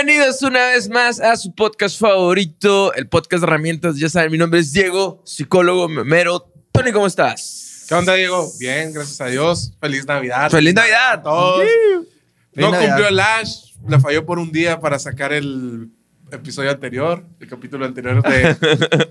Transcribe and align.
Bienvenidos 0.00 0.42
una 0.42 0.64
vez 0.68 0.88
más 0.88 1.18
a 1.18 1.36
su 1.36 1.52
podcast 1.52 1.98
favorito, 1.98 2.94
el 2.94 3.08
podcast 3.08 3.42
de 3.42 3.48
herramientas. 3.48 3.96
Ya 3.98 4.08
saben, 4.08 4.30
mi 4.30 4.38
nombre 4.38 4.60
es 4.60 4.72
Diego, 4.72 5.20
psicólogo 5.24 5.88
memero. 5.88 6.52
Tony, 6.70 6.92
¿cómo 6.92 7.08
estás? 7.08 7.84
¿Qué 7.88 7.96
onda, 7.96 8.14
Diego? 8.14 8.48
Bien, 8.60 8.92
gracias 8.92 9.20
a 9.20 9.26
Dios. 9.26 9.72
Feliz 9.80 10.06
Navidad. 10.06 10.52
¡Feliz 10.52 10.72
Navidad! 10.72 11.14
a 11.14 11.22
todos. 11.24 11.64
No 12.54 12.70
Navidad. 12.70 12.90
cumplió 12.90 13.08
el 13.08 13.18
Ash, 13.18 13.72
le 13.88 13.98
falló 13.98 14.24
por 14.24 14.38
un 14.38 14.52
día 14.52 14.78
para 14.78 15.00
sacar 15.00 15.32
el 15.32 15.88
episodio 16.32 16.70
anterior, 16.70 17.24
el 17.40 17.48
capítulo 17.48 17.84
anterior 17.86 18.22
de. 18.22 18.56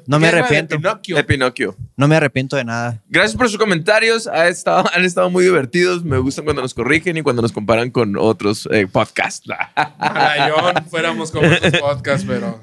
No 0.07 0.20
me 0.20 0.27
arrepiento. 0.29 0.77
Pinocchio. 0.77 1.16
De 1.16 1.23
Pinocchio. 1.23 1.75
No 1.97 2.07
me 2.07 2.16
arrepiento 2.16 2.55
de 2.55 2.63
nada. 2.63 3.02
Gracias 3.09 3.36
por 3.36 3.49
sus 3.49 3.57
comentarios. 3.57 4.27
Ha 4.27 4.47
estado- 4.47 4.86
han 4.93 5.04
estado 5.04 5.30
muy 5.30 5.43
divertidos. 5.43 6.03
Me 6.03 6.17
gustan 6.17 6.45
cuando 6.45 6.61
nos 6.61 6.73
corrigen 6.73 7.17
y 7.17 7.22
cuando 7.22 7.41
nos 7.41 7.52
comparan 7.52 7.89
con 7.91 8.16
otros 8.17 8.67
eh, 8.72 8.88
podcasts. 8.88 9.48
Yo 10.48 10.55
fuéramos 10.89 11.31
como 11.31 11.48
otros 11.48 11.73
podcasts, 11.80 12.25
pero. 12.27 12.61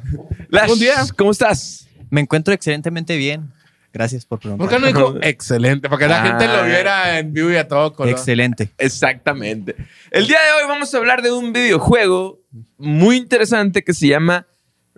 Lash, 0.49 0.71
Un 0.71 0.79
día. 0.79 0.95
¿cómo 1.17 1.31
estás? 1.33 1.87
Me 2.11 2.21
encuentro 2.21 2.55
excelentemente 2.55 3.17
bien. 3.17 3.51
Gracias 3.95 4.27
por 4.27 4.41
preguntar. 4.41 4.69
¿Por 4.69 4.75
qué 4.77 4.81
no 4.81 4.87
dijo 4.89 5.19
excelente? 5.23 5.89
Para 5.89 5.99
que 6.01 6.09
la 6.09 6.23
Ah. 6.23 6.27
gente 6.27 6.49
lo 6.49 6.65
viera 6.65 7.19
en 7.21 7.33
vivo 7.33 7.51
y 7.53 7.57
a 7.57 7.67
todo 7.69 7.93
color. 7.95 8.11
Excelente. 8.13 8.71
Exactamente. 8.77 9.77
El 10.11 10.27
día 10.27 10.39
de 10.43 10.63
hoy 10.63 10.69
vamos 10.69 10.93
a 10.93 10.99
hablar 10.99 11.23
de 11.23 11.31
un 11.31 11.53
videojuego 11.53 12.41
muy 12.77 13.17
interesante 13.17 13.85
que 13.85 13.95
se 13.95 14.09
llama 14.09 14.47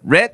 Red 0.02 0.30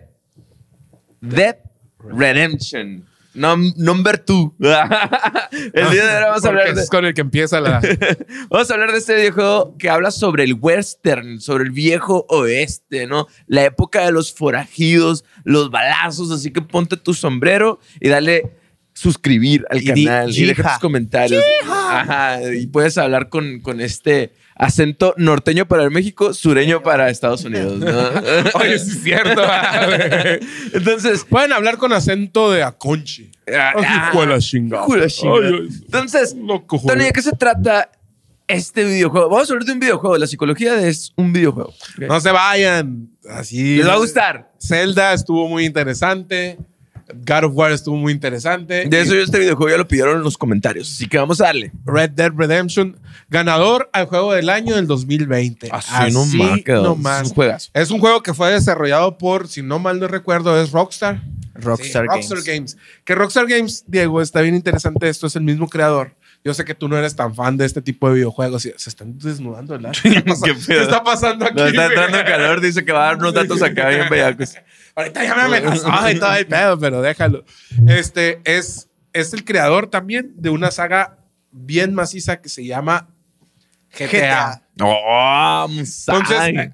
Dead 1.21 1.57
Redemption. 1.99 3.05
Num- 3.35 3.73
number 3.77 4.23
2. 4.25 4.53
el 4.59 5.91
día 5.91 6.07
de 6.07 6.17
hoy 6.17 6.23
vamos 6.25 6.45
a 6.45 6.49
hablar 6.49 6.75
de, 6.75 6.83
es 6.83 6.91
con 6.91 7.05
el 7.05 7.15
que 7.15 7.23
empieza 7.23 7.61
la. 7.61 7.81
vamos 8.51 8.71
a 8.71 8.75
hablar 8.75 8.93
de 8.93 8.99
este 8.99 9.15
videojuego 9.15 9.77
que 9.79 9.89
habla 9.89 10.11
sobre 10.11 10.45
el 10.45 10.55
western, 10.55 11.41
sobre 11.41 11.65
el 11.65 11.71
viejo 11.71 12.27
oeste, 12.29 13.07
¿no? 13.07 13.27
La 13.47 13.65
época 13.65 14.05
de 14.05 14.13
los 14.13 14.33
forajidos, 14.33 15.25
los 15.45 15.71
balazos, 15.71 16.31
así 16.31 16.51
que 16.53 16.63
ponte 16.63 16.97
tu 16.97 17.15
sombrero 17.15 17.79
y 18.01 18.09
dale 18.09 18.62
suscribir 19.03 19.65
al 19.69 19.79
Y 19.83 19.91
di, 19.93 20.05
canal 20.05 20.31
y 20.31 20.45
deja 20.47 20.63
"Yija". 20.63 20.73
tus 20.75 20.81
comentarios. 20.81 21.43
Ajá, 21.69 22.41
y 22.55 22.67
puedes 22.69 22.97
hablar 22.99 23.29
con, 23.29 23.61
con 23.61 23.81
este 23.81 24.33
acento 24.55 25.15
norteño 25.17 25.67
para 25.67 25.83
el 25.83 25.91
México, 25.91 26.33
sureño 26.35 26.83
para 26.83 27.11
Estados 27.11 27.45
Unidos, 27.45 27.79
¿no? 27.79 27.87
Oye, 28.61 28.79
sí 28.79 28.91
es 28.93 29.03
cierto. 29.03 29.43
Entonces, 30.73 31.25
Pueden 31.29 31.53
hablar 31.53 31.79
con 31.79 31.93
acento 31.93 32.51
de 32.53 32.63
Aconchi. 32.63 33.31
Ah, 33.53 33.73
ah, 33.77 34.39
chingada. 34.39 34.87
entonces. 35.85 36.37
Tony, 36.87 37.05
¿de 37.05 37.13
qué 37.13 37.23
se 37.23 37.33
trata 37.33 37.91
este 38.47 38.85
videojuego? 38.85 39.29
Vamos 39.31 39.51
a 39.51 39.53
hablar 39.55 39.67
de 39.67 39.73
un 39.73 39.81
videojuego. 39.81 40.17
La 40.17 40.27
psicología 40.27 40.87
es 40.87 41.13
un 41.17 41.33
videojuego. 41.33 41.75
No 41.99 42.21
se 42.21 42.31
vayan. 42.31 43.09
Así. 43.29 43.77
¿Les 43.79 43.89
va 43.89 43.95
a 43.95 43.99
gustar? 43.99 44.53
Zelda 44.61 45.13
estuvo 45.13 45.49
muy 45.49 45.65
interesante. 45.65 46.59
God 47.15 47.45
of 47.45 47.53
War 47.55 47.73
estuvo 47.73 47.97
muy 47.97 48.13
interesante. 48.13 48.87
De 48.87 49.01
eso 49.01 49.15
yo 49.15 49.21
este 49.23 49.39
videojuego 49.39 49.71
ya 49.71 49.79
lo 49.79 49.89
pidieron 49.89 50.17
en 50.19 50.23
los 50.23 50.37
comentarios, 50.39 50.91
así 50.91 51.07
que 51.07 51.19
vamos 51.19 51.41
a 51.41 51.45
darle. 51.45 51.73
Red 51.85 52.11
Dead 52.11 52.33
Redemption, 52.35 52.97
ganador 53.29 53.89
al 53.93 54.07
juego 54.07 54.33
del 54.33 54.49
año 54.49 54.75
del 54.77 54.87
2020. 54.87 55.69
Así 55.71 56.13
nomás 56.13 56.61
quedó. 56.65 56.83
nomás. 56.85 57.23
Es 57.23 57.29
un 57.29 57.35
juegazo. 57.35 57.71
Es 57.75 57.91
un 57.91 58.01
juego 58.01 58.23
que 58.23 58.35
fue 58.35 58.53
desarrollado 58.53 59.19
por, 59.19 59.49
si 59.49 59.63
no 59.63 59.79
mal 59.79 59.99
no 60.01 60.09
recuerdo, 60.09 60.61
es 60.61 60.71
Rockstar. 60.73 61.23
Rockstar 61.55 62.05
Sí, 62.05 62.09
Games. 62.09 62.29
Rockstar 62.31 62.55
Games. 62.55 62.77
Que 63.05 63.15
Rockstar 63.15 63.47
Games, 63.47 63.85
Diego, 63.87 64.21
está 64.23 64.41
bien 64.41 64.55
interesante 64.55 65.09
esto, 65.09 65.27
es 65.27 65.37
el 65.37 65.43
mismo 65.43 65.69
creador. 65.69 66.15
Yo 66.45 66.53
sé 66.55 66.65
que 66.65 66.75
tú 66.75 66.89
no 66.89 66.99
eres 66.99 67.15
tan 67.15 67.35
fan 67.35 67.57
de 67.57 67.65
este 67.65 67.81
tipo 67.81 68.09
de 68.09 68.17
videojuegos. 68.17 68.63
Se 68.63 68.91
están 68.91 69.17
desnudando, 69.19 69.75
¿verdad? 69.75 69.93
¿Qué 70.03 70.19
está 70.19 70.25
pasando, 70.25 70.47
Qué 70.47 70.63
pedo. 70.65 70.67
¿Qué 70.67 70.83
está 70.83 71.05
pasando 71.05 71.45
aquí? 71.45 71.55
Nos 71.55 71.69
está 71.69 71.87
entrando 71.87 72.19
calor, 72.25 72.61
dice 72.61 72.85
que 72.85 72.93
va 72.93 73.05
a 73.05 73.07
dar 73.07 73.17
unos 73.19 73.35
datos 73.35 73.63
acá 73.63 73.89
bien 73.89 74.09
bellacos. 74.09 74.55
Ahorita 74.95 75.25
ya 75.25 75.35
me 75.37 75.43
amenazó 75.43 76.11
y 76.11 76.19
todo 76.19 76.35
el 76.35 76.47
pedo, 76.47 76.79
pero 76.79 77.01
déjalo. 77.01 77.45
Este 77.87 78.41
es, 78.45 78.89
es 79.13 79.33
el 79.33 79.45
creador 79.45 79.87
también 79.87 80.33
de 80.37 80.51
una 80.51 80.71
saga 80.71 81.17
bien 81.53 81.95
maciza 81.95 82.41
que 82.41 82.49
se 82.49 82.65
llama 82.65 83.09
GTA. 83.93 84.09
GTA. 84.09 84.63
Oh, 84.81 85.67
Entonces, 85.69 86.71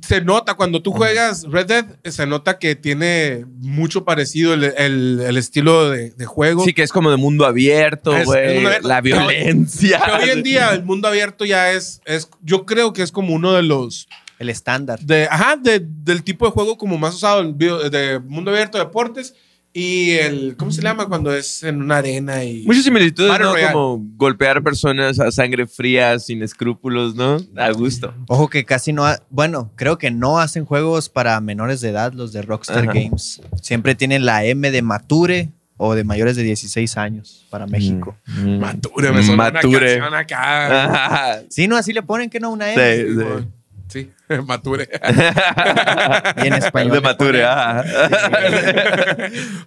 se 0.00 0.20
nota 0.22 0.54
cuando 0.54 0.80
tú 0.80 0.90
juegas 0.92 1.44
Red 1.50 1.66
Dead, 1.66 1.84
se 2.04 2.26
nota 2.26 2.58
que 2.58 2.74
tiene 2.76 3.44
mucho 3.58 4.04
parecido 4.04 4.54
el, 4.54 4.64
el- 4.64 5.20
el 5.26 5.36
estilo 5.36 5.90
de, 5.90 6.10
de 6.10 6.24
juego. 6.24 6.64
sí 6.64 6.72
que 6.72 6.82
es 6.82 6.90
como 6.92 7.10
de 7.10 7.16
mundo 7.18 7.44
abierto, 7.44 8.14
güey. 8.24 8.62
La 8.82 9.00
violencia. 9.00 10.00
Que 10.04 10.10
hoy 10.24 10.30
en 10.30 10.42
día 10.42 10.70
el 10.70 10.84
mundo 10.84 11.08
abierto 11.08 11.44
ya 11.44 11.72
es, 11.72 12.00
es, 12.06 12.28
yo 12.42 12.64
creo 12.64 12.92
que 12.92 13.02
es 13.02 13.12
como 13.12 13.34
uno 13.34 13.52
de 13.52 13.62
los, 13.62 14.08
El 14.38 14.48
estándar. 14.48 14.98
de, 15.00 15.28
ajá, 15.30 15.56
de- 15.56 15.82
del 15.84 16.22
tipo 16.22 16.46
de 16.46 16.52
juego 16.52 16.76
como 16.78 16.96
más 16.98 17.14
usado, 17.14 17.40
el 17.40 17.52
video- 17.52 17.90
de 17.90 18.18
mundo 18.20 18.50
abierto, 18.50 18.78
deportes 18.78 19.34
y 19.74 20.10
el, 20.12 20.54
¿cómo 20.58 20.70
se 20.70 20.82
llama? 20.82 21.06
Cuando 21.06 21.34
es 21.34 21.62
en 21.62 21.80
una 21.80 21.96
arena 21.98 22.44
y... 22.44 22.62
Muchas 22.64 22.84
similitudes, 22.84 23.32
¿no? 23.40 23.54
Como 23.72 24.04
golpear 24.16 24.62
personas 24.62 25.18
a 25.18 25.30
sangre 25.32 25.66
fría, 25.66 26.18
sin 26.18 26.42
escrúpulos, 26.42 27.14
¿no? 27.14 27.38
A 27.56 27.70
gusto. 27.70 28.12
Ojo 28.28 28.48
que 28.50 28.64
casi 28.64 28.92
no. 28.92 29.06
ha- 29.06 29.20
bueno, 29.30 29.70
creo 29.76 29.96
que 29.96 30.10
no 30.10 30.38
hacen 30.38 30.64
juegos 30.66 31.08
para 31.08 31.40
menores 31.40 31.80
de 31.80 31.88
edad 31.88 32.12
los 32.12 32.32
de 32.32 32.42
Rockstar 32.42 32.84
Ajá. 32.84 32.92
Games. 32.92 33.40
Siempre 33.62 33.94
tienen 33.94 34.26
la 34.26 34.44
M 34.44 34.70
de 34.70 34.82
Mature 34.82 35.48
o 35.78 35.94
de 35.94 36.04
mayores 36.04 36.36
de 36.36 36.42
16 36.42 36.96
años 36.98 37.46
para 37.50 37.66
México. 37.66 38.14
Mm. 38.26 38.58
Mature, 38.58 39.10
me 39.12 39.22
suena 39.22 39.50
Mature. 39.50 39.68
una 39.68 39.80
canción 39.80 40.14
acá. 40.14 40.84
Ajá. 40.84 41.42
Sí, 41.48 41.66
no, 41.66 41.76
así 41.76 41.92
le 41.92 42.02
ponen 42.02 42.28
que 42.30 42.38
no 42.40 42.50
una 42.50 42.72
M. 42.72 42.96
sí. 43.06 43.14
Sí, 43.14 43.46
mature. 44.46 44.88
Y 46.42 46.46
en 46.46 46.54
español. 46.54 46.92
De 46.92 47.00
Mature, 47.00 47.44
ajá. 47.44 47.84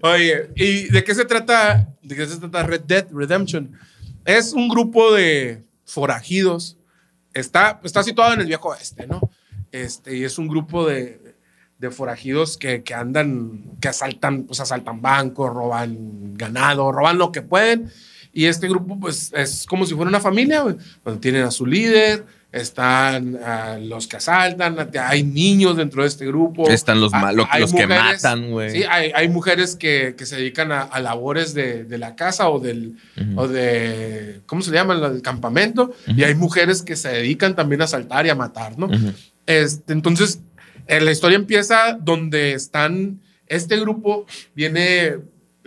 Oye, 0.02 0.50
¿y 0.56 0.90
de 0.90 1.03
qué 1.03 1.16
se 1.16 1.25
trata? 1.25 1.88
¿De 2.02 2.16
qué 2.16 2.25
se 2.25 2.38
trata 2.38 2.63
Red 2.63 2.81
Dead 2.81 3.08
Redemption? 3.12 3.72
Es 4.25 4.53
un 4.53 4.68
grupo 4.68 5.13
de 5.13 5.63
forajidos. 5.86 6.78
Está, 7.34 7.80
está 7.84 8.03
situado 8.03 8.34
en 8.34 8.41
el 8.41 8.47
viejo 8.47 8.69
oeste, 8.69 9.08
¿no? 9.08 9.22
Este, 9.72 10.16
y 10.16 10.24
es 10.24 10.38
un 10.38 10.47
grupo 10.47 10.86
de, 10.86 11.19
de 11.80 11.92
forajidos 11.92 12.57
que, 12.57 12.84
que 12.84 12.94
andan, 12.94 13.63
que 13.81 13.90
asaltan, 13.90 14.44
pues 14.44 14.59
asaltan 14.59 15.02
bancos, 15.02 15.53
roban 15.53 16.36
ganado, 16.36 16.92
roban 16.92 17.18
lo 17.18 17.31
que 17.31 17.42
pueden. 17.42 17.92
Y 18.36 18.46
este 18.46 18.68
grupo, 18.68 19.00
pues, 19.00 19.31
es 19.34 19.66
como 19.66 19.86
si 19.86 19.96
fuera 19.96 20.09
una 20.09 20.19
familia, 20.19 20.62
donde 21.03 21.22
tienen 21.22 21.44
a 21.44 21.52
su 21.52 21.66
líder, 21.66 22.25
están 22.55 23.38
ah, 23.43 23.77
los 23.81 24.07
que 24.07 24.16
asaltan, 24.16 24.77
hay 25.01 25.23
niños 25.23 25.75
dentro 25.75 26.03
de 26.03 26.07
este 26.07 26.25
grupo. 26.25 26.69
Están 26.69 27.01
los 27.01 27.13
Ah, 27.13 27.19
malos, 27.19 27.45
hay 27.51 27.61
los 27.61 27.73
que 27.73 27.85
matan, 27.85 28.49
güey. 28.49 28.71
Sí, 28.71 28.83
hay, 28.89 29.11
hay 29.13 29.27
mujeres 29.27 29.75
que, 29.75 30.16
que 30.17 30.25
se 30.25 30.38
dedican 30.38 30.71
a, 30.71 30.83
a 30.83 31.01
labores 31.01 31.53
de, 31.53 31.83
de 31.83 31.97
la 31.97 32.15
casa 32.15 32.49
o 32.49 32.59
del, 32.59 32.97
o 33.35 33.49
de, 33.49 34.39
¿cómo 34.45 34.61
se 34.61 34.71
llama? 34.71 34.94
El 34.94 35.21
campamento. 35.21 35.94
Y 36.07 36.23
hay 36.23 36.33
mujeres 36.35 36.81
que 36.81 36.95
se 36.95 37.09
dedican 37.09 37.55
también 37.57 37.81
a 37.81 37.88
saltar 37.88 38.25
y 38.25 38.29
a 38.29 38.35
matar, 38.35 38.79
¿no? 38.79 38.89
Este, 39.45 39.91
entonces, 39.91 40.39
eh, 40.88 41.01
la 41.01 41.11
historia 41.11 41.35
empieza 41.35 41.97
donde 41.99 42.53
están, 42.53 43.19
este 43.47 43.77
grupo 43.77 44.25
viene, 44.55 45.15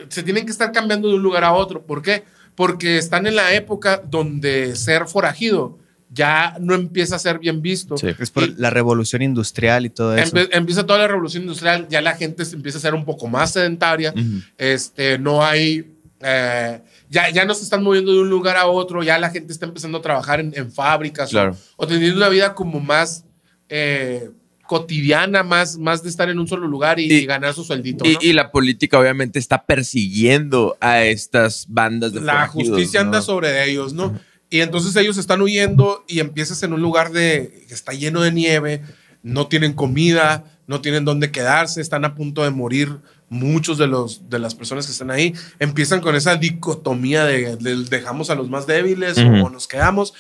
se 0.08 0.22
tienen 0.22 0.46
que 0.46 0.52
estar 0.52 0.72
cambiando 0.72 1.08
de 1.08 1.16
un 1.16 1.22
lugar 1.22 1.44
a 1.44 1.52
otro. 1.52 1.82
¿Por 1.82 2.00
qué? 2.00 2.24
Porque 2.54 2.96
están 2.96 3.26
en 3.26 3.36
la 3.36 3.52
época 3.52 4.02
donde 4.08 4.74
ser 4.74 5.06
forajido 5.06 5.78
ya 6.10 6.56
no 6.60 6.74
empieza 6.74 7.16
a 7.16 7.18
ser 7.18 7.38
bien 7.38 7.60
visto. 7.62 7.96
Sí. 7.98 8.08
Es 8.18 8.30
por 8.30 8.44
Y- 8.44 8.54
la 8.56 8.70
revolución 8.70 9.20
industrial 9.22 9.84
y 9.86 9.90
todo 9.90 10.16
eso. 10.16 10.36
Empieza 10.52 10.86
toda 10.86 11.00
la 11.00 11.08
revolución 11.08 11.42
industrial, 11.42 11.86
ya 11.90 12.00
la 12.00 12.16
gente 12.16 12.44
se 12.44 12.56
empieza 12.56 12.78
a 12.78 12.80
ser 12.80 12.94
un 12.94 13.04
poco 13.04 13.28
más 13.28 13.52
sedentaria, 13.52 14.14
este, 14.56 15.18
no 15.18 15.44
hay, 15.44 15.84
eh, 16.20 16.80
ya, 17.10 17.30
ya 17.30 17.44
no 17.44 17.54
se 17.54 17.62
están 17.64 17.82
moviendo 17.82 18.12
de 18.12 18.20
un 18.20 18.30
lugar 18.30 18.56
a 18.56 18.66
otro, 18.66 19.02
ya 19.02 19.18
la 19.18 19.30
gente 19.30 19.52
está 19.52 19.66
empezando 19.66 19.98
a 19.98 20.02
trabajar 20.02 20.40
en, 20.40 20.52
en 20.56 20.72
fábricas 20.72 21.28
o- 21.28 21.32
Claro. 21.32 21.56
o, 21.76 21.86
teniendo 21.86 22.16
una 22.16 22.28
vida 22.28 22.54
como 22.54 22.80
más 22.80 23.24
eh, 23.68 24.30
cotidiana, 24.66 25.42
más, 25.42 25.78
más 25.78 26.02
de 26.02 26.10
estar 26.10 26.28
en 26.28 26.38
un 26.38 26.46
solo 26.48 26.66
lugar 26.68 26.98
y, 27.00 27.04
Y- 27.04 27.14
y 27.18 27.26
ganar 27.26 27.54
su 27.54 27.64
sueldito. 27.64 28.06
Y, 28.06 28.14
¿no? 28.14 28.18
y 28.20 28.32
la 28.34 28.50
política 28.50 28.98
obviamente 28.98 29.38
está 29.38 29.64
persiguiendo 29.64 30.76
a 30.80 31.02
estas 31.04 31.66
bandas 31.68 32.12
de 32.12 32.20
la 32.20 32.46
justicia 32.48 33.00
¿no? 33.00 33.06
anda 33.06 33.22
sobre 33.22 33.64
ellos, 33.70 33.92
¿no? 33.94 34.18
Y 34.50 34.60
entonces 34.60 34.96
ellos 34.96 35.18
están 35.18 35.42
huyendo 35.42 36.04
y 36.08 36.20
empiezas 36.20 36.62
en 36.62 36.72
un 36.72 36.80
lugar 36.80 37.12
de 37.12 37.64
que 37.68 37.74
está 37.74 37.92
lleno 37.92 38.22
de 38.22 38.32
nieve, 38.32 38.82
no 39.22 39.46
tienen 39.46 39.74
comida, 39.74 40.44
no 40.66 40.80
tienen 40.80 41.04
dónde 41.04 41.30
quedarse, 41.30 41.80
están 41.80 42.04
a 42.04 42.14
punto 42.14 42.44
de 42.44 42.50
morir 42.50 42.98
muchos 43.28 43.76
de 43.76 43.86
los 43.86 44.30
de 44.30 44.38
las 44.38 44.54
personas 44.54 44.86
que 44.86 44.92
están 44.92 45.10
ahí. 45.10 45.34
Empiezan 45.58 46.00
con 46.00 46.16
esa 46.16 46.36
dicotomía 46.36 47.24
de, 47.24 47.56
de 47.56 47.76
dejamos 47.84 48.30
a 48.30 48.34
los 48.34 48.48
más 48.48 48.66
débiles 48.66 49.18
o 49.18 49.50
nos 49.50 49.68
quedamos. 49.68 50.14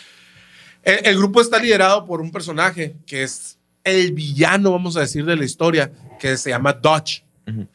El, 0.82 1.06
el 1.06 1.16
grupo 1.16 1.40
está 1.40 1.58
liderado 1.58 2.04
por 2.04 2.20
un 2.20 2.30
personaje 2.30 2.96
que 3.06 3.22
es 3.22 3.58
el 3.84 4.12
villano, 4.12 4.72
vamos 4.72 4.96
a 4.96 5.00
decir, 5.00 5.24
de 5.24 5.36
la 5.36 5.44
historia, 5.44 5.90
que 6.20 6.36
se 6.36 6.50
llama 6.50 6.72
Dodge. 6.72 7.24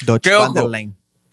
Dodge. 0.05 0.29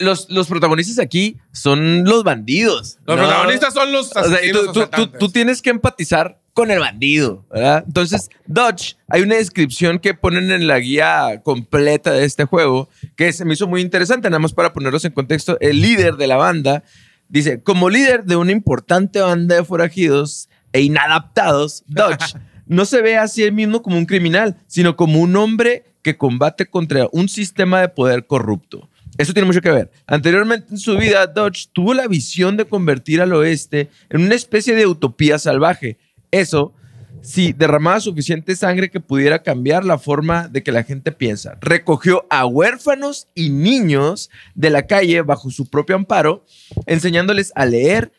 Los, 0.01 0.29
los 0.29 0.47
protagonistas 0.47 0.99
aquí 0.99 1.37
son 1.51 2.03
los 2.03 2.23
bandidos. 2.23 2.97
Los 3.05 3.17
¿no? 3.17 3.23
protagonistas 3.23 3.73
son 3.73 3.91
los 3.91 4.11
O 4.15 4.23
sea, 4.23 4.23
y 4.43 4.49
asesinos 4.49 4.61
tú, 4.61 4.65
tú- 4.67 4.73
tú- 4.73 4.79
asaltantes. 4.81 5.19
tú 5.19 5.29
tienes 5.29 5.61
que 5.61 5.69
empatizar 5.69 6.39
con 6.53 6.69
el 6.69 6.79
bandido, 6.79 7.45
¿verdad? 7.49 7.83
Entonces, 7.87 8.29
Dodge, 8.45 8.97
hay 9.07 9.21
una 9.21 9.35
descripción 9.35 9.99
que 9.99 10.13
ponen 10.13 10.51
en 10.51 10.67
la 10.67 10.79
guía 10.79 11.41
completa 11.43 12.11
de 12.11 12.25
este 12.25 12.43
juego 12.43 12.89
que 13.15 13.31
se 13.31 13.45
me 13.45 13.53
hizo 13.53 13.67
muy 13.67 13.79
interesante, 13.81 14.29
nada 14.29 14.39
más 14.39 14.51
para 14.53 14.73
ponerlos 14.73 15.05
en 15.05 15.13
contexto. 15.13 15.57
El 15.61 15.81
líder 15.81 16.15
de 16.17 16.27
la 16.27 16.35
banda 16.35 16.83
dice, 17.29 17.61
como 17.63 17.89
líder 17.89 18.25
de 18.25 18.35
una 18.35 18.51
importante 18.51 19.21
banda 19.21 19.55
de 19.55 19.63
forajidos 19.63 20.49
e 20.73 20.81
inadaptados, 20.81 21.83
Dodge 21.87 22.35
no 22.65 22.83
se 22.85 23.01
ve 23.01 23.17
a 23.17 23.27
sí 23.29 23.49
mismo 23.51 23.81
como 23.81 23.97
un 23.97 24.05
criminal, 24.05 24.57
sino 24.67 24.95
como 24.97 25.19
un 25.21 25.35
hombre 25.37 25.85
que 26.01 26.17
combate 26.17 26.65
contra 26.65 27.07
un 27.13 27.29
sistema 27.29 27.79
de 27.79 27.87
poder 27.89 28.25
corrupto. 28.25 28.89
Eso 29.21 29.33
tiene 29.33 29.45
mucho 29.45 29.61
que 29.61 29.69
ver. 29.69 29.91
Anteriormente 30.07 30.67
en 30.71 30.79
su 30.79 30.97
vida, 30.97 31.27
Dodge 31.27 31.67
tuvo 31.71 31.93
la 31.93 32.07
visión 32.07 32.57
de 32.57 32.65
convertir 32.65 33.21
al 33.21 33.33
oeste 33.33 33.91
en 34.09 34.23
una 34.23 34.33
especie 34.33 34.73
de 34.73 34.87
utopía 34.87 35.37
salvaje. 35.37 35.99
Eso 36.31 36.73
si 37.21 37.53
derramaba 37.53 37.99
suficiente 37.99 38.55
sangre 38.55 38.89
que 38.89 38.99
pudiera 38.99 39.43
cambiar 39.43 39.85
la 39.85 39.99
forma 39.99 40.47
de 40.47 40.63
que 40.63 40.71
la 40.71 40.81
gente 40.81 41.11
piensa. 41.11 41.55
Recogió 41.61 42.25
a 42.31 42.47
huérfanos 42.47 43.27
y 43.35 43.51
niños 43.51 44.31
de 44.55 44.71
la 44.71 44.87
calle 44.87 45.21
bajo 45.21 45.51
su 45.51 45.69
propio 45.69 45.97
amparo, 45.97 46.43
enseñándoles 46.87 47.51
a 47.53 47.67
leer, 47.67 48.11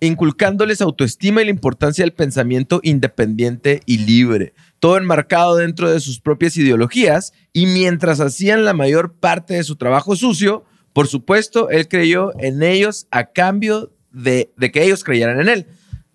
inculcándoles 0.00 0.80
autoestima 0.80 1.42
y 1.42 1.44
la 1.44 1.50
importancia 1.50 2.02
del 2.02 2.14
pensamiento 2.14 2.80
independiente 2.82 3.82
y 3.84 3.98
libre 3.98 4.54
todo 4.78 4.98
enmarcado 4.98 5.56
dentro 5.56 5.90
de 5.90 6.00
sus 6.00 6.20
propias 6.20 6.56
ideologías, 6.56 7.32
y 7.52 7.66
mientras 7.66 8.20
hacían 8.20 8.64
la 8.64 8.72
mayor 8.72 9.14
parte 9.14 9.54
de 9.54 9.64
su 9.64 9.76
trabajo 9.76 10.16
sucio, 10.16 10.64
por 10.92 11.08
supuesto, 11.08 11.68
él 11.70 11.88
creyó 11.88 12.32
en 12.40 12.62
ellos 12.62 13.06
a 13.10 13.26
cambio 13.26 13.92
de, 14.10 14.50
que 14.72 14.82
ellos 14.82 15.04
creyeran 15.04 15.40
en 15.40 15.48
él. 15.48 15.66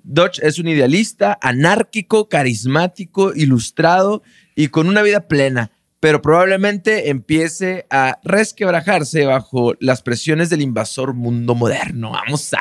Dodge 0.04 0.40
es 0.42 0.58
un 0.58 0.68
idealista, 0.68 1.38
anárquico, 1.42 2.30
carismático, 2.30 3.34
ilustrado 3.36 4.24
y 4.56 4.70
con 4.70 4.88
una 4.88 5.04
vida 5.04 5.28
plena 5.28 5.72
pero 6.02 6.20
probablemente 6.20 7.12
empiece 7.12 7.86
a 7.92 8.20
resquebrajarse 8.24 9.24
bajo 9.28 9.76
las 9.80 10.02
presiones 10.02 10.50
del 10.50 10.62
invasor 10.62 11.14
mundo 11.14 11.54
moderno. 11.54 12.10
Vamos 12.10 12.52
a... 12.56 12.60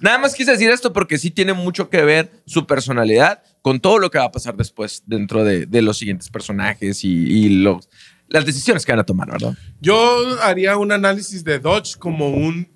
nada 0.00 0.18
más 0.18 0.34
quise 0.34 0.52
decir 0.52 0.68
esto 0.68 0.92
porque 0.92 1.16
sí 1.16 1.30
tiene 1.30 1.54
mucho 1.54 1.88
que 1.88 2.02
ver 2.02 2.30
su 2.44 2.66
personalidad 2.66 3.42
con 3.62 3.80
todo 3.80 3.98
lo 3.98 4.10
que 4.10 4.18
va 4.18 4.24
a 4.24 4.32
pasar 4.32 4.56
después 4.56 5.02
dentro 5.06 5.44
de, 5.44 5.66
los 5.82 5.98
siguientes 5.98 6.28
personajes 6.30 7.04
y, 7.04 7.48
los, 7.60 7.88
las 8.28 8.44
decisiones 8.44 8.84
que 8.84 8.92
van 8.92 9.00
a 9.00 9.04
tomar, 9.04 9.30
¿verdad? 9.30 9.54
Yo 9.80 10.40
haría 10.42 10.76
un 10.76 10.92
análisis 10.92 11.44
de 11.44 11.58
Dodge 11.58 11.96
como 11.98 12.28
un 12.28 12.68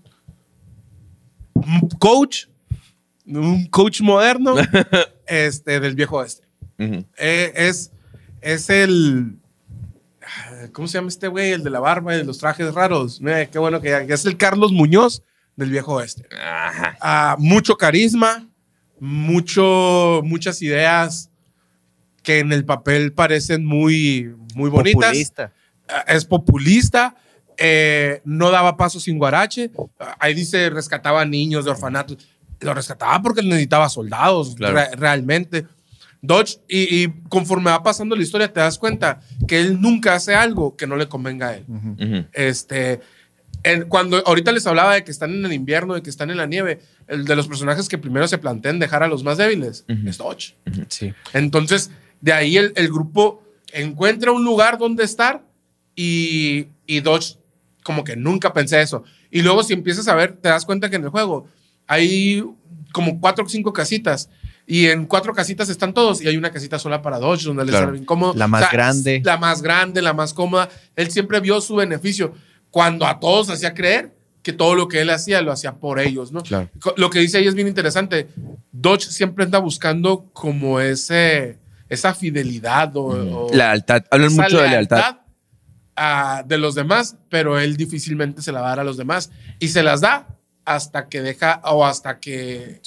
coach, 1.99 2.47
un 3.27 3.67
coach 3.67 4.01
moderno 4.01 4.55
este, 5.27 5.81
del 5.81 5.95
viejo 5.95 6.19
oeste. 6.19 6.47
Eh, 6.79 7.53
es, 7.55 7.93
es 8.41 8.69
el 8.69 9.37
¿Cómo 10.73 10.89
se 10.89 10.99
llama 10.99 11.09
este 11.09 11.29
güey? 11.29 11.53
El 11.53 11.63
de 11.63 11.71
la 11.71 11.81
barba 11.81 12.15
y 12.15 12.19
de 12.19 12.25
los 12.25 12.39
trajes 12.39 12.73
raros. 12.75 13.21
qué 13.51 13.59
bueno 13.59 13.81
que, 13.81 14.07
es 14.09 14.25
el 14.25 14.37
Carlos 14.37 14.73
Muñoz 14.73 15.23
del 15.57 15.71
viejo 15.71 15.95
oeste. 15.95 16.27
Ah, 16.41 17.37
mucho 17.39 17.77
carisma, 17.77 18.49
mucho, 19.03 20.21
muchas 20.23 20.63
ideas 20.63 21.29
que 22.23 22.39
en 22.39 22.53
el 22.53 22.65
papel 22.65 23.13
parecen 23.13 23.65
muy, 23.65 24.33
muy 24.55 24.71
bonitas. 24.71 25.09
Populista. 25.09 25.53
Ah, 25.89 26.05
es 26.07 26.25
populista. 26.25 27.17
Eh, 27.59 28.21
no 28.25 28.53
daba 28.53 28.77
paso 28.77 29.01
sin 29.01 29.19
guarache. 29.19 29.73
Ahí 30.21 30.35
dice 30.35 30.71
rescataba 30.71 31.25
niños 31.25 31.65
de 31.65 31.73
orfanatos. 31.73 32.17
Lo 32.61 32.75
rescataba 32.75 33.21
porque 33.21 33.43
necesitaba 33.43 33.89
soldados, 33.89 34.55
realmente. 34.97 35.67
Dodge, 36.21 36.61
y, 36.69 37.09
conforme 37.29 37.73
va 37.73 37.83
pasando 37.83 38.15
la 38.15 38.23
historia, 38.23 38.53
te 38.53 38.61
das 38.61 38.79
cuenta 38.79 39.21
que 39.49 39.59
él 39.59 39.81
nunca 39.81 40.15
hace 40.15 40.37
algo 40.37 40.77
que 40.77 40.87
no 40.87 40.95
le 40.95 41.09
convenga 41.09 41.49
a 41.49 41.57
él. 41.57 42.29
Este, 42.33 43.01
cuando 43.89 44.23
ahorita 44.27 44.53
les 44.53 44.67
hablaba 44.67 44.95
de 44.95 45.05
que 45.05 45.11
están 45.11 45.33
en 45.33 45.45
el 45.45 45.53
invierno, 45.53 45.95
de 45.95 46.03
que 46.03 46.11
están 46.11 46.31
en 46.31 46.37
la 46.37 46.47
nieve, 46.47 46.81
el 47.07 47.25
de 47.25 47.37
los 47.37 47.49
personajes 47.49 47.89
que 47.89 47.99
primero 47.99 48.27
se 48.27 48.39
plantean 48.39 48.79
dejar 48.79 49.03
a 49.03 49.09
los 49.09 49.23
más 49.23 49.39
débiles 49.39 49.85
es 49.89 50.19
Dodge. 50.19 50.55
Sí. 50.89 51.13
Entonces, 51.33 51.91
de 52.21 52.33
ahí 52.33 52.57
el, 52.57 52.89
grupo 52.89 53.43
encuentra 53.73 54.33
un 54.33 54.45
lugar 54.45 54.79
donde 54.79 55.05
estar 55.05 55.43
y, 55.95 56.67
y 56.87 57.01
Dodge 57.01 57.37
como 57.83 58.05
que 58.05 58.17
nunca 58.17 58.53
pensé 58.53 58.81
eso. 58.81 59.05
Y 59.31 59.43
luego 59.43 59.63
si 59.63 59.73
empiezas 59.73 60.09
a 60.09 60.15
ver, 60.15 60.33
te 60.33 60.49
das 60.49 60.65
cuenta 60.65 60.91
que 60.91 60.97
en 60.97 61.05
el 61.05 61.11
juego 61.11 61.49
hay 61.87 62.45
como 62.93 63.21
cuatro 63.21 63.45
o 63.45 63.49
cinco 63.49 63.73
casitas 63.73 64.29
y 64.67 64.87
en 64.87 65.07
cuatro 65.07 65.35
casitas 65.35 65.69
están 65.69 65.93
todos 65.93 66.23
y 66.23 66.29
hay 66.29 66.37
una 66.37 66.51
casita 66.51 66.79
sola 66.79 67.03
para 67.03 67.19
Dodge 67.19 67.45
donde 67.45 67.65
les 67.65 67.75
sale 67.75 67.99
incómodo. 67.99 68.35
La 68.37 68.47
más 68.47 68.71
grande. 68.71 69.21
La 69.25 69.37
más 69.37 69.63
grande, 69.63 70.03
la 70.03 70.13
más 70.13 70.33
cómoda. 70.33 70.69
Él 70.95 71.11
siempre 71.11 71.41
vio 71.41 71.61
su 71.61 71.77
beneficio 71.77 72.35
cuando 72.73 73.07
a 73.07 73.21
todos 73.21 73.51
hacía 73.51 73.75
creer 73.75 74.11
que 74.43 74.53
todo 74.53 74.75
lo 74.75 74.89
que 74.89 75.03
él 75.03 75.11
hacía 75.11 75.41
lo 75.43 75.53
hacía 75.53 75.75
por 75.75 76.01
ellos, 76.01 76.33
¿no? 76.33 76.43
Lo 76.97 77.11
que 77.11 77.21
dice 77.21 77.39
ahí 77.39 77.47
es 77.47 77.55
bien 77.55 77.69
interesante. 77.69 78.29
Dodge 78.73 79.03
siempre 79.03 79.45
anda 79.45 79.59
buscando 79.59 80.25
como 80.33 80.81
ese, 80.81 81.59
esa 81.89 82.15
fidelidad 82.15 82.91
o, 82.97 83.49
lealtad. 83.53 84.05
Hablan 84.11 84.35
mucho 84.35 84.61
de 84.61 84.69
lealtad. 84.71 85.19
de 86.47 86.59
los 86.59 86.75
demás, 86.75 87.17
pero 87.29 87.61
él 87.61 87.77
difícilmente 87.77 88.41
se 88.43 88.51
la 88.51 88.63
va 88.63 88.69
a 88.69 88.71
dar 88.71 88.81
a 88.81 88.85
los 88.85 88.97
demás. 88.97 89.31
Y 89.61 89.69
se 89.69 89.83
las 89.83 90.01
da 90.01 90.27
hasta 90.65 91.09
que 91.09 91.21
deja 91.21 91.61
o 91.65 91.85
hasta 91.85 92.19
que 92.19 92.81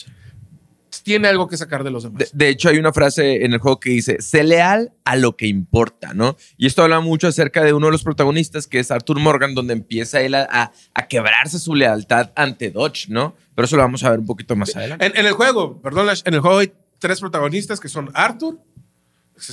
tiene 1.03 1.27
algo 1.27 1.47
que 1.47 1.57
sacar 1.57 1.83
de 1.83 1.91
los 1.91 2.03
demás. 2.03 2.29
De, 2.33 2.49
hecho, 2.49 2.69
hay 2.69 2.77
una 2.77 2.93
frase 2.93 3.45
en 3.45 3.53
el 3.53 3.59
juego 3.59 3.79
que 3.79 3.89
dice, 3.89 4.21
sé 4.21 4.43
leal 4.43 4.91
a 5.03 5.15
lo 5.15 5.35
que 5.35 5.47
importa, 5.47 6.13
¿no? 6.13 6.37
Y 6.57 6.67
esto 6.67 6.83
habla 6.83 6.99
mucho 6.99 7.27
acerca 7.27 7.63
de 7.63 7.73
uno 7.73 7.87
de 7.87 7.91
los 7.93 8.03
protagonistas, 8.03 8.67
que 8.67 8.79
es 8.79 8.91
Arthur 8.91 9.19
Morgan, 9.19 9.55
donde 9.55 9.73
empieza 9.73 10.21
él 10.21 10.35
a, 10.35 10.71
quebrarse 11.09 11.59
su 11.59 11.75
lealtad 11.75 12.31
ante 12.35 12.71
Dodge, 12.71 13.09
¿no? 13.09 13.35
Pero 13.55 13.65
eso 13.65 13.75
lo 13.75 13.83
vamos 13.83 14.03
a 14.03 14.09
ver 14.09 14.19
un 14.19 14.25
poquito 14.25 14.55
más 14.55 14.75
adelante. 14.75 15.05
En, 15.05 15.25
el 15.25 15.33
juego, 15.33 15.81
perdón, 15.81 16.09
en 16.23 16.33
el 16.33 16.39
juego 16.39 16.59
hay 16.59 16.71
tres 16.99 17.19
protagonistas 17.19 17.79
que 17.79 17.89
son 17.89 18.09
Arthur, 18.13 18.57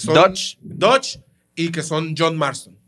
Dodge. 0.04 0.58
Dodge 0.60 1.20
y 1.54 1.70
que 1.70 1.82
son 1.82 2.14
John 2.16 2.36
Marston 2.36 2.81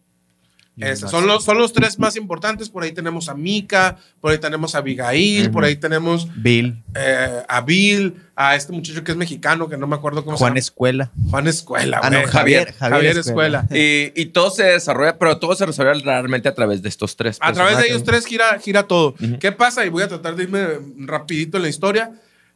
son, 0.96 1.26
los, 1.26 1.44
son 1.44 1.58
los 1.58 1.72
tres 1.72 1.98
más 1.98 2.16
importantes. 2.16 2.68
Por 2.68 2.82
ahí 2.82 2.92
tenemos 2.92 3.28
a 3.28 3.34
Mika, 3.34 3.96
por 4.20 4.32
ahí 4.32 4.38
tenemos 4.38 4.74
a 4.74 4.78
Abigail, 4.78 5.50
por 5.50 5.64
ahí 5.64 5.76
tenemos 5.76 6.28
Bill. 6.36 6.82
Eh, 6.94 7.42
a 7.48 7.60
Bill, 7.60 8.14
a 8.34 8.56
este 8.56 8.72
muchacho 8.72 9.04
que 9.04 9.12
es 9.12 9.16
mexicano, 9.16 9.68
que 9.68 9.76
no 9.76 9.86
me 9.86 9.96
acuerdo 9.96 10.24
cómo 10.24 10.36
se 10.36 10.40
llama. 10.40 10.50
Juan 10.50 10.58
Escuela. 10.58 11.10
Juan 11.31 11.46
Escuela. 11.46 12.00
Ah, 12.02 12.10
Javier, 12.26 12.74
Javier, 12.74 13.19
Escuela. 13.19 13.66
Y, 13.70 14.26
todo 14.26 14.50
se 14.50 14.64
desarrolla, 14.64 15.19
pero 15.19 15.38
todo 15.38 15.54
se 15.54 15.64
resuelve 15.64 15.94
realmente 16.02 16.48
a 16.48 16.54
través 16.54 16.82
de 16.82 16.88
estos 16.88 17.16
tres. 17.16 17.38
A 17.40 17.52
través 17.52 17.78
de 17.78 17.86
ellos 17.86 18.02
tres 18.02 18.26
gira, 18.26 18.58
gira 18.58 18.84
todo. 18.84 19.14
¿Qué 19.40 19.52
pasa? 19.52 19.84
Y 19.86 19.90
voy 19.90 20.02
a 20.02 20.08
tratar 20.08 20.34
de 20.34 20.44
irme 20.44 20.66
rapidito 20.98 21.56
en 21.58 21.62
la 21.62 21.69
historia. 21.69 22.12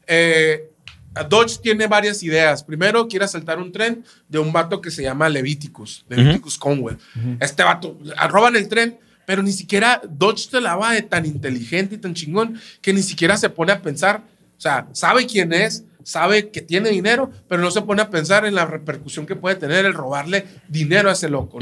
Eh, 0.07 0.71
Dodge 1.25 1.59
tiene 1.61 1.87
varias 1.87 2.23
ideas. 2.23 2.63
Primero, 2.63 3.09
quiere 3.09 3.25
asaltar 3.25 3.59
un 3.59 3.73
tren 3.73 4.05
de 4.29 4.39
un 4.39 4.53
vato 4.53 4.81
que 4.81 4.91
se 4.91 5.03
llama 5.03 5.29
Leviticus, 5.29 6.05
Leviticus 6.09 6.59
Conwell. 6.59 6.99
Este 7.41 7.63
vato, 7.63 7.97
roban 8.29 8.57
el 8.57 8.69
tren, 8.69 8.99
pero 9.27 9.43
ni 9.43 9.53
siquiera 9.53 10.01
Dodge 10.09 10.49
te 10.51 10.61
la 10.61 10.77
va 10.77 10.93
de 10.93 11.03
tan 11.03 11.27
inteligente 11.27 11.97
y 11.97 11.99
tan 11.99 12.15
chingón 12.15 12.61
que 12.81 12.93
ni 12.93 13.03
siquiera 13.03 13.37
se 13.37 13.51
pone 13.51 13.73
a 13.73 13.81
pensar, 13.81 14.23
o 14.57 14.61
sea, 14.61 14.87
sabe 14.93 15.27
quién 15.27 15.53
es, 15.53 15.85
sabe 16.03 16.49
que 16.49 16.63
tiene 16.63 16.89
dinero, 16.91 17.31
pero 17.49 17.61
no 17.61 17.71
se 17.71 17.83
pone 17.83 18.01
a 18.01 18.11
pensar 18.11 18.47
en 18.47 18.55
la 18.55 18.65
repercusión 18.65 19.27
que 19.27 19.37
puede 19.37 19.57
tener 19.57 19.85
el 19.85 19.93
robarle 19.93 20.47
dinero 20.69 21.11
a 21.11 21.13
ese 21.13 21.29
loco. 21.29 21.59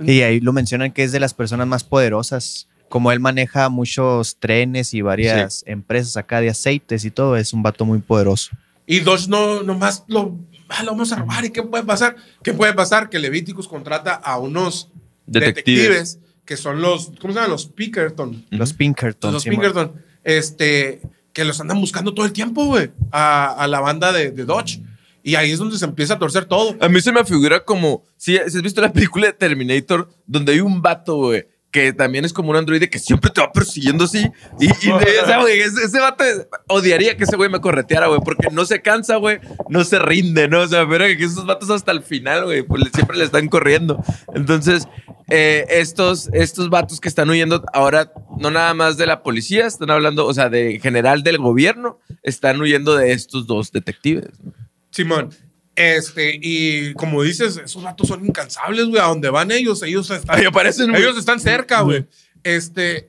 Y 0.00 0.20
ahí 0.22 0.40
lo 0.40 0.52
mencionan 0.52 0.92
que 0.92 1.02
es 1.02 1.12
de 1.12 1.20
las 1.20 1.34
personas 1.34 1.66
más 1.66 1.82
poderosas 1.82 2.68
como 2.92 3.10
él 3.10 3.20
maneja 3.20 3.70
muchos 3.70 4.36
trenes 4.36 4.92
y 4.92 5.00
varias 5.00 5.64
empresas 5.66 6.18
acá 6.18 6.42
de 6.42 6.50
aceites 6.50 7.06
y 7.06 7.10
todo, 7.10 7.38
es 7.38 7.54
un 7.54 7.62
vato 7.62 7.86
muy 7.86 8.00
poderoso. 8.00 8.50
Y 8.92 9.00
dos 9.00 9.26
no, 9.26 9.62
nomás 9.62 10.04
lo, 10.06 10.38
ah, 10.68 10.82
lo 10.82 10.90
vamos 10.90 11.12
a 11.12 11.16
robar. 11.16 11.46
¿Y 11.46 11.50
qué 11.50 11.62
puede 11.62 11.82
pasar? 11.82 12.14
¿Qué 12.42 12.52
puede 12.52 12.74
pasar? 12.74 13.08
Que 13.08 13.18
Leviticus 13.18 13.66
contrata 13.66 14.12
a 14.12 14.36
unos 14.36 14.90
detectives, 15.26 16.18
que 16.44 16.58
son 16.58 16.82
los, 16.82 17.10
¿cómo 17.18 17.32
se 17.32 17.38
llaman? 17.38 17.52
Los 17.52 17.64
Pinkerton. 17.64 18.44
Los 18.50 18.74
Pinkerton. 18.74 19.32
Los 19.32 19.44
Pinkerton. 19.44 19.92
Este, 20.24 21.00
que 21.32 21.46
los 21.46 21.58
andan 21.58 21.80
buscando 21.80 22.12
todo 22.12 22.26
el 22.26 22.34
tiempo, 22.34 22.66
güey, 22.66 22.90
a, 23.12 23.66
la 23.66 23.80
banda 23.80 24.12
de, 24.12 24.30
Dodge. 24.30 24.82
Y 25.22 25.36
ahí 25.36 25.52
es 25.52 25.58
donde 25.58 25.78
se 25.78 25.86
empieza 25.86 26.12
a 26.12 26.18
torcer 26.18 26.44
todo. 26.44 26.76
A 26.78 26.90
mí 26.90 27.00
se 27.00 27.12
me 27.12 27.24
figura 27.24 27.64
como, 27.64 28.04
si, 28.18 28.32
si 28.48 28.58
has 28.58 28.62
visto 28.62 28.82
la 28.82 28.92
película 28.92 29.28
de 29.28 29.32
Terminator, 29.32 30.12
donde 30.26 30.52
hay 30.52 30.60
un 30.60 30.82
vato, 30.82 31.16
güey, 31.16 31.46
que 31.72 31.94
también 31.94 32.24
es 32.24 32.32
como 32.32 32.50
un 32.50 32.56
androide 32.56 32.90
que 32.90 32.98
siempre 32.98 33.30
te 33.30 33.40
va 33.40 33.50
persiguiendo 33.50 34.04
así. 34.04 34.30
Y, 34.60 34.68
ese, 34.70 36.00
vato 36.00 36.22
odiaría 36.68 37.16
que 37.16 37.24
ese 37.24 37.34
güey 37.34 37.48
me 37.48 37.60
correteara, 37.60 38.08
güey, 38.08 38.20
porque 38.22 38.48
no 38.52 38.66
se 38.66 38.82
cansa, 38.82 39.16
güey, 39.16 39.40
no 39.70 39.82
se 39.82 39.98
rinde, 39.98 40.48
¿no? 40.48 40.60
O 40.60 40.68
sea, 40.68 40.86
pero 40.86 41.04
que 41.06 41.24
esos 41.24 41.46
vatos 41.46 41.70
hasta 41.70 41.90
el 41.90 42.02
final, 42.02 42.44
güey, 42.44 42.62
pues 42.62 42.84
siempre 42.94 43.16
le 43.16 43.24
están 43.24 43.48
corriendo. 43.48 44.02
Entonces, 44.34 44.86
eh, 45.30 45.64
estos, 45.70 46.28
estos 46.34 46.68
vatos 46.68 47.00
que 47.00 47.08
están 47.08 47.30
huyendo 47.30 47.64
ahora, 47.72 48.12
no 48.38 48.50
nada 48.50 48.74
más 48.74 48.98
de 48.98 49.06
la 49.06 49.22
policía, 49.22 49.66
están 49.66 49.90
hablando, 49.90 50.26
o 50.26 50.34
sea, 50.34 50.50
de 50.50 50.78
general 50.78 51.22
del 51.22 51.38
gobierno, 51.38 51.98
están 52.22 52.60
huyendo 52.60 52.94
de 52.96 53.12
estos 53.12 53.46
dos 53.46 53.72
detectives. 53.72 54.26
Simón. 54.90 55.30
Este, 55.74 56.38
y 56.40 56.92
como 56.94 57.22
dices, 57.22 57.56
esos 57.64 57.82
datos 57.82 58.08
son 58.08 58.24
incansables, 58.24 58.86
güey. 58.86 59.00
A 59.00 59.06
donde 59.06 59.30
van 59.30 59.50
ellos, 59.50 59.82
ellos 59.82 60.10
están, 60.10 60.46
aparecen, 60.46 60.90
güey. 60.90 61.02
ellos 61.02 61.18
están 61.18 61.40
cerca, 61.40 61.80
güey. 61.80 62.04
Este, 62.42 63.08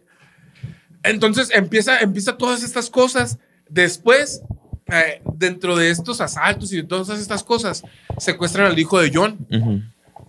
entonces 1.03 1.49
empieza, 1.53 1.99
empieza 1.99 2.37
todas 2.37 2.63
estas 2.63 2.89
cosas. 2.89 3.37
Después, 3.69 4.41
eh, 4.87 5.21
dentro 5.33 5.75
de 5.75 5.89
estos 5.89 6.21
asaltos 6.21 6.71
y 6.71 6.77
de 6.77 6.83
todas 6.83 7.19
estas 7.19 7.43
cosas, 7.43 7.83
secuestran 8.17 8.67
al 8.67 8.79
hijo 8.79 8.99
de 8.99 9.11
John. 9.13 9.37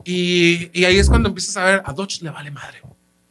Y, 0.04 0.70
y 0.72 0.84
ahí 0.84 0.98
es 0.98 1.08
cuando 1.08 1.28
empiezas 1.28 1.56
a 1.56 1.64
ver, 1.64 1.82
a 1.84 1.92
Dodge 1.92 2.20
le 2.22 2.30
vale 2.30 2.50
madre. 2.50 2.78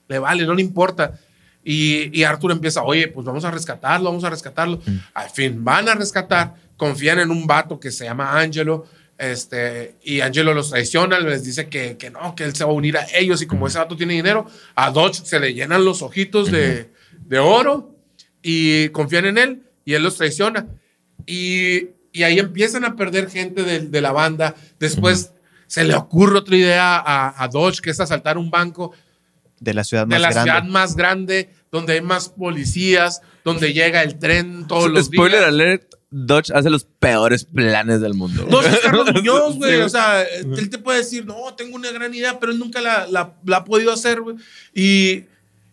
Le 0.08 0.20
vale, 0.20 0.46
no 0.46 0.54
le 0.54 0.62
importa. 0.62 1.20
Y, 1.64 2.18
y 2.18 2.24
Arthur 2.24 2.52
empieza, 2.52 2.84
oye, 2.84 3.08
pues 3.08 3.26
vamos 3.26 3.46
a 3.46 3.52
rescatarlo, 3.52 4.06
vamos 4.06 4.24
a 4.24 4.30
rescatarlo. 4.30 4.82
Al 5.14 5.30
fin, 5.30 5.64
van 5.64 5.88
a 5.88 5.96
rescatar, 5.96 6.56
confían 6.78 7.20
en 7.20 7.32
un 7.32 7.46
vato 7.48 7.80
que 7.80 7.92
se 7.92 8.06
llama 8.06 8.40
Angelo. 8.40 8.86
Este, 9.18 9.96
y 10.04 10.22
Angelo 10.22 10.54
los 10.54 10.72
traiciona, 10.72 11.20
les 11.20 11.44
dice 11.44 11.70
que, 11.70 11.98
que 11.98 12.10
no, 12.10 12.36
que 12.36 12.44
él 12.44 12.56
se 12.56 12.64
va 12.66 12.72
a 12.72 12.74
unir 12.74 12.98
a 12.98 13.06
ellos. 13.14 13.42
Y 13.42 13.48
como 13.48 13.68
ese 13.68 13.78
vato 13.78 13.96
tiene 13.96 14.14
dinero, 14.16 14.46
a 14.76 14.92
Dodge 14.92 15.24
se 15.24 15.40
le 15.40 15.54
llenan 15.54 15.86
los 15.86 16.02
ojitos 16.02 16.52
de, 16.52 16.90
de 17.26 17.40
oro 17.40 17.92
y 18.42 18.90
confían 18.90 19.26
en 19.26 19.38
él 19.38 19.62
y 19.86 19.94
él 19.94 20.04
los 20.04 20.18
traiciona. 20.18 20.66
Y, 21.26 21.90
y 22.12 22.24
ahí 22.24 22.40
empiezan 22.40 22.84
a 22.86 22.96
perder 22.96 23.30
gente 23.30 23.64
de, 23.64 23.80
de 23.82 24.02
la 24.02 24.12
banda. 24.12 24.56
Después 24.80 25.32
se 25.68 25.84
le 25.86 25.96
ocurre 25.96 26.40
otra 26.40 26.56
idea 26.56 26.98
a, 26.98 27.42
a 27.44 27.48
Dodge, 27.48 27.80
que 27.82 27.92
es 27.92 28.00
asaltar 28.00 28.38
un 28.38 28.50
banco 28.52 28.94
De 29.60 29.74
la 29.74 29.84
ciudad 29.84 30.06
de 30.06 30.20
más 30.20 30.22
la 30.22 30.30
grande. 30.32 30.52
ciudad 30.52 30.64
más 30.66 30.96
grande, 30.96 31.50
donde 31.72 31.94
hay 31.94 32.02
más 32.02 32.30
policías, 32.30 33.22
donde 33.46 33.74
llega 33.74 34.04
el 34.04 34.20
tren 34.20 34.68
todos 34.68 34.90
los 34.92 35.06
Spoiler 35.06 35.40
días. 35.40 35.48
alert, 35.50 35.94
Dodge 36.16 36.52
hace 36.54 36.70
los 36.70 36.86
peores 36.86 37.46
planes 37.46 38.00
del 38.02 38.14
mundo. 38.14 38.46
Dodge 38.50 38.68
es 38.68 38.80
Carlos 38.80 39.12
Muñoz, 39.14 39.58
güey. 39.58 39.82
O 39.82 39.90
sea, 39.90 40.22
él 40.24 40.70
te 40.70 40.78
puede 40.78 41.00
decir, 41.00 41.26
no, 41.26 41.54
tengo 41.56 41.76
una 41.76 41.92
gran 41.92 42.14
idea, 42.14 42.40
pero 42.40 42.52
él 42.52 42.60
nunca 42.60 42.80
la, 42.82 43.08
la- 43.08 43.34
la 43.46 43.58
ha 43.58 43.66
podido 43.66 43.92
hacer, 43.92 44.22
güey. 44.22 44.36
Y, 44.76 45.24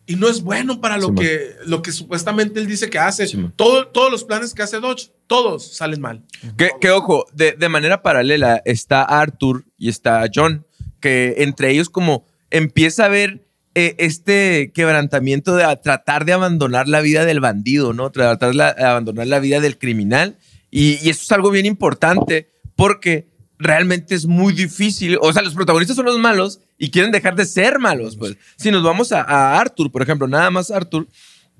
y 0.06 0.16
no 0.16 0.28
es 0.28 0.40
bueno 0.42 0.80
para 0.80 0.97
lo, 0.97 1.06
Sí, 1.09 1.12
man. 1.12 1.25
que, 1.25 1.50
lo 1.66 1.82
que 1.82 1.92
supuestamente 1.92 2.59
él 2.59 2.66
dice 2.66 2.88
que 2.88 2.99
hace. 2.99 3.26
Sí. 3.26 3.38
Todo- 3.56 3.87
todos 3.88 4.11
los 4.11 4.25
planes 4.25 4.54
que 4.54 4.62
hace 4.62 4.80
Dodge, 4.80 5.11
todos 5.26 5.75
salen 5.76 6.00
mal. 6.00 6.23
Que, 6.56 6.70
que, 6.80 6.90
ojo, 6.90 7.26
de, 7.35 7.52
de 7.52 7.68
manera 7.68 8.02
paralela 8.02 8.62
está 8.64 9.02
Arthur 9.02 9.64
y 9.78 9.88
está 9.90 10.25
John, 10.35 10.64
que 11.00 11.35
entre 11.38 11.70
ellos 11.70 11.90
como 11.90 12.25
empieza 12.50 13.04
a 13.04 13.09
ver 13.09 13.44
eh, 13.75 13.95
este 13.99 14.73
quebrantamiento 14.75 15.57
de 15.57 15.65
tratar 15.83 16.25
de 16.25 16.33
abandonar 16.33 16.89
la 16.89 17.00
vida 17.00 17.25
del 17.25 17.41
bandido, 17.41 17.93
¿no? 17.93 18.11
Tratar 18.11 18.55
de 18.55 18.85
abandonar 18.85 19.27
la 19.27 19.39
vida 19.39 19.61
del 19.61 19.79
criminal. 19.79 20.37
Y, 20.71 20.99
y 21.03 21.11
eso 21.11 21.23
es 21.23 21.33
algo 21.33 21.50
bien 21.50 21.67
importante 21.67 22.49
porque 22.77 23.29
realmente 23.59 24.15
es 24.15 24.27
muy 24.27 24.53
difícil. 24.53 25.19
O 25.21 25.33
sea, 25.33 25.43
los 25.43 25.55
protagonistas 25.55 25.97
son 25.97 26.07
los 26.07 26.19
malos 26.19 26.61
y 26.79 26.91
quieren 26.91 27.12
dejar 27.12 27.37
de 27.37 27.45
ser 27.45 27.79
malos, 27.79 28.17
pues. 28.17 28.37
Si 28.57 28.71
nos 28.71 28.83
vamos 28.83 29.12
a, 29.12 29.23
a 29.23 29.61
Arthur, 29.61 29.91
por 29.91 30.03
ejemplo, 30.03 30.27
nada 30.27 30.50
más 30.50 30.71
Arthur, 30.71 31.07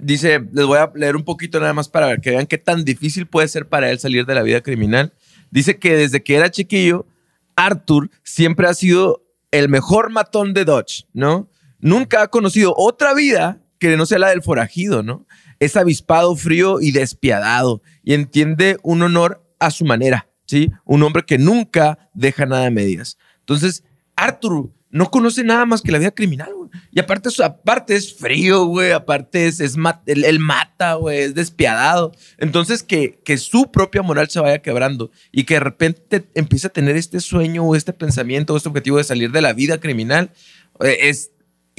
Dice, 0.03 0.41
les 0.53 0.65
voy 0.65 0.79
a 0.79 0.91
leer 0.95 1.15
un 1.15 1.25
poquito 1.25 1.61
nada 1.61 1.75
más 1.75 1.89
para 1.89 2.17
que 2.17 2.31
vean 2.31 2.47
qué 2.47 2.57
tan 2.57 2.85
difícil 2.85 3.27
puede 3.27 3.49
ser 3.49 3.69
para 3.69 3.91
él 3.91 3.99
salir 3.99 4.25
de 4.25 4.35
la 4.35 4.43
vida 4.43 4.63
criminal. 4.63 5.13
Dice 5.51 5.79
que 5.79 5.95
desde 5.95 6.23
que 6.23 6.37
era 6.37 6.51
chiquillo, 6.51 7.07
Arthur 7.55 8.11
siempre 8.23 8.67
ha 8.67 8.75
sido 8.75 9.23
el 9.51 9.69
mejor 9.69 10.11
matón 10.11 10.55
de 10.55 10.65
Dodge, 10.65 11.05
¿no? 11.13 11.49
Nunca 11.81 12.23
ha 12.23 12.29
conocido 12.29 12.75
otra 12.77 13.15
vida 13.15 13.61
que 13.79 13.97
no 13.97 14.07
sea 14.07 14.19
la 14.19 14.29
del 14.31 14.43
forajido, 14.43 15.03
¿no? 15.03 15.27
Es 15.59 15.77
avispado, 15.77 16.37
frío 16.37 16.81
y 16.81 16.93
despiadado 16.93 17.83
y 18.03 18.15
entiende 18.15 18.79
un 18.83 19.03
honor 19.03 19.43
a 19.59 19.71
su 19.71 19.85
manera, 19.85 20.29
¿sí? 20.47 20.71
Un 20.85 21.03
hombre 21.03 21.25
que 21.25 21.39
nunca 21.39 22.11
deja 22.15 22.47
nada 22.47 22.67
a 22.67 22.71
medias. 22.71 23.19
Entonces, 23.41 23.85
Arthur 24.17 24.71
no 24.91 25.11
conoce 25.11 25.45
nada 25.45 25.67
más 25.67 25.83
que 25.83 25.93
la 25.93 25.99
vida 25.99 26.11
criminal, 26.11 26.53
güey. 26.55 26.71
Y 26.93 27.01
aparte, 27.01 27.95
es 27.95 28.15
frío, 28.15 28.65
güey. 28.65 28.93
Aparte 28.93 29.47
es, 29.47 29.61
es 29.61 29.77
ma- 29.77 30.03
él, 30.07 30.25
él 30.25 30.39
mata, 30.41 30.95
güey. 30.95 31.21
Es 31.21 31.35
despiadado. 31.35 32.13
Entonces, 32.39 32.83
que, 32.83 33.21
que 33.25 33.39
su 33.39 33.71
propia 33.71 34.03
moral 34.03 34.29
se 34.29 34.41
vaya 34.41 34.61
quebrando 34.63 35.11
y 35.31 35.45
que 35.45 35.55
de 35.55 35.61
repente 35.61 36.25
empiece 36.35 36.67
a 36.67 36.71
tener 36.71 36.97
este 36.97 37.21
sueño 37.21 37.65
o 37.65 37.77
este 37.77 37.93
pensamiento 37.93 38.55
o 38.55 38.57
este 38.57 38.69
objetivo 38.69 38.99
de 38.99 39.05
salir 39.05 39.31
de 39.31 39.41
la 39.43 39.53
vida 39.53 39.79
criminal, 39.79 40.33
eh, 40.81 40.97
es 41.03 41.31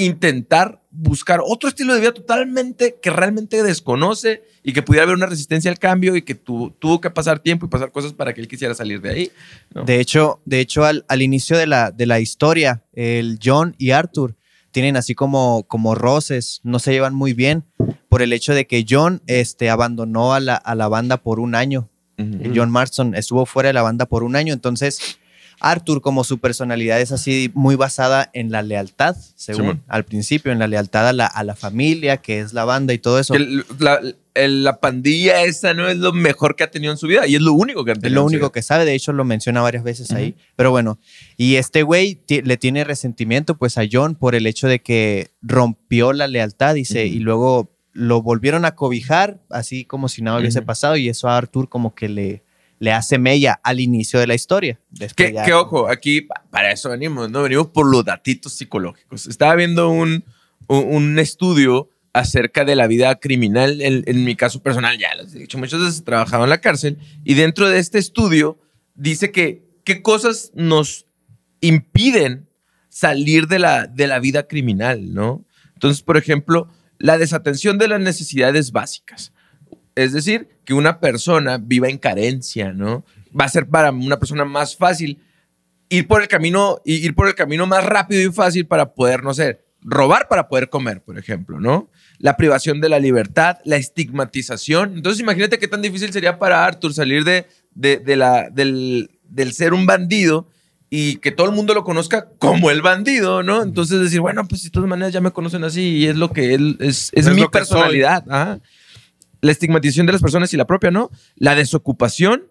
intentar 0.06 0.80
buscar 0.92 1.40
otro 1.46 1.70
estilo 1.70 1.94
de 1.94 2.00
vida 2.02 2.14
totalmente 2.14 2.98
que 3.02 3.10
realmente 3.10 3.64
desconoce 3.64 4.44
y 4.64 4.74
que 4.74 4.82
pudiera 4.82 5.04
haber 5.04 5.16
una 5.16 5.26
resistencia 5.26 5.72
al 5.72 5.80
cambio 5.80 6.16
y 6.16 6.22
que 6.22 6.36
tu- 6.36 6.72
tuvo 6.80 7.00
que 7.02 7.10
pasar 7.10 7.40
tiempo 7.40 7.66
y 7.66 7.70
pasar 7.70 7.92
cosas 7.92 8.14
para 8.14 8.34
que 8.34 8.42
él 8.42 8.48
quisiera 8.48 8.74
salir 8.76 9.02
de 9.02 9.10
ahí. 9.10 9.32
¿no? 9.74 9.84
De 9.84 10.00
hecho, 10.00 10.40
de 10.46 10.60
hecho 10.60 10.84
al, 10.86 11.06
al 11.08 11.22
inicio 11.22 11.58
de 11.58 11.68
la, 11.68 11.92
de 11.92 12.06
la 12.06 12.20
historia, 12.20 12.84
el 12.94 13.40
John 13.44 13.76
y 13.78 13.92
Arthur 13.92 14.36
tienen 14.72 14.96
así 14.98 15.16
como, 15.16 15.64
como 15.68 15.96
roces, 15.96 16.60
no 16.64 16.80
se 16.80 16.92
llevan 16.92 17.14
muy 17.16 17.34
bien 17.34 17.64
por 18.10 18.22
el 18.22 18.32
hecho 18.34 18.54
de 18.54 18.68
que 18.68 18.86
John 18.88 19.22
este, 19.28 19.70
abandonó 19.70 20.34
a 20.34 20.40
la, 20.40 20.56
a 20.56 20.76
la 20.76 20.88
banda 20.88 21.18
por 21.18 21.40
un 21.40 21.56
año. 21.56 21.88
John 22.56 22.70
Marston 22.70 23.16
estuvo 23.16 23.48
fuera 23.48 23.70
de 23.70 23.74
la 23.74 23.82
banda 23.82 24.06
por 24.06 24.22
un 24.24 24.36
año, 24.36 24.54
entonces 24.54 25.18
Arthur 25.62 26.02
como 26.02 26.24
su 26.24 26.40
personalidad 26.40 27.00
es 27.00 27.12
así 27.12 27.52
muy 27.54 27.76
basada 27.76 28.30
en 28.34 28.52
la 28.52 28.62
lealtad, 28.64 29.16
según 29.36 29.82
al 29.88 30.04
principio, 30.06 30.52
en 30.52 30.60
la 30.60 30.68
lealtad 30.68 31.08
a 31.08 31.14
la, 31.14 31.26
a 31.28 31.44
la 31.44 31.56
familia, 31.56 32.18
que 32.18 32.40
es 32.40 32.54
la 32.54 32.66
banda 32.66 32.94
y 32.94 32.98
todo 32.98 33.20
eso. 33.20 33.34
El- 33.36 33.64
la, 33.80 34.00
el- 34.34 34.64
la 34.64 34.80
pandilla 34.80 35.44
esa 35.44 35.74
no 35.74 35.88
es 35.90 35.98
lo 35.98 36.14
mejor 36.14 36.56
que 36.56 36.64
ha 36.64 36.72
tenido 36.72 36.92
en 36.94 36.98
su 36.98 37.06
vida 37.08 37.28
y 37.28 37.36
es 37.36 37.42
lo 37.42 37.54
único 37.54 37.84
que 37.86 37.92
ha 37.92 37.96
tenido. 37.96 38.08
Es 38.08 38.14
lo 38.14 38.22
en 38.22 38.24
su 38.24 38.28
único 38.28 38.46
vida. 38.48 38.52
que 38.54 38.62
sabe, 38.62 38.86
de 38.86 38.96
hecho 38.96 39.12
lo 39.14 39.24
menciona 39.26 39.62
varias 39.62 39.84
veces 39.84 40.12
ahí. 40.12 40.36
Pero 40.56 40.72
bueno, 40.72 40.98
y 41.38 41.56
este 41.56 41.84
güey 41.84 42.20
le 42.28 42.58
tiene 42.58 42.84
resentimiento 42.84 43.56
pues 43.56 43.78
a 43.78 43.84
John 43.92 44.16
por 44.16 44.36
el 44.36 44.48
hecho 44.48 44.68
de 44.68 44.80
que 44.80 45.30
rompió 45.42 46.14
la 46.14 46.28
lealtad 46.28 46.76
dice, 46.76 47.06
y 47.06 47.20
luego 47.20 47.70
lo 47.94 48.22
volvieron 48.22 48.64
a 48.64 48.72
cobijar, 48.76 49.38
así 49.50 49.84
como 49.84 50.08
si 50.08 50.22
nada 50.22 50.40
hubiese 50.40 50.62
pasado, 50.62 50.96
y 50.96 51.10
eso 51.10 51.28
a 51.28 51.36
Arthur 51.38 51.68
como 51.68 51.94
que 51.94 52.08
le, 52.08 52.42
le 52.82 52.92
hace 52.92 53.20
mella 53.20 53.60
al 53.64 53.80
inicio 53.80 54.20
de 54.20 54.26
la 54.26 54.34
historia. 54.34 54.80
Que, 55.16 55.34
ya- 55.34 55.46
que 55.46 55.54
ojo, 55.54 55.88
aquí 55.88 56.22
pa- 56.22 56.44
para 56.50 56.72
eso 56.72 56.90
venimos, 56.90 57.30
¿no? 57.30 57.44
Venimos 57.44 57.68
por 57.68 57.86
los 57.90 58.04
datitos 58.04 58.54
psicológicos. 58.54 59.28
Estaba 59.28 59.54
viendo 59.56 59.90
un, 59.90 60.24
un, 60.68 60.86
un 60.96 61.20
estudio 61.20 61.90
acerca 62.12 62.66
de 62.66 62.76
la 62.76 62.88
vida 62.88 63.14
criminal, 63.20 63.82
en, 63.82 64.04
en 64.08 64.24
mi 64.24 64.36
caso 64.36 64.64
personal, 64.64 64.98
ya 64.98 65.14
les 65.14 65.34
he 65.36 65.40
dicho, 65.40 65.60
muchas 65.60 65.80
veces 65.80 66.00
he 66.00 66.04
trabajado 66.04 66.44
en 66.44 66.50
la 66.50 66.60
cárcel, 66.60 66.98
y 67.24 67.36
dentro 67.36 67.70
de 67.70 67.78
este 67.78 68.00
estudio 68.00 68.58
dice 68.96 69.32
que 69.32 69.62
qué 69.84 70.02
cosas 70.02 70.52
nos 70.56 71.06
impiden 71.62 72.48
salir 72.90 73.48
de 73.48 73.60
la, 73.60 73.86
de 73.88 74.08
la 74.08 74.20
vida 74.20 74.48
criminal, 74.48 75.14
¿no? 75.14 75.46
Entonces, 75.76 76.02
por 76.02 76.18
ejemplo, 76.18 76.68
la 76.98 77.18
desatención 77.20 77.78
de 77.78 77.88
las 77.88 78.02
necesidades 78.02 78.72
básicas. 78.72 79.32
Es 79.96 80.14
decir, 80.14 80.48
que 80.66 80.74
una 80.74 81.00
persona 81.00 81.58
viva 81.58 81.90
en 81.90 81.98
carencia, 81.98 82.72
¿no? 82.74 83.04
Va 83.40 83.46
a 83.46 83.50
ser 83.50 83.68
para 83.68 83.92
una 83.92 84.20
persona 84.20 84.46
más 84.46 84.76
fácil 84.76 85.20
ir 85.90 86.08
por 86.08 86.22
el 86.22 86.28
camino, 86.28 86.80
ir 86.86 87.14
por 87.16 87.28
el 87.28 87.36
camino 87.36 87.66
más 87.68 87.84
rápido 87.86 88.22
y 88.22 88.32
fácil 88.34 88.66
para 88.66 88.94
poder, 88.94 89.24
no 89.24 89.34
sé, 89.34 89.60
robar 89.82 90.28
para 90.30 90.48
poder 90.48 90.70
comer, 90.70 91.02
por 91.02 91.18
ejemplo, 91.18 91.60
¿no? 91.60 91.90
La 92.20 92.38
privación 92.38 92.80
de 92.82 92.88
la 92.90 93.00
libertad, 93.00 93.58
la 93.66 93.78
estigmatización. 93.78 94.94
Entonces, 94.96 95.20
imagínate 95.22 95.60
qué 95.60 95.68
tan 95.68 95.82
difícil 95.82 96.12
sería 96.14 96.38
para 96.40 96.66
Arthur 96.66 96.94
salir 96.94 97.24
de, 97.24 97.46
de- 97.74 97.98
de 97.98 98.16
la, 98.16 98.50
del, 98.50 99.10
del 99.24 99.54
ser 99.54 99.74
un 99.74 99.86
bandido 99.86 100.48
y 100.90 101.16
que 101.18 101.32
todo 101.32 101.48
el 101.50 101.56
mundo 101.56 101.74
lo 101.74 101.84
conozca 101.84 102.28
como 102.38 102.70
el 102.70 102.82
bandido, 102.82 103.44
¿no? 103.44 103.64
Entonces 103.64 104.00
decir, 104.02 104.20
bueno, 104.20 104.46
pues 104.48 104.64
de 104.64 104.70
todas 104.70 104.90
maneras 104.90 105.14
ya 105.14 105.22
me 105.22 105.32
conocen 105.32 105.64
así 105.64 105.82
y 105.82 106.08
es 106.08 106.16
lo 106.18 106.32
que 106.32 106.54
él 106.54 106.78
es, 106.80 107.12
es, 107.14 107.28
Es 107.28 107.34
mi 107.34 107.42
personalidad. 107.48 108.26
Ajá. 108.30 108.60
La 109.42 109.52
estigmatización 109.52 110.06
de 110.06 110.14
las 110.14 110.22
personas 110.22 110.54
y 110.54 110.58
la 110.58 110.66
propia, 110.66 110.92
¿no? 110.92 111.10
La 111.36 111.56
desocupación 111.56 112.44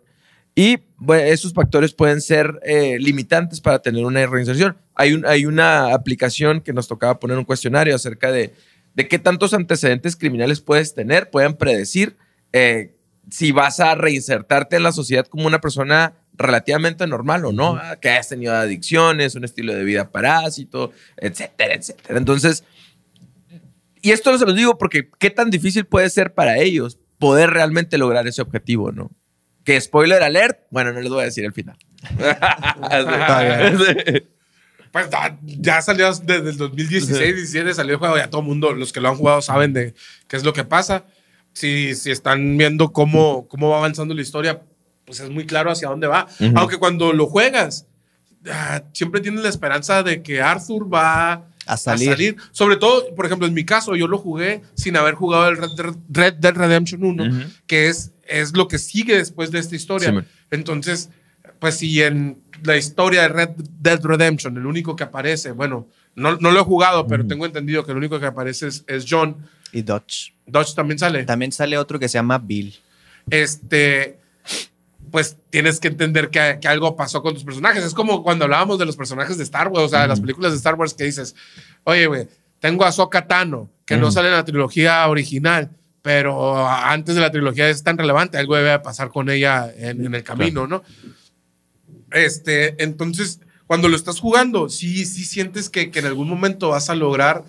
y 0.54 0.80
bueno, 0.96 1.22
esos 1.22 1.52
factores 1.52 1.94
pueden 1.94 2.20
ser 2.20 2.60
eh, 2.64 2.98
limitantes 2.98 3.60
para 3.60 3.80
tener 3.80 4.04
una 4.04 4.26
reinserción. 4.26 4.76
Hay, 4.94 5.12
un, 5.12 5.24
hay 5.24 5.46
una 5.46 5.94
aplicación 5.94 6.60
que 6.60 6.72
nos 6.72 6.88
tocaba 6.88 7.18
poner 7.20 7.38
un 7.38 7.44
cuestionario 7.44 7.94
acerca 7.94 8.32
de, 8.32 8.52
de 8.94 9.08
qué 9.08 9.18
tantos 9.18 9.54
antecedentes 9.54 10.16
criminales 10.16 10.60
puedes 10.60 10.94
tener, 10.94 11.30
pueden 11.30 11.54
predecir 11.54 12.16
eh, 12.52 12.94
si 13.30 13.52
vas 13.52 13.80
a 13.80 13.94
reinsertarte 13.94 14.76
en 14.76 14.82
la 14.82 14.92
sociedad 14.92 15.26
como 15.26 15.46
una 15.46 15.60
persona 15.60 16.14
relativamente 16.32 17.06
normal 17.06 17.44
o 17.44 17.52
no, 17.52 17.76
Ah, 17.76 17.96
que 18.00 18.08
hayas 18.08 18.28
tenido 18.28 18.54
adicciones, 18.54 19.34
un 19.34 19.44
estilo 19.44 19.74
de 19.74 19.84
vida 19.84 20.10
parásito, 20.10 20.90
etcétera, 21.16 21.74
etcétera. 21.74 22.18
Entonces, 22.18 22.64
y 24.02 24.10
esto 24.10 24.32
no 24.32 24.38
se 24.38 24.46
los 24.46 24.54
digo 24.54 24.78
porque 24.78 25.10
qué 25.18 25.30
tan 25.30 25.50
difícil 25.50 25.84
puede 25.84 26.10
ser 26.10 26.34
para 26.34 26.58
ellos 26.58 26.98
poder 27.18 27.50
realmente 27.50 27.98
lograr 27.98 28.26
ese 28.26 28.42
objetivo, 28.42 28.92
¿no? 28.92 29.10
Que 29.64 29.80
spoiler 29.80 30.22
alert, 30.22 30.60
bueno, 30.70 30.92
no 30.92 31.00
les 31.00 31.10
voy 31.10 31.22
a 31.22 31.24
decir 31.24 31.44
el 31.44 31.52
final. 31.52 31.76
Pues 34.92 35.08
ya, 35.08 35.38
ya 35.42 35.82
salió 35.82 36.12
desde 36.12 36.50
el 36.50 36.56
2016, 36.56 37.36
17 37.36 37.74
salió 37.74 37.92
el 37.92 37.98
juego, 38.00 38.16
ya 38.16 38.28
todo 38.28 38.40
el 38.40 38.48
mundo, 38.48 38.72
los 38.72 38.92
que 38.92 39.00
lo 39.00 39.08
han 39.08 39.14
jugado 39.14 39.40
saben 39.40 39.72
de 39.72 39.94
qué 40.26 40.36
es 40.36 40.42
lo 40.42 40.52
que 40.52 40.64
pasa. 40.64 41.04
Si, 41.52 41.94
si 41.94 42.10
están 42.10 42.56
viendo 42.56 42.92
cómo, 42.92 43.46
cómo 43.46 43.70
va 43.70 43.78
avanzando 43.78 44.14
la 44.14 44.22
historia, 44.22 44.62
pues 45.04 45.20
es 45.20 45.30
muy 45.30 45.46
claro 45.46 45.70
hacia 45.70 45.88
dónde 45.88 46.08
va. 46.08 46.26
Ujú. 46.40 46.52
Aunque 46.56 46.78
cuando 46.78 47.12
lo 47.12 47.26
juegas, 47.26 47.86
ah, 48.50 48.82
siempre 48.92 49.20
tienes 49.20 49.42
la 49.42 49.48
esperanza 49.48 50.02
de 50.02 50.22
que 50.22 50.42
Arthur 50.42 50.92
va 50.92 51.44
A 51.74 51.76
salir. 51.76 52.36
Sobre 52.52 52.76
todo, 52.76 53.14
por 53.14 53.26
ejemplo, 53.26 53.46
en 53.46 53.54
mi 53.54 53.64
caso, 53.64 53.94
yo 53.96 54.06
lo 54.08 54.18
jugué 54.18 54.62
sin 54.74 54.96
haber 54.96 55.14
jugado 55.14 55.48
el 55.48 55.56
Red, 55.56 55.70
Dead- 55.76 55.96
Red 56.10 56.34
Dead 56.34 56.54
Redemption 56.54 57.04
1, 57.04 57.24
Ujú. 57.24 57.50
que 57.66 57.88
es, 57.88 58.10
es 58.26 58.56
lo 58.56 58.66
que 58.68 58.78
sigue 58.78 59.16
después 59.16 59.50
de 59.50 59.58
esta 59.60 59.76
historia. 59.76 60.10
Sí. 60.10 60.26
Entonces, 60.50 61.10
pues 61.58 61.76
si 61.76 62.02
en 62.02 62.38
la 62.64 62.76
historia 62.76 63.22
de 63.22 63.28
Red 63.28 63.50
Dead 63.80 64.00
Redemption, 64.02 64.56
el 64.56 64.66
único 64.66 64.96
que 64.96 65.04
aparece, 65.04 65.52
bueno, 65.52 65.86
no, 66.16 66.36
no 66.36 66.50
lo 66.50 66.60
he 66.60 66.64
jugado, 66.64 67.06
pero 67.06 67.26
tengo 67.26 67.46
entendido 67.46 67.84
que 67.84 67.92
el 67.92 67.98
único 67.98 68.18
que 68.18 68.26
aparece 68.26 68.66
es, 68.66 68.84
es 68.86 69.06
John. 69.08 69.36
Y 69.72 69.82
Dodge. 69.82 70.32
Dodge 70.46 70.74
también 70.74 70.98
sale. 70.98 71.24
También 71.24 71.52
sale 71.52 71.78
otro 71.78 71.98
que 72.00 72.08
se 72.08 72.14
llama 72.18 72.38
Bill. 72.38 72.74
Este, 73.30 74.18
pues 75.10 75.36
tienes 75.50 75.80
que 75.80 75.88
entender 75.88 76.30
que, 76.30 76.58
que 76.60 76.68
algo 76.68 76.96
pasó 76.96 77.22
con 77.22 77.34
tus 77.34 77.44
personajes. 77.44 77.84
Es 77.84 77.94
como 77.94 78.22
cuando 78.22 78.44
hablábamos 78.44 78.78
de 78.78 78.86
los 78.86 78.96
personajes 78.96 79.36
de 79.36 79.44
Star 79.44 79.68
Wars, 79.68 79.86
o 79.86 79.88
sea, 79.88 80.02
de 80.02 80.08
las 80.08 80.20
películas 80.20 80.52
de 80.52 80.58
Star 80.58 80.74
Wars 80.74 80.94
que 80.94 81.04
dices, 81.04 81.34
oye, 81.84 82.06
güey, 82.06 82.28
tengo 82.60 82.84
a 82.84 82.88
Ahsoka 82.88 83.26
Tano, 83.26 83.70
que 83.84 83.96
no 83.96 84.10
sale 84.10 84.28
en 84.28 84.34
la 84.34 84.44
trilogía 84.44 85.06
original, 85.08 85.70
pero 86.02 86.66
antes 86.66 87.14
de 87.14 87.20
la 87.20 87.30
trilogía 87.30 87.68
es 87.68 87.82
tan 87.82 87.98
relevante, 87.98 88.38
algo 88.38 88.56
debe 88.56 88.78
pasar 88.78 89.10
con 89.10 89.30
ella 89.30 89.72
en, 89.76 90.04
en 90.04 90.14
el 90.14 90.22
camino, 90.22 90.66
¿no? 90.66 90.82
Este, 92.10 92.82
entonces, 92.82 93.40
cuando 93.66 93.88
lo 93.88 93.96
estás 93.96 94.20
jugando, 94.20 94.68
sí, 94.68 95.04
sí 95.06 95.24
sientes 95.24 95.70
que, 95.70 95.90
que 95.90 96.00
en 96.00 96.06
algún 96.06 96.28
momento 96.28 96.70
vas 96.70 96.90
a 96.90 96.94
lograr 96.94 97.44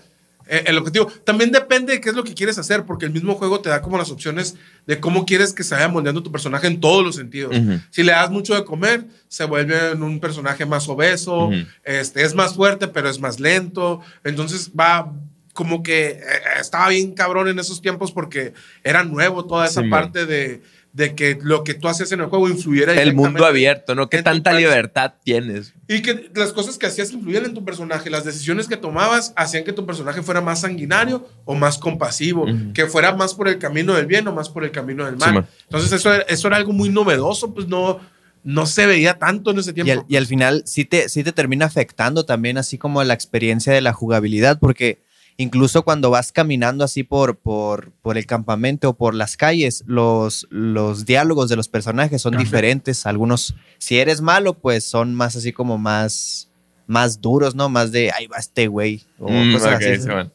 eh, 0.51 0.65
el 0.67 0.77
objetivo. 0.77 1.07
También 1.23 1.51
depende 1.51 1.93
de 1.93 2.01
qué 2.01 2.09
es 2.09 2.15
lo 2.15 2.25
que 2.25 2.33
quieres 2.33 2.57
hacer, 2.57 2.85
porque 2.85 3.05
el 3.05 3.11
mismo 3.13 3.35
juego 3.35 3.61
te 3.61 3.69
da 3.69 3.81
como 3.81 3.97
las 3.97 4.11
opciones 4.11 4.55
de 4.85 4.99
cómo 4.99 5.25
quieres 5.25 5.53
que 5.53 5.63
se 5.63 5.73
vaya 5.75 5.87
moldeando 5.87 6.21
tu 6.21 6.31
personaje 6.31 6.67
en 6.67 6.81
todos 6.81 7.03
los 7.05 7.15
sentidos. 7.15 7.55
Si 7.89 8.03
le 8.03 8.11
das 8.11 8.29
mucho 8.29 8.53
de 8.53 8.65
comer, 8.65 9.05
se 9.29 9.45
vuelve 9.45 9.93
un 9.93 10.19
personaje 10.19 10.65
más 10.65 10.89
obeso, 10.89 11.49
este, 11.85 12.23
es 12.23 12.35
más 12.35 12.53
fuerte, 12.55 12.89
pero 12.89 13.09
es 13.09 13.19
más 13.19 13.39
lento. 13.39 14.01
Entonces 14.25 14.71
va 14.77 15.13
como 15.53 15.83
que 15.83 16.07
eh, 16.11 16.21
estaba 16.59 16.89
bien 16.89 17.13
cabrón 17.13 17.47
en 17.47 17.59
esos 17.59 17.81
tiempos 17.81 18.11
porque 18.11 18.53
era 18.83 19.03
nuevo 19.03 19.45
toda 19.45 19.65
esa 19.67 19.81
Sí, 19.81 19.87
man. 19.87 20.01
parte 20.01 20.25
de, 20.25 20.61
de 20.93 21.15
que 21.15 21.39
lo 21.41 21.63
que 21.63 21.73
tú 21.73 21.87
hacías 21.87 22.11
en 22.11 22.19
el 22.19 22.25
juego 22.25 22.49
influyera 22.49 22.93
El 23.01 23.13
mundo 23.13 23.45
abierto, 23.45 23.95
¿no? 23.95 24.09
¿Qué 24.09 24.21
tanta 24.23 24.51
libertad 24.53 25.13
tienes? 25.23 25.73
y 25.87 26.01
que 26.01 26.29
las 26.35 26.51
cosas 26.53 26.77
que 26.77 26.85
hacías 26.85 27.11
influían 27.11 27.45
en 27.45 27.53
tu 27.53 27.63
personaje, 27.65 28.09
las 28.09 28.23
decisiones 28.25 28.67
que 28.67 28.77
tomabas 28.77 29.33
hacían 29.35 29.63
que 29.63 29.73
tu 29.73 29.85
personaje 29.85 30.21
fuera 30.21 30.39
más 30.41 30.61
sanguinario 30.61 31.27
o 31.45 31.53
más 31.55 31.77
compasivo, 31.77 32.43
Ujú. 32.43 32.73
que 32.73 32.85
fuera 32.87 33.13
más 33.15 33.33
por 33.33 33.47
el 33.47 33.57
camino 33.57 33.93
del 33.93 34.05
bien 34.05 34.27
o 34.27 34.33
más 34.33 34.49
por 34.49 34.63
el 34.63 34.71
camino 34.71 35.05
del 35.05 35.15
Sí, 35.15 35.19
mal. 35.19 35.33
man. 35.33 35.47
Entonces 35.63 35.91
eso 35.93 36.13
era, 36.13 36.23
eso 36.23 36.47
era 36.47 36.57
algo 36.57 36.71
muy 36.73 36.89
novedoso, 36.89 37.53
pues 37.53 37.67
no, 37.67 37.99
no 38.43 38.65
se 38.65 38.85
veía 38.85 39.17
tanto 39.19 39.51
en 39.51 39.59
ese 39.59 39.71
Y 39.71 39.73
tiempo. 39.73 39.91
al, 39.93 40.05
y 40.07 40.15
al 40.17 40.25
final 40.27 40.63
sí 40.65 40.85
te, 40.85 41.07
sí 41.09 41.23
te 41.23 41.31
termina 41.31 41.65
afectando 41.65 42.25
también 42.25 42.57
así 42.57 42.77
como 42.77 43.03
la 43.03 43.13
experiencia 43.13 43.71
de 43.73 43.81
la 43.81 43.93
jugabilidad, 43.93 44.59
porque 44.59 44.99
incluso 45.41 45.83
cuando 45.83 46.09
vas 46.09 46.31
caminando 46.31 46.83
así 46.83 47.03
por, 47.03 47.35
por, 47.37 47.91
por 48.01 48.17
el 48.17 48.25
campamento 48.25 48.89
o 48.89 48.93
por 48.93 49.13
las 49.13 49.37
calles, 49.37 49.83
los, 49.87 50.47
los 50.49 51.05
diálogos 51.05 51.49
de 51.49 51.55
los 51.55 51.67
personajes 51.67 52.21
son 52.21 52.31
Cambian. 52.33 52.45
diferentes. 52.45 53.05
Algunos, 53.05 53.53
si 53.77 53.97
eres 53.97 54.21
malo, 54.21 54.53
pues 54.53 54.83
son 54.83 55.13
más 55.15 55.35
así 55.35 55.51
como 55.53 55.77
más, 55.77 56.47
más 56.87 57.21
duros, 57.21 57.55
¿no? 57.55 57.69
Más 57.69 57.91
de, 57.91 58.11
ahí 58.11 58.27
va 58.27 58.37
este 58.37 58.67
güey. 58.67 59.03
O 59.19 59.29
Mm, 59.29 59.53
cosas 59.53 59.75
ok, 59.75 59.81
así. 59.81 60.01
sí, 60.01 60.07
man. 60.07 60.31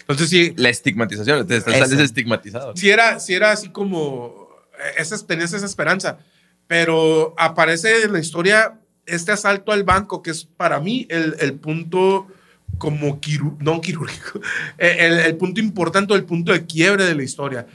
Entonces 0.00 0.28
sí, 0.30 0.52
La 0.56 0.68
estigmatización, 0.68 1.46
te 1.46 1.56
estás 1.56 1.78
sales 1.78 1.98
estigmatizado. 2.00 2.76
sí 2.76 2.90
era, 2.90 3.18
sí 3.20 3.34
era 3.34 3.52
así 3.52 3.68
como, 3.70 4.48
eh, 4.78 4.94
esa, 4.98 5.18
tenías 5.26 5.52
esa 5.52 5.66
esperanza, 5.66 6.18
pero 6.66 7.34
aparece 7.38 8.02
en 8.02 8.12
la 8.12 8.18
historia 8.18 8.78
este 9.06 9.32
asalto 9.32 9.72
al 9.72 9.82
banco, 9.84 10.22
que 10.22 10.30
es 10.30 10.44
para 10.44 10.78
mí 10.80 11.06
el, 11.10 11.36
el 11.40 11.54
punto 11.54 12.26
como 12.78 13.20
quiru- 13.20 13.56
no 13.60 13.80
quirúrgico, 13.80 14.40
el, 14.78 15.12
el 15.20 15.36
punto 15.36 15.60
importante, 15.60 16.14
el 16.14 16.24
punto 16.24 16.52
de 16.52 16.66
quiebre 16.66 17.04
de 17.04 17.14
la 17.14 17.22
historia. 17.22 17.66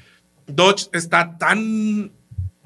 Dodge 0.48 0.88
está 0.94 1.38
tan 1.38 2.12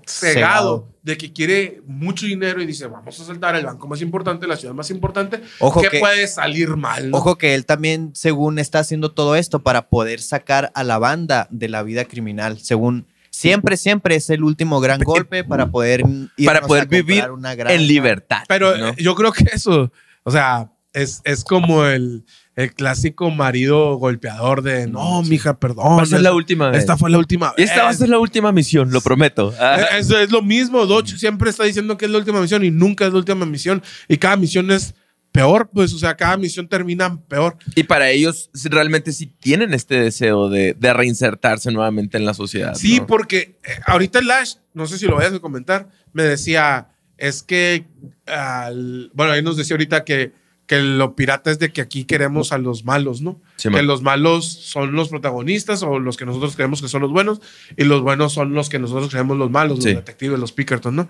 cegado, 0.06 0.34
Cegado. 0.36 0.88
de 1.04 1.18
que 1.18 1.32
quiere 1.32 1.82
mucho 1.88 2.26
dinero 2.26 2.62
y 2.62 2.66
dice, 2.66 2.86
vamos 2.88 3.20
a 3.20 3.24
asaltar 3.24 3.56
el 3.56 3.66
banco 3.66 3.88
más 3.88 4.02
importante, 4.02 4.46
la 4.48 4.58
ciudad 4.58 4.74
más 4.74 4.90
importante, 4.92 5.42
Ojo 5.60 5.82
que, 5.82 5.90
que- 5.90 6.00
puede 6.00 6.28
salir 6.28 6.76
mal. 6.76 7.10
¿no? 7.12 7.18
Ojo 7.18 7.38
que 7.38 7.56
él 7.56 7.66
también, 7.66 8.12
según 8.14 8.60
está 8.60 8.80
haciendo 8.80 9.12
todo 9.12 9.36
esto 9.36 9.60
para 9.60 9.88
poder 9.88 10.20
sacar 10.22 10.72
a 10.76 10.84
la 10.84 10.98
banda 11.00 11.48
de 11.50 11.70
la 11.70 11.82
vida 11.84 12.06
criminal, 12.06 12.60
según 12.60 13.06
siempre, 13.30 13.78
siempre 13.78 14.16
es 14.16 14.30
el 14.30 14.44
último 14.44 14.80
gran 14.82 15.00
golpe 15.02 15.44
para 15.44 15.72
poder 15.72 16.04
Para 16.46 16.62
poder 16.62 16.88
vivir 16.88 17.32
una 17.32 17.56
granja. 17.56 17.74
en 17.76 17.88
libertad. 17.88 18.44
Pero 18.48 18.76
¿no? 18.78 18.90
eh, 18.90 18.96
yo 18.98 19.16
creo 19.16 19.32
que 19.32 19.46
eso, 19.54 19.92
o 20.24 20.32
sea, 20.32 20.70
es, 20.94 21.22
es 21.24 21.44
como 21.44 21.86
el, 21.86 22.24
el 22.56 22.74
clásico 22.74 23.30
marido 23.32 23.96
golpeador 23.96 24.62
de, 24.62 24.88
no, 24.88 25.24
mija, 25.24 25.58
perdón. 25.60 25.98
Va 26.00 26.04
a 26.04 26.06
ser 26.06 26.20
la 26.22 26.30
esta- 26.30 26.36
última 26.36 26.70
vez. 26.70 26.80
Esta 26.80 26.98
fue 26.98 27.10
la 27.10 27.18
última 27.18 27.54
Y 27.58 27.64
esta 27.64 27.78
va 27.84 27.86
a 27.86 27.90
vez". 27.92 27.98
ser 28.00 28.10
la 28.10 28.20
última 28.20 28.52
misión, 28.52 28.92
lo 28.92 29.02
prometo. 29.02 29.54
Eso 29.98 30.18
es 30.20 30.32
lo 30.32 30.42
mismo. 30.42 30.86
Dodge 30.86 31.18
siempre 31.18 31.50
está 31.50 31.64
diciendo 31.64 31.98
que 31.98 32.06
es 32.06 32.12
la 32.12 32.18
última 32.18 32.42
misión 32.42 32.64
y 32.66 32.72
nunca 32.72 33.06
es 33.06 33.14
la 33.14 33.20
última 33.20 33.46
misión. 33.46 33.82
Y 34.08 34.18
cada 34.18 34.36
misión 34.36 34.70
es 34.72 34.94
peor, 35.32 35.70
pues, 35.74 35.94
o 35.94 35.98
sea, 35.98 36.18
cada 36.18 36.36
misión 36.36 36.68
termina 36.68 37.18
peor. 37.30 37.56
y 37.74 37.84
para 37.84 38.10
ellos 38.10 38.50
realmente 38.66 39.14
sí 39.14 39.28
tienen 39.40 39.74
este 39.74 39.96
deseo 39.96 40.50
de, 40.50 40.74
de 40.78 40.92
reinsertarse 40.94 41.72
nuevamente 41.72 42.18
en 42.18 42.26
la 42.26 42.34
sociedad. 42.34 42.76
Sí, 42.76 43.00
¿no? 43.00 43.08
porque 43.08 43.58
eh, 43.64 43.80
ahorita 43.88 44.20
el 44.20 44.28
Lash, 44.28 44.56
no 44.74 44.88
sé 44.88 44.98
si 44.98 45.06
lo 45.06 45.16
vayas 45.16 45.32
a 45.34 45.40
comentar, 45.40 45.88
me 46.12 46.24
decía, 46.24 46.90
es 47.18 47.44
que, 47.44 47.86
al- 48.26 49.10
bueno, 49.14 49.32
ahí 49.32 49.42
nos 49.42 49.56
decía 49.56 49.76
ahorita 49.76 50.04
que, 50.04 50.34
que 50.72 50.82
lo 50.82 51.18
pirata 51.18 51.52
es 51.52 51.60
de 51.60 51.74
que 51.74 51.82
aquí 51.82 52.06
queremos 52.06 52.54
a 52.54 52.58
los 52.58 52.86
malos, 52.86 53.22
¿no? 53.22 53.38
Sí, 53.58 53.68
que 53.68 53.82
los 53.84 54.02
malos 54.02 54.46
son 54.46 54.94
los 54.94 55.10
protagonistas 55.10 55.84
o 55.84 56.00
los 56.00 56.16
que 56.16 56.26
nosotros 56.26 56.56
creemos 56.56 56.82
que 56.82 56.88
son 56.88 57.02
los 57.02 57.12
buenos 57.12 57.42
y 57.76 57.84
los 57.84 58.02
buenos 58.02 58.32
son 58.32 58.54
los 58.54 58.70
que 58.70 58.80
nosotros 58.80 59.10
creemos 59.10 59.38
los 59.38 59.52
malos, 59.52 59.80
los 59.80 59.84
Sí. 59.84 59.94
detectives, 59.94 60.40
los 60.40 60.54
Pickerton, 60.54 60.96
¿no? 60.96 61.10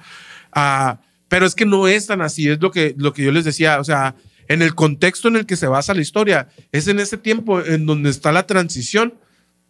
Ah, 0.51 0.97
pero 1.27 1.45
es 1.45 1.53
que 1.53 1.67
no 1.67 1.87
es 1.87 2.07
tan 2.07 2.21
así, 2.23 2.49
es 2.49 2.59
lo 2.59 2.71
que, 2.71 2.95
lo 2.97 3.13
que 3.13 3.21
yo 3.23 3.31
les 3.31 3.45
decía, 3.45 3.79
o 3.79 3.83
sea, 3.83 4.15
en 4.47 4.63
el 4.63 4.73
contexto 4.73 5.27
en 5.27 5.35
el 5.35 5.45
que 5.45 5.55
se 5.55 5.67
basa 5.67 5.93
la 5.93 6.01
historia, 6.01 6.47
es 6.71 6.87
en 6.87 6.99
ese 6.99 7.17
tiempo 7.17 7.63
en 7.63 7.85
donde 7.85 8.09
está 8.09 8.31
la 8.31 8.47
transición 8.47 9.13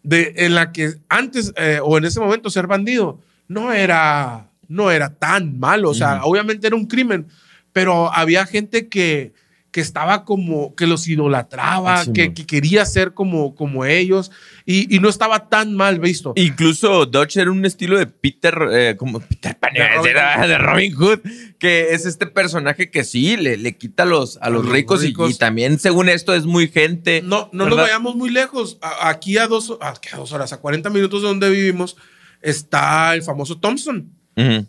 de, 0.03 0.33
en 0.37 0.55
la 0.55 0.71
que 0.71 0.93
antes 1.09 1.51
eh, 1.57 1.81
o 1.83 1.97
en 1.97 2.05
ese 2.05 2.21
momento 2.21 2.49
ser 2.49 2.65
bandido 2.65 3.19
no 3.49 3.73
era, 3.73 4.47
no 4.69 4.89
era 4.89 5.13
tan 5.13 5.59
malo, 5.59 5.89
o 5.89 5.93
sea, 5.93 6.23
obviamente 6.23 6.65
era 6.65 6.77
un 6.77 6.85
crimen, 6.87 7.27
pero 7.73 8.09
había 8.13 8.45
gente 8.45 8.87
que, 8.87 9.33
que 9.71 9.79
estaba 9.81 10.25
como, 10.25 10.75
que 10.75 10.85
los 10.85 11.07
idolatraba, 11.07 12.03
Sí, 12.03 12.11
que, 12.13 12.33
que 12.33 12.45
quería 12.45 12.85
ser 12.85 13.13
como, 13.13 13.55
como 13.55 13.85
ellos 13.85 14.29
y, 14.65 14.93
y 14.93 14.99
no 14.99 15.07
estaba 15.07 15.47
tan 15.47 15.73
mal 15.75 15.99
visto. 15.99 16.33
Incluso 16.35 17.05
Dodge 17.05 17.37
era 17.37 17.51
un 17.51 17.65
estilo 17.65 17.97
de 17.97 18.05
Peter, 18.05 18.57
eh, 18.71 18.95
como 18.97 19.21
Peter 19.21 19.57
Pan, 19.57 19.73
De 19.73 19.79
decir, 19.81 19.95
Robin 19.97 20.17
ah, 20.17 20.47
de 20.47 20.57
Robin 20.57 20.93
Hood, 20.93 21.19
que 21.57 21.93
es 21.93 22.05
este 22.05 22.27
personaje 22.27 22.91
que 22.91 23.05
sí, 23.05 23.37
le, 23.37 23.55
le 23.55 23.77
quita 23.77 24.03
a 24.03 24.05
los, 24.05 24.37
a 24.41 24.49
los 24.49 24.65
los 24.65 24.73
ricos, 24.73 25.03
y- 25.03 25.07
ricos. 25.07 25.31
Y, 25.31 25.37
también, 25.37 25.79
según 25.79 26.09
esto, 26.09 26.33
es 26.35 26.45
muy 26.45 26.67
gente. 26.67 27.21
No, 27.23 27.49
no 27.53 27.65
nos 27.67 27.77
vayamos 27.77 28.15
muy 28.15 28.29
lejos. 28.29 28.77
A- 28.81 29.07
aquí 29.09 29.37
a 29.37 29.47
dos, 29.47 29.77
a, 29.79 29.89
a 30.11 30.17
dos 30.17 30.33
horas, 30.33 30.51
a 30.51 30.57
40 30.59 30.89
minutos 30.89 31.21
de 31.21 31.29
donde 31.29 31.49
vivimos, 31.49 31.95
está 32.41 33.13
el 33.13 33.23
famoso 33.23 33.57
Thompson. 33.57 34.11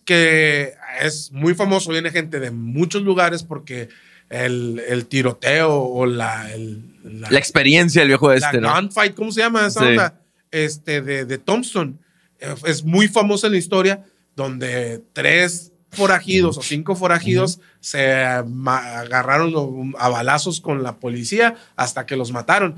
Que 0.04 0.74
es 1.00 1.32
muy 1.32 1.54
famoso, 1.54 1.90
viene 1.90 2.10
gente 2.10 2.38
de 2.40 2.50
muchos 2.50 3.02
lugares 3.02 3.42
porque 3.42 3.88
el, 4.33 4.83
el 4.88 5.07
tiroteo 5.07 5.73
o 5.81 6.07
la, 6.07 6.53
el- 6.53 6.83
la, 7.05 7.31
La 7.31 7.38
experiencia 7.38 8.01
del 8.01 8.09
viejo 8.09 8.31
la 8.31 8.37
este, 8.37 8.61
¿no? 8.61 8.73
gunfight, 8.75 9.14
¿cómo 9.14 9.31
se 9.33 9.40
llama 9.40 9.66
esa 9.66 9.81
Sí. 9.81 9.87
onda? 9.87 10.21
Este, 10.51 11.03
de, 11.03 11.25
de 11.25 11.38
Thompson. 11.38 11.99
Eh, 12.40 12.55
Es 12.66 12.83
muy 12.85 13.09
famosa 13.09 13.47
en 13.47 13.53
la 13.55 13.59
historia 13.59 14.05
donde 14.37 15.03
tres 15.12 15.73
forajidos 15.90 16.57
o 16.59 16.62
cinco 16.62 16.97
forajidos 16.97 17.61
se 17.81 18.12
agarraron 18.14 19.95
a 19.99 20.09
balazos 20.09 20.61
con 20.61 20.83
la 20.83 20.97
policía 20.97 21.57
hasta 21.77 22.07
que 22.07 22.16
los 22.16 22.33
mataron. 22.33 22.77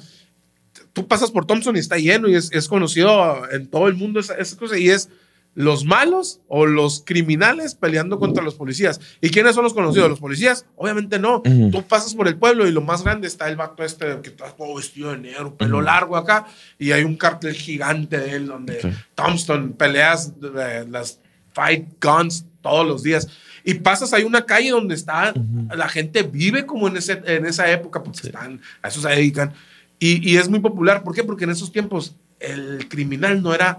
Tú 0.93 1.07
pasas 1.07 1.31
por 1.31 1.47
Thompson 1.47 1.77
y 1.77 1.81
está 1.81 1.97
lleno 1.99 2.29
y 2.29 2.35
es, 2.37 2.51
es 2.53 2.69
conocido 2.69 3.49
en 3.51 3.67
todo 3.69 3.89
el 3.89 3.95
mundo 3.95 4.21
esa, 4.21 4.35
esa 4.35 4.57
cosa 4.57 4.79
y 4.79 4.91
es 4.91 5.09
los 5.55 5.85
malos 5.85 6.41
o 6.49 6.67
los 6.67 7.03
criminales 7.07 7.75
peleando 7.75 8.19
contra 8.19 8.43
los 8.43 8.55
policías. 8.55 9.01
¿Y 9.21 9.31
quiénes 9.31 9.55
son 9.55 9.65
los 9.65 9.73
conocidos? 9.73 10.09
¿Los 10.09 10.19
policías? 10.19 10.67
Obviamente 10.77 11.19
no. 11.19 11.43
Ujú. 11.45 11.71
Tú 11.71 11.83
pasas 11.83 12.15
por 12.15 12.27
el 12.27 12.37
pueblo 12.37 12.67
y 12.67 12.73
lo 12.73 12.81
más 12.81 13.05
grande 13.05 13.29
está 13.29 13.49
el 13.49 13.57
vato 13.57 13.85
este 13.85 14.21
que 14.23 14.31
está 14.31 14.51
todo 14.51 14.75
vestido 14.75 15.13
de 15.13 15.19
negro, 15.19 15.55
pelo 15.55 15.81
largo 15.81 16.17
acá, 16.17 16.47
y 16.79 16.93
hay 16.93 17.05
un 17.05 17.17
cartel 17.17 17.55
gigante 17.55 18.19
de 18.19 18.33
él 18.33 18.47
donde 18.47 18.81
Sí. 18.81 18.89
Thompson 19.15 19.73
peleas 19.73 20.33
eh, 20.43 20.85
las 20.91 21.21
fight 21.53 21.87
guns 22.03 22.45
todos 22.61 22.87
los 22.87 23.03
días. 23.03 23.29
Y 23.63 23.75
pasas 23.75 24.13
hay 24.13 24.25
una 24.25 24.45
calle 24.45 24.71
donde 24.71 24.95
está 24.95 25.33
la 25.75 25.89
gente 25.89 26.23
vive 26.23 26.67
como 26.67 26.89
en, 26.89 26.97
ese, 26.97 27.23
en 27.25 27.47
esa 27.47 27.71
época 27.71 28.03
porque 28.03 28.27
están 28.27 28.61
a 28.83 28.89
eso 28.89 29.01
se 29.01 29.09
dedican 29.09 29.53
y, 29.99 30.29
y 30.29 30.37
es 30.37 30.49
muy 30.49 30.59
popular. 30.61 31.03
¿Por 31.05 31.15
qué? 31.15 31.23
Porque 31.23 31.45
en 31.45 31.51
esos 31.51 31.71
tiempos 31.71 32.15
el 32.41 32.89
criminal 32.89 33.43
no 33.43 33.55
era 33.55 33.79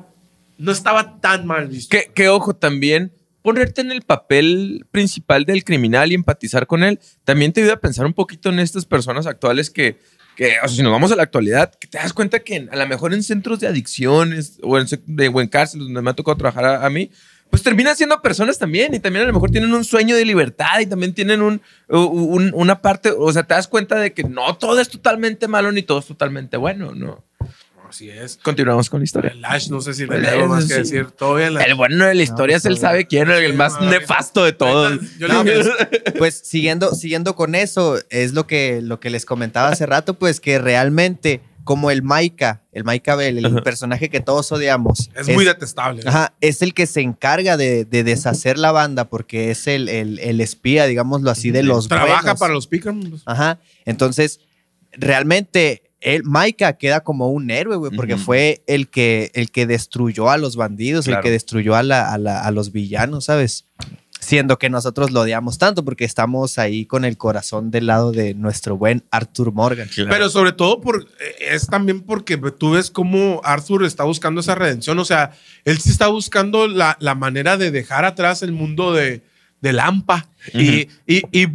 no 0.58 0.72
estaba 0.72 1.20
tan 1.20 1.46
mal 1.46 1.68
visto. 1.68 1.96
Que, 2.14 2.30
ojo 2.30 2.56
también, 2.56 3.12
ponerte 3.42 3.82
en 3.82 3.92
el 3.92 4.02
papel 4.02 4.86
principal 4.92 5.46
del 5.46 5.64
criminal 5.64 6.12
y 6.12 6.16
empatizar 6.16 6.68
con 6.68 6.84
él, 6.84 7.00
también 7.24 7.54
te 7.54 7.62
ayuda 7.62 7.74
a 7.76 7.80
pensar 7.80 8.06
un 8.06 8.14
poquito 8.14 8.50
en 8.50 8.60
estas 8.60 8.86
personas 8.86 9.28
actuales 9.28 9.70
que, 9.70 9.98
que 10.36 10.54
o 10.64 10.68
sea, 10.68 10.78
si 10.78 10.84
nos 10.84 10.92
vamos 10.92 11.12
a 11.12 11.16
la 11.16 11.24
actualidad, 11.24 11.74
que 11.76 11.88
te 11.88 11.98
das 11.98 12.14
cuenta 12.14 12.40
que 12.40 12.68
a 12.72 12.76
lo 12.76 12.88
mejor 12.88 13.14
en 13.14 13.24
centros 13.24 13.60
de 13.60 13.68
adicciones 13.68 14.60
o 14.64 14.78
en, 14.80 14.88
o 15.34 15.42
en 15.42 15.48
cárceles 15.48 15.86
donde 15.86 16.02
me 16.02 16.10
ha 16.10 16.14
tocado 16.14 16.38
trabajar 16.38 16.84
a, 16.84 16.90
mí, 16.90 17.12
pues 17.52 17.62
terminan 17.62 17.96
siendo 17.96 18.22
personas 18.22 18.58
también 18.58 18.94
y 18.96 19.00
también 19.00 19.24
a 19.24 19.28
lo 19.28 19.34
mejor 19.34 19.52
tienen 19.52 19.72
un 19.74 19.86
sueño 19.86 20.16
de 20.16 20.26
libertad 20.26 20.80
y 20.82 20.88
también 20.88 21.14
tienen 21.14 21.42
un- 21.42 21.62
una 21.88 22.82
parte, 22.82 23.12
o 23.16 23.32
sea, 23.32 23.44
te 23.44 23.54
das 23.54 23.68
cuenta 23.68 23.96
de 23.98 24.14
que 24.14 24.24
no 24.24 24.58
todo 24.58 24.80
es 24.80 24.90
totalmente 24.90 25.48
malo 25.48 25.72
ni 25.72 25.84
todo 25.84 26.00
es 26.00 26.06
totalmente 26.08 26.58
bueno, 26.58 26.94
¿no? 26.96 27.24
Así 27.96 28.10
es. 28.10 28.38
Continuamos 28.44 28.90
con 28.90 29.00
la 29.00 29.06
historia. 29.06 29.32
El 29.32 29.46
Ash, 29.46 29.70
no 29.70 29.80
sé 29.80 29.94
si 29.94 30.06
le 30.06 30.20
tengo 30.20 30.48
más 30.48 30.66
que 30.66 30.74
decir. 30.74 31.12
Todo 31.12 31.36
bien. 31.36 31.54
la- 31.54 31.64
El 31.64 31.76
bueno 31.76 32.06
de 32.06 32.14
la 32.14 32.24
historia 32.24 32.58
es 32.58 32.66
él 32.66 32.78
sabe 32.78 33.08
quién, 33.08 33.30
el 33.32 33.54
más 33.54 33.80
nefasto 33.80 34.44
de 34.44 34.52
todos. 34.52 35.00
No, 35.20 35.44
Pues 36.18 36.42
siguiendo, 36.44 36.94
siguiendo 36.94 37.36
con 37.38 37.56
eso, 37.56 37.98
es 38.10 38.34
lo 38.34 38.48
que, 38.48 38.82
lo 38.82 39.00
que 39.00 39.10
les 39.10 39.26
comentaba 39.26 39.70
hace 39.70 39.86
rato, 39.86 40.16
pues 40.16 40.42
que 40.42 40.60
realmente, 40.60 41.40
como 41.64 41.90
el 41.90 42.04
Maika, 42.04 42.62
el 42.74 42.84
Maika 42.84 43.16
Bell, 43.16 43.38
el 43.38 43.46
Ajá. 43.46 43.62
personaje 43.62 44.10
que 44.10 44.20
todos 44.20 44.52
odiamos, 44.52 45.10
es 45.16 45.30
muy 45.30 45.46
detestable. 45.46 46.04
¿no? 46.04 46.10
ajá, 46.10 46.34
es 46.42 46.62
el 46.62 46.74
que 46.74 46.88
se 46.88 47.00
encarga 47.00 47.56
de, 47.56 47.86
de 47.86 48.04
deshacer 48.04 48.58
la 48.58 48.74
banda 48.74 49.06
porque 49.06 49.52
es 49.52 49.68
el, 49.68 49.88
el- 49.88 50.20
el 50.20 50.42
espía, 50.42 50.86
digámoslo 50.86 51.32
así, 51.32 51.52
de 51.52 51.64
los 51.64 51.88
Trabaja 51.88 52.22
buenos. 52.24 52.40
para 52.42 52.54
los 52.54 52.68
Pickerman. 52.68 53.14
Ajá. 53.26 53.60
Entonces, 53.86 54.42
realmente, 54.92 55.84
él, 56.06 56.24
Maika 56.24 56.74
queda 56.78 57.02
como 57.02 57.30
un 57.30 57.50
héroe, 57.52 57.76
güey, 57.76 57.92
porque 57.96 58.16
fue 58.18 58.64
el 58.68 58.88
que, 58.88 59.32
el 59.34 59.52
que 59.52 59.66
destruyó 59.66 60.30
a 60.30 60.38
los 60.38 60.56
bandidos, 60.56 61.06
Claro. 61.06 61.20
el 61.20 61.24
que 61.24 61.32
destruyó 61.32 61.76
a, 61.76 61.84
la- 61.84 62.14
a 62.14 62.18
la- 62.18 62.42
a 62.42 62.52
los 62.52 62.72
villanos, 62.72 63.26
¿sabes? 63.26 63.66
Siendo 64.20 64.58
que 64.58 64.70
nosotros 64.72 65.12
lo 65.12 65.22
odiamos 65.22 65.58
tanto 65.60 65.86
porque 65.86 66.04
estamos 66.06 66.58
ahí 66.58 66.86
con 66.86 67.06
el 67.06 67.16
corazón 67.18 67.70
del 67.70 67.86
lado 67.88 68.12
de 68.12 68.34
nuestro 68.34 68.76
buen 68.76 69.04
Arthur 69.12 69.52
Morgan. 69.52 69.88
Pero 69.96 70.30
sobre 70.30 70.52
todo 70.52 70.82
por, 70.82 71.08
eh, 71.20 71.36
es 71.52 71.68
también 71.68 72.02
porque 72.02 72.38
tú 72.58 72.72
ves 72.72 72.90
cómo 72.90 73.42
Arthur 73.44 73.84
está 73.84 74.04
buscando 74.04 74.42
esa 74.42 74.56
redención. 74.56 74.98
O 74.98 75.06
sea, 75.06 75.32
él 75.64 75.78
sí 75.80 75.92
está 75.92 76.08
buscando 76.08 76.68
la, 76.68 76.98
la 77.00 77.14
manera 77.14 77.58
de 77.58 77.70
dejar 77.70 78.04
atrás 78.06 78.42
el 78.42 78.52
mundo 78.52 78.94
de, 78.94 79.22
de 79.62 79.74
Lampa 79.74 80.28
y, 80.54 80.88
y- 81.06 81.22
y 81.32 81.48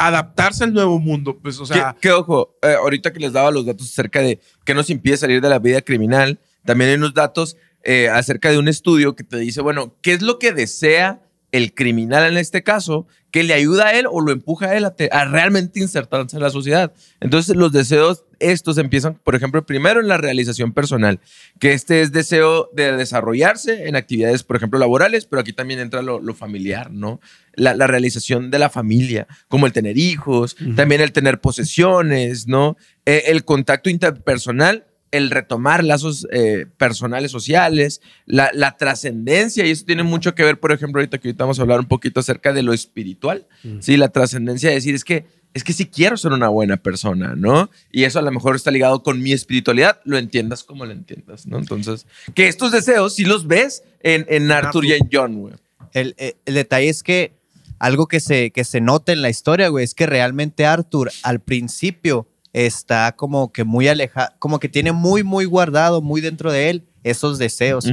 adaptarse 0.00 0.64
al 0.64 0.72
nuevo 0.72 0.98
mundo. 0.98 1.38
Pues, 1.38 1.60
o 1.60 1.66
sea, 1.66 1.94
que, 2.00 2.08
que, 2.08 2.12
ojo, 2.12 2.56
eh, 2.62 2.74
ahorita 2.78 3.12
que 3.12 3.20
les 3.20 3.32
daba 3.32 3.50
los 3.50 3.66
datos 3.66 3.88
acerca 3.88 4.22
de 4.22 4.40
qué 4.64 4.74
nos 4.74 4.88
impide 4.88 5.18
salir 5.18 5.42
de 5.42 5.48
la 5.48 5.58
vida 5.58 5.82
criminal, 5.82 6.40
también 6.64 6.90
hay 6.90 6.96
unos 6.96 7.12
datos 7.12 7.56
eh, 7.84 8.08
acerca 8.08 8.50
de 8.50 8.58
un 8.58 8.66
estudio 8.66 9.14
que 9.14 9.24
te 9.24 9.36
dice, 9.36 9.60
bueno, 9.60 9.96
¿qué 10.00 10.14
es 10.14 10.22
lo 10.22 10.38
que 10.38 10.52
desea 10.52 11.20
el 11.52 11.74
criminal 11.74 12.30
en 12.30 12.38
este 12.38 12.62
caso 12.62 13.06
que 13.30 13.42
le 13.44 13.54
ayuda 13.54 13.86
a 13.88 13.94
él 13.98 14.06
o 14.10 14.20
lo 14.20 14.32
empuja 14.32 14.66
a 14.66 14.76
él 14.76 14.84
a, 14.84 14.94
te- 14.94 15.08
a 15.12 15.24
realmente 15.24 15.80
insertarse 15.80 16.36
en 16.36 16.42
la 16.42 16.50
sociedad? 16.50 16.92
Entonces 17.20 17.56
los 17.56 17.72
deseos 17.72 18.24
estos 18.38 18.78
empiezan, 18.78 19.16
por 19.22 19.34
ejemplo, 19.34 19.66
primero 19.66 20.00
en 20.00 20.08
la 20.08 20.16
realización 20.16 20.72
personal, 20.72 21.20
que 21.58 21.74
este 21.74 22.00
es 22.00 22.10
deseo 22.10 22.70
de 22.72 22.96
desarrollarse 22.96 23.86
en 23.86 23.96
actividades, 23.96 24.44
por 24.44 24.56
ejemplo, 24.56 24.78
laborales, 24.78 25.26
pero 25.26 25.40
aquí 25.40 25.52
también 25.52 25.78
entra 25.78 26.00
lo, 26.00 26.20
lo 26.20 26.34
familiar, 26.34 26.90
¿no? 26.90 27.20
La, 27.54 27.74
la 27.74 27.86
realización 27.86 28.50
de 28.50 28.58
la 28.58 28.70
familia, 28.70 29.26
como 29.48 29.66
el 29.66 29.72
tener 29.74 29.98
hijos, 29.98 30.56
también 30.74 31.02
el 31.02 31.12
tener 31.12 31.40
posesiones, 31.40 32.46
¿no? 32.46 32.78
Eh, 33.04 33.24
el 33.26 33.44
contacto 33.44 33.90
interpersonal, 33.90 34.86
el 35.12 35.30
retomar 35.30 35.82
lazos 35.84 36.26
eh, 36.32 36.66
personales, 36.76 37.30
sociales, 37.32 38.00
la, 38.26 38.50
la 38.54 38.76
trascendencia, 38.76 39.66
y 39.66 39.70
eso 39.70 39.84
tiene 39.84 40.02
mucho 40.04 40.34
que 40.34 40.44
ver, 40.44 40.60
por 40.60 40.72
ejemplo, 40.72 41.00
ahorita 41.00 41.18
que 41.18 41.28
ahorita 41.28 41.44
vamos 41.44 41.58
a 41.58 41.62
hablar 41.62 41.80
un 41.80 41.86
poquito 41.86 42.20
acerca 42.20 42.52
de 42.52 42.62
lo 42.62 42.72
espiritual, 42.72 43.46
¿sí? 43.80 43.96
La 43.96 44.08
trascendencia 44.08 44.68
de 44.68 44.76
decir, 44.76 44.94
es 44.94 45.02
que, 45.04 45.24
es 45.52 45.64
que 45.64 45.72
sí 45.72 45.86
quiero 45.86 46.16
ser 46.16 46.30
una 46.32 46.48
buena 46.48 46.76
persona, 46.76 47.34
¿no? 47.36 47.70
Y 47.90 48.04
eso 48.04 48.20
a 48.20 48.22
lo 48.22 48.30
mejor 48.30 48.54
está 48.54 48.70
ligado 48.70 49.02
con 49.02 49.20
mi 49.20 49.32
espiritualidad, 49.32 50.00
lo 50.04 50.16
entiendas 50.16 50.62
como 50.62 50.86
lo 50.86 50.92
entiendas, 50.92 51.44
¿no? 51.46 51.58
Entonces, 51.58 52.06
que 52.34 52.46
estos 52.46 52.70
deseos, 52.70 53.16
si 53.16 53.24
los 53.24 53.48
ves 53.48 53.82
en, 54.02 54.26
en 54.28 54.52
Arthur 54.52 54.84
y 54.84 54.92
en 54.92 55.08
John, 55.12 55.34
güey. 55.40 55.54
El, 55.92 56.14
el- 56.18 56.36
el 56.44 56.54
detalle 56.54 56.88
es 56.88 57.02
que 57.02 57.32
algo 57.80 58.06
que 58.06 58.20
se, 58.20 58.52
que 58.52 58.62
se 58.62 58.80
nota 58.80 59.10
en 59.12 59.22
la 59.22 59.30
historia, 59.30 59.68
güey, 59.70 59.84
es 59.84 59.94
que 59.94 60.06
realmente 60.06 60.66
Arthur 60.66 61.10
al 61.24 61.40
principio 61.40 62.28
está 62.52 63.12
como 63.12 63.52
que 63.52 63.64
muy 63.64 63.88
alejado, 63.88 64.30
como 64.38 64.58
que 64.58 64.68
tiene 64.68 64.92
muy, 64.92 65.22
muy 65.22 65.44
guardado, 65.44 66.02
muy 66.02 66.20
dentro 66.20 66.50
de 66.52 66.70
él 66.70 66.84
esos 67.02 67.38
deseos. 67.38 67.86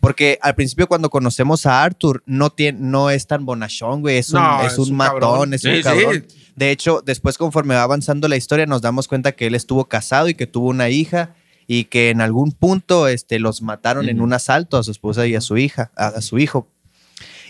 Porque 0.00 0.38
al 0.40 0.54
principio 0.54 0.86
cuando 0.86 1.10
conocemos 1.10 1.66
a 1.66 1.82
Arthur 1.82 2.22
no, 2.24 2.50
tiene, 2.50 2.78
no 2.80 3.10
es 3.10 3.26
tan 3.26 3.44
bonachón, 3.44 4.00
güey, 4.00 4.18
es 4.18 4.30
un, 4.30 4.40
es 4.64 4.72
es 4.72 4.78
un 4.78 4.90
un 4.90 4.96
matón, 4.96 5.20
cabrón. 5.20 5.54
es 5.54 5.60
Sí, 5.62 5.68
un 5.68 5.76
sí. 5.76 5.82
cabrón. 5.82 6.26
De 6.56 6.70
hecho, 6.70 7.02
después 7.04 7.36
conforme 7.36 7.74
va 7.74 7.82
avanzando 7.82 8.28
la 8.28 8.36
historia 8.36 8.64
nos 8.66 8.80
damos 8.80 9.08
cuenta 9.08 9.32
que 9.32 9.48
él 9.48 9.54
estuvo 9.54 9.84
casado 9.86 10.28
y 10.28 10.34
que 10.34 10.46
tuvo 10.46 10.68
una 10.68 10.88
hija 10.88 11.34
y 11.66 11.84
que 11.84 12.10
en 12.10 12.20
algún 12.20 12.52
punto 12.52 13.08
este, 13.08 13.38
los 13.38 13.60
mataron 13.60 14.08
en 14.08 14.20
un 14.20 14.32
asalto 14.32 14.76
a 14.78 14.82
su 14.82 14.90
esposa 14.92 15.26
y 15.26 15.34
a 15.34 15.40
su 15.40 15.56
hija, 15.56 15.90
a, 15.96 16.06
a 16.08 16.20
su 16.22 16.38
hijo. 16.38 16.68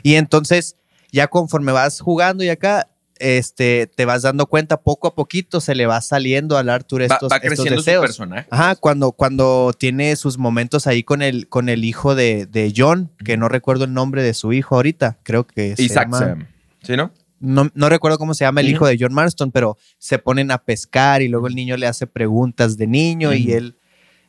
Y 0.03 0.15
entonces, 0.15 0.77
ya 1.13 1.27
conforme 1.29 1.73
vas 1.73 2.01
jugando 2.01 2.43
y 2.45 2.49
acá, 2.49 2.89
este, 3.19 3.87
te 3.87 4.05
vas 4.05 4.23
dando 4.23 4.47
cuenta 4.47 4.81
poco 4.83 5.07
a 5.09 5.15
poquito 5.15 5.61
se 5.61 5.75
le 5.75 5.87
va 5.87 6.01
saliendo 6.01 6.59
al 6.59 6.69
Arthur 6.69 7.03
estos, 7.03 7.31
va 7.33 7.37
estos 7.37 7.67
su 7.69 7.75
deseos. 7.75 8.05
personaje. 8.05 8.47
Ajá, 8.51 8.75
cuando, 8.77 9.13
cuando 9.13 9.73
tiene 9.79 10.17
sus 10.17 10.37
momentos 10.39 10.87
ahí 10.87 11.03
con 11.03 11.23
el, 11.23 11.49
con 11.49 11.69
el 11.69 11.85
hijo 11.85 12.15
de, 12.15 12.47
de 12.47 12.73
John, 12.77 13.11
que 13.25 13.37
no 13.37 13.49
recuerdo 13.49 13.85
el 13.85 13.93
nombre 13.95 14.23
de 14.23 14.35
su 14.35 14.53
hijo 14.53 14.75
ahorita, 14.77 15.19
creo 15.23 15.47
que 15.47 15.77
se 15.77 15.83
Isaac 15.83 16.07
llama- 16.07 16.19
Sam. 16.19 16.47
¿Sí, 16.83 16.97
no? 16.97 17.13
no, 17.41 17.71
no 17.75 17.89
recuerdo 17.89 18.19
cómo 18.19 18.35
se 18.35 18.45
llama 18.45 18.61
el 18.63 18.69
hijo 18.71 18.87
de 18.87 18.97
John 18.99 19.13
Marston, 19.15 19.51
pero 19.53 19.77
se 19.99 20.19
ponen 20.19 20.51
a 20.51 20.59
pescar 20.59 21.23
y 21.23 21.29
luego 21.29 21.47
el 21.47 21.55
niño 21.55 21.77
le 21.77 21.87
hace 21.87 22.07
preguntas 22.07 22.77
de 22.77 22.87
niño 22.87 23.33
y 23.35 23.53
él, 23.53 23.75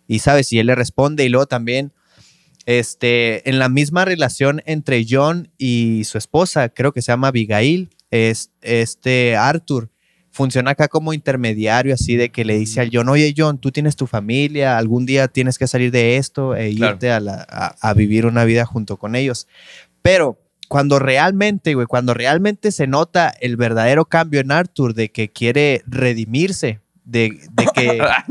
y 0.08 0.20
sabes, 0.20 0.52
y 0.54 0.60
él 0.60 0.68
le 0.68 0.76
responde 0.76 1.24
y 1.26 1.30
luego 1.30 1.46
también, 1.48 1.92
este, 2.66 3.48
en 3.50 3.60
la 3.60 3.70
misma 3.70 4.06
relación 4.06 4.62
entre 4.66 5.06
John 5.10 5.50
y 5.58 6.04
su 6.06 6.18
esposa, 6.18 6.70
creo 6.70 6.94
que 6.94 7.02
se 7.02 7.12
llama 7.12 7.28
Abigail, 7.30 7.90
es, 8.16 8.52
este 8.62 9.36
Arthur 9.36 9.90
funciona 10.32 10.72
acá 10.72 10.88
como 10.90 11.14
intermediario, 11.14 11.94
así 11.94 12.16
de 12.18 12.30
que 12.30 12.44
le 12.44 12.58
dice 12.58 12.82
al 12.82 12.90
John, 12.92 13.08
oye 13.10 13.34
John, 13.38 13.58
tú 13.58 13.72
tienes 13.72 13.96
tu 13.96 14.06
familia, 14.06 14.78
algún 14.78 15.06
día 15.06 15.28
tienes 15.30 15.58
que 15.58 15.66
salir 15.68 15.92
de 15.92 16.18
esto 16.18 16.56
e 16.56 16.76
Claro. 16.76 16.94
irte 16.96 17.10
a, 17.12 17.20
la- 17.22 17.46
a- 17.50 17.76
a 17.80 17.94
vivir 17.94 18.26
una 18.26 18.44
vida 18.44 18.66
junto 18.66 18.98
con 18.98 19.16
ellos. 19.16 19.48
Pero 20.02 20.38
cuando 20.68 21.00
realmente, 21.00 21.74
güey, 21.74 21.88
cuando 21.88 22.14
realmente 22.14 22.72
se 22.72 22.86
nota 22.88 23.30
el 23.40 23.56
verdadero 23.56 24.06
cambio 24.06 24.42
en 24.42 24.52
Arthur 24.52 24.94
de 24.94 25.10
que 25.12 25.30
quiere 25.30 25.84
redimirse, 25.88 26.80
de, 27.06 27.40
de 27.52 27.66
que... 27.74 28.02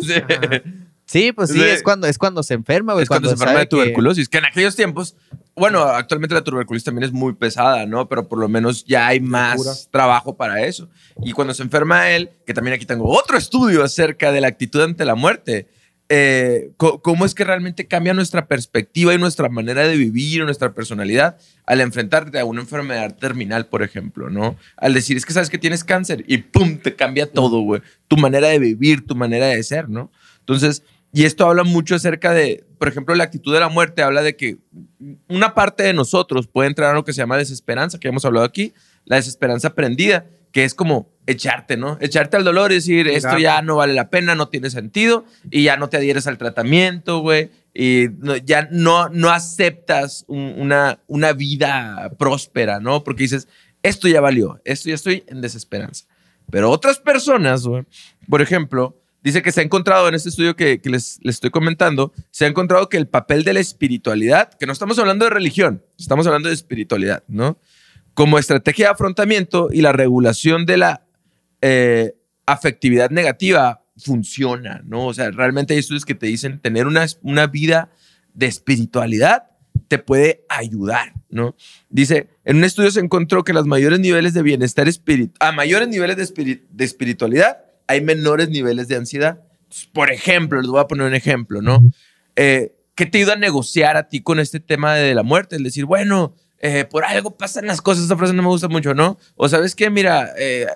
Sí. 1.07 1.23
sí, 1.27 1.33
pues 1.33 1.51
sí, 1.51 1.59
Sí. 1.59 1.65
es 1.65 1.83
cuando, 1.83 2.07
es 2.07 2.19
cuando 2.19 2.43
se 2.43 2.55
enferma, 2.55 2.93
güey. 2.95 3.05
es 3.05 3.09
cuando, 3.09 3.29
se 3.29 3.35
enferma 3.35 3.55
de 3.61 3.65
que- 3.67 3.71
tuberculosis, 3.71 4.29
que... 4.29 4.39
en 4.39 4.45
aquellos 4.47 4.75
tiempos, 4.77 5.17
bueno, 5.57 5.83
actualmente 5.83 6.35
la 6.35 6.43
tuberculosis 6.43 6.85
también 6.85 7.05
es 7.05 7.13
muy 7.13 7.35
pesada, 7.35 7.87
¿no? 7.87 8.09
Pero 8.09 8.29
por 8.29 8.39
lo 8.39 8.49
menos 8.49 8.85
ya 8.85 9.07
hay 9.07 9.21
más 9.21 9.89
trabajo 9.91 10.37
para 10.37 10.65
eso. 10.65 10.89
Y 11.23 11.33
cuando 11.33 11.55
se 11.55 11.63
enferma 11.63 12.11
él, 12.11 12.31
que 12.47 12.55
también 12.55 12.75
aquí 12.75 12.87
tengo 12.87 13.09
otro 13.09 13.39
estudio 13.39 13.85
acerca 13.85 14.33
de 14.33 14.41
la 14.41 14.49
actitud 14.49 14.83
ante 14.83 15.05
la 15.05 15.15
muerte, 15.15 15.69
eh, 16.09 16.73
cómo 16.77 17.25
es 17.25 17.35
que 17.35 17.45
realmente 17.45 17.87
cambia 17.87 18.13
nuestra 18.13 18.47
perspectiva 18.47 19.15
y 19.15 19.19
nuestra 19.19 19.49
manera 19.49 19.87
de 19.87 19.97
vivir, 19.97 20.45
nuestra 20.45 20.75
personalidad, 20.75 21.39
al 21.67 21.81
enfrentarte 21.81 22.39
a 22.39 22.45
una 22.45 22.61
enfermedad 22.61 23.17
terminal, 23.17 23.67
por 23.67 23.83
ejemplo, 23.83 24.29
¿no? 24.31 24.57
Al 24.77 24.93
decir, 24.93 25.17
es 25.17 25.25
que 25.25 25.33
sabes 25.33 25.51
que 25.51 25.59
tienes 25.59 25.83
cáncer 25.83 26.25
y 26.27 26.39
¡pum! 26.39 26.77
te 26.79 26.95
cambia 26.95 27.31
todo, 27.31 27.61
güey. 27.61 27.81
Tu 28.09 28.17
manera 28.17 28.49
de 28.49 28.59
vivir, 28.59 29.07
tu 29.07 29.15
manera 29.15 29.47
de 29.47 29.63
ser, 29.63 29.89
¿no? 29.89 30.11
Entonces, 30.41 30.83
y 31.15 31.25
esto 31.25 31.47
habla 31.49 31.63
mucho 31.65 31.95
acerca 31.95 32.33
de, 32.33 32.65
por 32.79 32.89
ejemplo, 32.89 33.15
la 33.15 33.25
actitud 33.25 33.55
de 33.55 33.61
la 33.61 33.69
muerte, 33.69 34.03
habla 34.03 34.23
de 34.23 34.37
que 34.37 34.59
una 35.29 35.55
parte 35.55 35.83
de 35.85 35.93
nosotros 35.95 36.47
puede 36.49 36.69
entrar 36.69 36.91
a 36.91 36.95
lo 36.95 37.05
que 37.05 37.13
se 37.13 37.19
llama 37.19 37.39
desesperanza, 37.39 37.99
que 37.99 38.09
hemos 38.09 38.25
hablado 38.25 38.45
aquí, 38.45 38.75
la 39.05 39.17
desesperanza 39.17 39.69
aprendida, 39.69 40.27
que 40.53 40.65
es 40.65 40.75
como 40.75 41.09
echarte, 41.27 41.77
¿no? 41.77 41.97
Echarte 42.01 42.37
al 42.37 42.45
dolor 42.45 42.71
y 42.71 42.77
decir, 42.77 43.09
esto 43.09 43.29
ya 43.43 43.63
no 43.63 43.77
vale 43.77 43.95
la 43.95 44.11
pena, 44.11 44.35
no 44.35 44.49
tiene 44.49 44.71
sentido, 44.71 45.25
y 45.51 45.63
ya 45.65 45.77
no 45.77 45.89
te 45.89 45.97
adhieres 45.97 46.27
al 46.27 46.37
tratamiento, 46.39 47.21
güey, 47.21 47.51
y 47.73 48.07
no- 48.19 48.37
ya 48.37 48.69
no, 48.71 49.09
no 49.09 49.31
aceptas 49.31 50.25
un- 50.29 50.55
una, 50.59 50.99
una 51.07 51.33
vida 51.33 52.11
próspera, 52.19 52.79
¿no? 52.81 53.03
Porque 53.05 53.23
dices, 53.25 53.49
esto 53.83 54.07
ya 54.09 54.21
valió, 54.21 54.61
esto 54.65 54.89
ya 54.89 54.95
estoy 54.95 55.25
en 55.29 55.41
desesperanza. 55.41 56.05
Pero 56.51 56.71
otras 56.71 56.99
personas, 56.99 57.67
güey, 57.67 57.85
por 58.29 58.43
ejemplo, 58.43 59.01
dice 59.25 59.43
que 59.43 59.51
se 59.51 59.61
ha 59.61 59.65
encontrado 59.65 60.07
en 60.09 60.15
este 60.15 60.29
estudio 60.29 60.55
que, 60.55 60.81
les, 60.85 61.19
les 61.23 61.35
estoy 61.37 61.51
comentando, 61.51 62.13
se 62.31 62.45
ha 62.45 62.49
encontrado 62.49 62.89
que 62.89 62.97
el 62.97 63.09
papel 63.09 63.43
de 63.43 63.55
la 63.55 63.61
espiritualidad, 63.61 64.53
que 64.55 64.67
no 64.67 64.73
estamos 64.73 64.99
hablando 65.01 65.25
de 65.25 65.31
religión, 65.31 65.83
estamos 65.99 66.27
hablando 66.29 66.49
de 66.49 66.55
espiritualidad, 66.55 67.25
¿no? 67.27 67.59
Como 68.13 68.39
estrategia 68.39 68.87
de 68.87 68.93
afrontamiento 68.93 69.71
y 69.73 69.81
la 69.81 69.93
regulación 69.93 70.67
de 70.67 70.77
la 70.77 71.03
eh, 71.63 72.15
afectividad 72.47 73.11
negativa 73.11 73.83
funciona, 73.97 74.83
¿no? 74.85 75.07
O 75.07 75.15
sea, 75.15 75.31
realmente 75.31 75.73
hay 75.75 75.81
estudios 75.81 76.05
que 76.05 76.15
te 76.15 76.27
dicen 76.27 76.61
tener 76.61 76.87
una, 76.87 77.07
una 77.23 77.47
vida 77.49 77.91
de 78.35 78.47
espiritualidad 78.47 79.45
te 79.89 79.99
puede 79.99 80.45
ayudar, 80.49 81.13
¿no? 81.31 81.57
Dice, 81.91 82.29
En 82.45 82.59
un 82.59 82.65
estudio 82.65 82.91
se 82.91 83.01
encontró 83.01 83.43
que 83.43 83.53
los 83.53 83.67
mayores 83.67 83.99
niveles 84.01 84.33
de 84.35 84.43
bienestar 84.43 84.87
espiritual, 84.89 85.37
a 85.41 85.53
mayores 85.53 85.89
niveles 85.89 86.17
de, 86.17 86.23
espiri- 86.23 86.63
de 86.71 86.85
espiritualidad, 86.85 87.59
hay 87.87 88.01
menores 88.01 88.49
niveles 88.49 88.89
de 88.89 88.97
ansiedad. 88.97 89.41
Entonces, 89.65 89.89
Por 89.93 90.11
ejemplo, 90.11 90.61
les 90.61 90.71
voy 90.71 90.81
a 90.81 90.87
poner 90.87 91.07
un 91.07 91.15
ejemplo, 91.15 91.63
¿no? 91.63 91.81
Eh, 92.37 92.73
¿Qué 92.95 93.07
te 93.07 93.19
ayuda 93.19 93.33
a 93.33 93.37
negociar 93.37 93.97
a 93.97 94.09
ti 94.09 94.21
con 94.21 94.39
este 94.39 94.61
tema 94.61 94.95
de 94.95 95.15
la 95.15 95.23
muerte? 95.23 95.57
El 95.57 95.65
decir, 95.65 95.85
bueno, 95.85 96.35
eh, 96.61 96.85
por 96.85 97.05
algo 97.05 97.33
pasan 97.33 97.67
las 97.67 97.83
cosas. 97.83 98.05
Esta 98.05 98.17
frase 98.17 98.33
no 98.33 98.43
me 98.43 98.49
gusta 98.49 98.69
mucho, 98.69 98.95
¿no? 98.95 99.19
O 99.37 99.49
sabes 99.49 99.75
qué, 99.75 99.91
mira, 99.91 100.33
eh, 100.39 100.67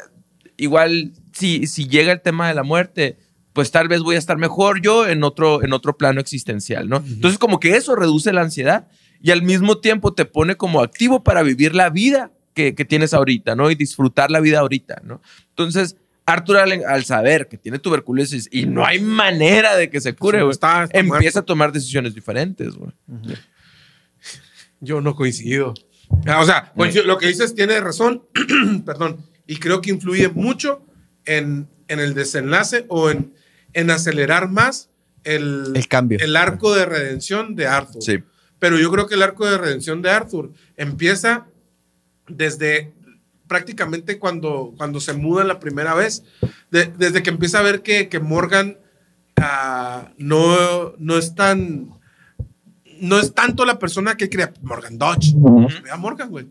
igual 0.57 1.13
si, 1.33 1.67
si 1.67 1.87
llega 1.89 2.13
el 2.13 2.21
tema 2.21 2.49
de 2.49 2.55
la 2.55 2.65
muerte, 2.65 3.17
pues 3.53 3.71
tal 3.71 3.89
vez 3.89 4.01
voy 4.01 4.17
a 4.17 4.19
estar 4.19 4.37
mejor 4.37 4.83
yo 4.83 5.09
en 5.09 5.25
otro, 5.25 5.63
en 5.65 5.73
otro 5.73 5.97
plano 5.97 6.21
existencial, 6.21 6.89
¿no? 6.89 6.99
Entonces 6.99 7.39
como 7.39 7.59
que 7.59 7.77
eso 7.77 7.97
reduce 7.97 8.33
la 8.33 8.43
ansiedad 8.43 8.89
y 9.23 9.31
al 9.31 9.43
mismo 9.43 9.79
tiempo 9.79 10.13
te 10.13 10.25
pone 10.25 10.57
como 10.57 10.81
activo 10.81 11.25
para 11.25 11.43
vivir 11.43 11.75
la 11.75 11.91
vida 11.91 12.33
que, 12.55 12.75
que 12.75 12.85
tienes 12.85 13.15
ahorita, 13.15 13.55
¿no? 13.55 13.71
Y 13.71 13.75
disfrutar 13.75 14.31
la 14.31 14.41
vida 14.41 14.61
ahorita, 14.61 15.03
¿no? 15.05 15.21
Entonces, 15.51 15.97
Arthur 16.33 16.59
al, 16.59 16.85
al 16.85 17.05
saber 17.05 17.49
que 17.49 17.57
tiene 17.57 17.79
tuberculosis 17.79 18.49
y 18.53 18.67
no 18.67 18.85
hay 18.85 19.01
manera 19.01 19.77
de 19.77 19.89
que 19.91 20.01
se 20.01 20.15
cure, 20.15 20.39
está- 20.51 20.85
está 20.85 20.99
empieza 20.99 21.07
muerto. 21.19 21.39
a 21.39 21.43
tomar 21.45 21.73
decisiones 21.73 22.15
diferentes, 22.15 22.75
güey. 22.75 22.93
Yo 24.81 25.01
no 25.01 25.15
coincido. 25.17 25.75
O 26.11 26.45
sea, 26.45 26.73
coincido. 26.75 27.05
lo 27.05 27.19
que 27.19 27.27
dices 27.29 27.55
tiene 27.55 27.81
razón, 27.81 28.23
perdón, 28.87 29.19
y 29.47 29.57
creo 29.57 29.81
que 29.81 29.91
influye 29.91 30.29
mucho 30.29 30.81
en, 31.25 31.67
en 31.89 32.01
el 32.01 32.15
desenlace 32.15 32.85
o 32.89 33.11
en, 33.11 33.33
en 33.73 33.91
acelerar 33.91 34.49
más 34.49 34.89
el, 35.25 35.73
El 35.75 35.89
cambio. 35.89 36.19
el 36.21 36.37
arco 36.37 36.75
de 36.75 36.87
redención 36.87 37.55
de 37.57 37.67
Arthur. 37.67 38.03
Sí. 38.03 38.19
Pero 38.59 38.79
yo 38.79 38.91
creo 38.91 39.07
que 39.07 39.15
el 39.15 39.23
arco 39.23 39.47
de 39.47 39.59
redención 39.59 40.03
de 40.03 40.11
Arthur 40.11 40.53
empieza 40.77 41.47
desde 42.29 42.93
prácticamente 43.49 44.19
cuando, 44.19 44.75
cuando 44.77 45.01
se 45.01 45.15
muda 45.15 45.43
la 45.45 45.59
primera 45.59 45.95
vez, 45.95 46.23
de- 46.71 46.93
desde 46.99 47.23
que 47.23 47.31
empieza 47.31 47.59
a 47.59 47.63
ver 47.63 47.83
que, 47.83 48.09
que 48.09 48.21
Morgan 48.21 48.77
ah, 49.37 50.09
no, 50.19 50.95
no 50.99 51.17
es 51.19 51.35
tan... 51.35 51.89
No 53.01 53.19
es 53.21 53.33
tanto 53.33 53.65
la 53.65 53.79
persona 53.79 54.17
que 54.17 54.29
crea 54.29 54.53
Morgan 54.63 54.99
Dodge. 54.99 55.33
Ve 55.85 55.91
a 55.91 55.97
Morgan, 55.97 56.31
güey. 56.31 56.47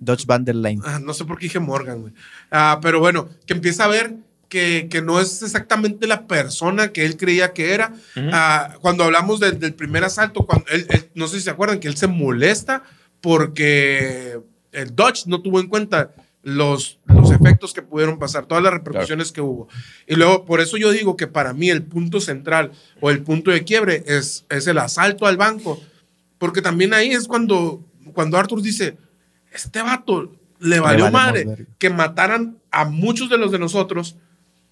Dodge 0.00 0.24
Van 0.26 0.42
der 0.44 0.54
Lane. 0.56 0.80
Ah, 0.84 0.98
no 0.98 1.12
sé 1.12 1.24
por 1.26 1.38
qué 1.38 1.44
dije 1.46 1.60
Morgan, 1.60 2.00
güey. 2.00 2.12
Ah, 2.50 2.78
pero 2.80 2.98
bueno, 2.98 3.28
que 3.46 3.52
empieza 3.52 3.84
a 3.84 3.88
ver 3.88 4.14
que, 4.48 4.88
que 4.90 5.02
no 5.02 5.20
es 5.20 5.42
exactamente 5.42 6.06
la 6.06 6.26
persona 6.26 6.88
que 6.92 7.04
él 7.04 7.18
creía 7.18 7.52
que 7.52 7.74
era. 7.74 7.92
Ah, 8.32 8.74
cuando 8.80 9.04
hablamos 9.04 9.38
del- 9.38 9.58
del 9.60 9.74
primer 9.74 10.02
asalto, 10.02 10.46
cuando 10.46 10.64
él, 10.72 10.86
él- 10.88 11.10
no 11.14 11.28
sé 11.28 11.36
si 11.36 11.42
se 11.44 11.50
acuerdan 11.50 11.78
que 11.78 11.88
él 11.88 11.96
se 11.98 12.06
molesta 12.06 12.82
porque 13.20 14.38
el 14.72 14.94
Dodge 14.96 15.26
no 15.26 15.42
tuvo 15.42 15.60
en 15.60 15.68
cuenta 15.68 16.10
los, 16.42 16.98
los 17.06 17.30
efectos 17.30 17.72
que 17.72 17.82
pudieron 17.82 18.18
pasar, 18.18 18.46
todas 18.46 18.64
las 18.64 18.72
repercusiones 18.72 19.30
que 19.30 19.40
hubo. 19.40 19.68
Y 20.06 20.16
luego, 20.16 20.44
por 20.44 20.60
eso 20.60 20.76
yo 20.76 20.90
digo 20.90 21.16
que 21.16 21.26
para 21.26 21.52
mí 21.52 21.70
el 21.70 21.82
punto 21.82 22.20
central 22.20 22.72
o 23.00 23.10
el 23.10 23.22
punto 23.22 23.50
de 23.50 23.64
quiebre 23.64 24.02
es, 24.06 24.44
es 24.48 24.66
el 24.66 24.78
asalto 24.78 25.26
al 25.26 25.36
banco. 25.36 25.80
Porque 26.38 26.60
también 26.60 26.94
ahí 26.94 27.12
es 27.12 27.28
cuando, 27.28 27.80
cuando 28.12 28.36
Arthur 28.36 28.60
dice, 28.60 28.96
este 29.52 29.82
vato 29.82 30.32
le 30.58 30.80
valió 30.80 31.04
vale 31.04 31.12
madre 31.12 31.44
verga". 31.44 31.64
que 31.78 31.90
mataran 31.90 32.56
a 32.70 32.84
muchos 32.84 33.28
de 33.28 33.38
los 33.38 33.52
de 33.52 33.58
nosotros 33.58 34.16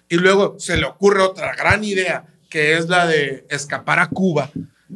y 0.09 0.17
luego 0.17 0.57
se 0.59 0.77
le 0.77 0.87
ocurre 0.87 1.23
otra 1.23 1.55
gran 1.55 1.85
idea 1.85 2.25
que 2.49 2.77
es 2.77 2.89
la 2.89 3.07
de 3.07 3.45
escapar 3.49 4.01
a 4.01 4.09
Cuba 4.09 4.51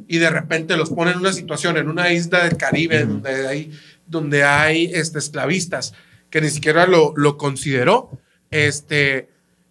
y 0.09 0.19
de 0.19 0.31
repente 0.31 0.77
los 0.77 0.91
pone 0.91 1.13
en 1.13 1.19
una 1.19 1.33
situación 1.33 1.77
en 1.77 1.89
una 1.89 2.13
isla 2.13 2.45
del 2.45 2.57
Caribe 2.57 3.05
donde 3.05 3.47
hay, 3.47 3.73
donde 4.07 4.43
hay 4.43 4.91
este, 4.93 5.19
esclavistas 5.19 5.95
que 6.35 6.41
ni 6.41 6.51
siquiera 6.51 6.85
lo, 6.89 7.13
lo 7.17 7.37
consideró 7.37 8.11
este, 8.51 9.29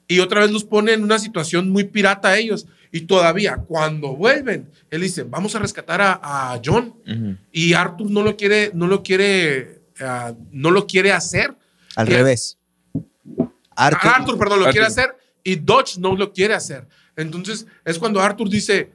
y 0.08 0.20
otra 0.22 0.40
vez 0.40 0.50
los 0.52 0.64
pone 0.64 0.94
en 0.94 1.04
una 1.04 1.20
situación 1.20 1.70
muy 1.70 1.84
pirata 1.84 2.30
a 2.30 2.38
ellos 2.38 2.68
y 2.90 3.02
todavía 3.02 3.58
cuando 3.58 4.16
vuelven 4.16 4.70
él 4.90 5.02
dice 5.02 5.24
vamos 5.24 5.54
a 5.56 5.60
rescatar 5.60 6.00
a, 6.00 6.54
a 6.54 6.62
John 6.64 6.94
y 7.52 7.74
Arthur 7.74 8.10
no 8.10 8.24
lo 8.24 8.38
quiere, 8.38 8.72
no 8.74 8.88
lo 8.88 9.04
quiere, 9.04 9.80
ah, 10.00 10.32
no 10.54 10.72
lo 10.72 10.88
quiere 10.88 11.12
hacer. 11.12 11.54
Al 11.98 12.08
Y- 12.08 12.14
revés. 12.14 12.58
Arthur, 13.76 14.10
Arthur, 14.16 14.38
perdón, 14.38 14.60
lo 14.60 14.66
Arthur. 14.68 14.72
quiere 14.72 14.88
hacer 14.88 15.18
y 15.44 15.56
Dodge 15.58 15.98
no 16.00 16.16
lo 16.16 16.32
quiere 16.32 16.54
hacer. 16.54 16.88
Entonces 17.18 17.66
es 17.84 18.00
cuando 18.00 18.22
Arthur 18.22 18.48
dice, 18.50 18.90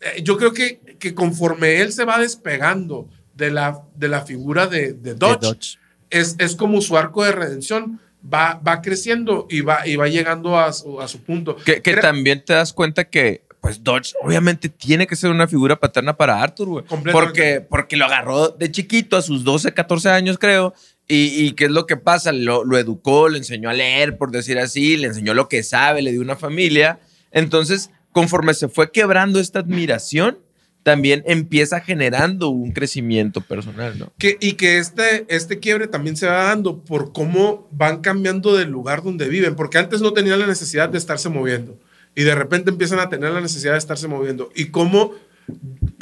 eh, 0.00 0.22
yo 0.22 0.36
creo 0.36 0.52
que, 0.52 0.78
que 1.00 1.12
conforme 1.12 1.80
él 1.80 1.92
se 1.92 2.04
va 2.04 2.20
despegando 2.20 3.08
de 3.34 3.50
la, 3.50 3.82
de 3.96 4.06
la 4.06 4.20
figura 4.20 4.68
de, 4.68 4.92
de 4.92 5.14
de 5.14 5.14
Dodge, 5.16 5.40
Dodge. 5.40 5.78
Es, 6.10 6.36
es 6.38 6.56
como 6.56 6.80
su 6.80 6.96
arco 6.96 7.24
de 7.24 7.32
redención 7.32 8.00
va, 8.22 8.60
va 8.66 8.82
creciendo 8.82 9.46
y 9.48 9.60
va, 9.62 9.86
y 9.86 9.96
va 9.96 10.08
llegando 10.08 10.58
a 10.58 10.72
su, 10.72 11.00
a 11.00 11.08
su 11.08 11.22
punto. 11.22 11.56
Que, 11.56 11.80
que 11.80 11.90
Era- 11.92 12.02
también 12.02 12.44
te 12.44 12.52
das 12.52 12.72
cuenta 12.72 13.04
que, 13.08 13.42
pues, 13.60 13.82
Dodge 13.84 14.14
obviamente 14.22 14.68
tiene 14.68 15.06
que 15.06 15.16
ser 15.16 15.30
una 15.30 15.46
figura 15.48 15.76
paterna 15.78 16.16
para 16.16 16.42
Arthur, 16.42 16.68
güey. 16.68 16.84
Porque, 17.12 17.60
porque 17.60 17.96
lo 17.96 18.04
agarró 18.06 18.48
de 18.48 18.70
chiquito, 18.70 19.16
a 19.16 19.22
sus 19.22 19.44
12, 19.44 19.72
14 19.72 20.10
años, 20.10 20.38
creo. 20.38 20.74
Y, 21.08 21.44
y 21.46 21.52
¿qué 21.52 21.64
es 21.64 21.70
lo 21.70 21.86
que 21.86 21.96
pasa? 21.96 22.30
Lo, 22.32 22.64
lo 22.64 22.78
educó, 22.78 23.28
le 23.28 23.38
enseñó 23.38 23.68
a 23.68 23.72
leer, 23.72 24.16
por 24.16 24.30
decir 24.30 24.58
así, 24.58 24.96
le 24.96 25.08
enseñó 25.08 25.34
lo 25.34 25.48
que 25.48 25.62
sabe, 25.62 26.02
le 26.02 26.12
dio 26.12 26.20
una 26.20 26.36
familia. 26.36 27.00
Entonces, 27.32 27.90
conforme 28.12 28.54
se 28.54 28.68
fue 28.68 28.90
quebrando 28.92 29.40
esta 29.40 29.58
admiración, 29.60 30.38
también 30.82 31.22
empieza 31.26 31.80
generando 31.80 32.48
un 32.48 32.72
crecimiento 32.72 33.40
personal, 33.42 33.98
¿no? 33.98 34.12
Que, 34.18 34.38
y 34.40 34.54
que 34.54 34.78
este, 34.78 35.26
este 35.28 35.58
quiebre 35.58 35.86
también 35.88 36.16
se 36.16 36.26
va 36.26 36.44
dando 36.44 36.78
por 36.78 37.12
cómo 37.12 37.68
van 37.70 38.00
cambiando 38.00 38.56
del 38.56 38.70
lugar 38.70 39.02
donde 39.02 39.28
viven, 39.28 39.56
porque 39.56 39.78
antes 39.78 40.00
no 40.00 40.12
tenían 40.12 40.38
la 40.40 40.46
necesidad 40.46 40.88
de 40.88 40.96
estarse 40.98 41.28
moviendo 41.28 41.78
y 42.16 42.22
de 42.22 42.34
repente 42.34 42.70
empiezan 42.70 42.98
a 42.98 43.08
tener 43.08 43.30
la 43.30 43.40
necesidad 43.40 43.72
de 43.72 43.78
estarse 43.78 44.08
moviendo 44.08 44.50
y 44.56 44.66
cómo 44.66 45.12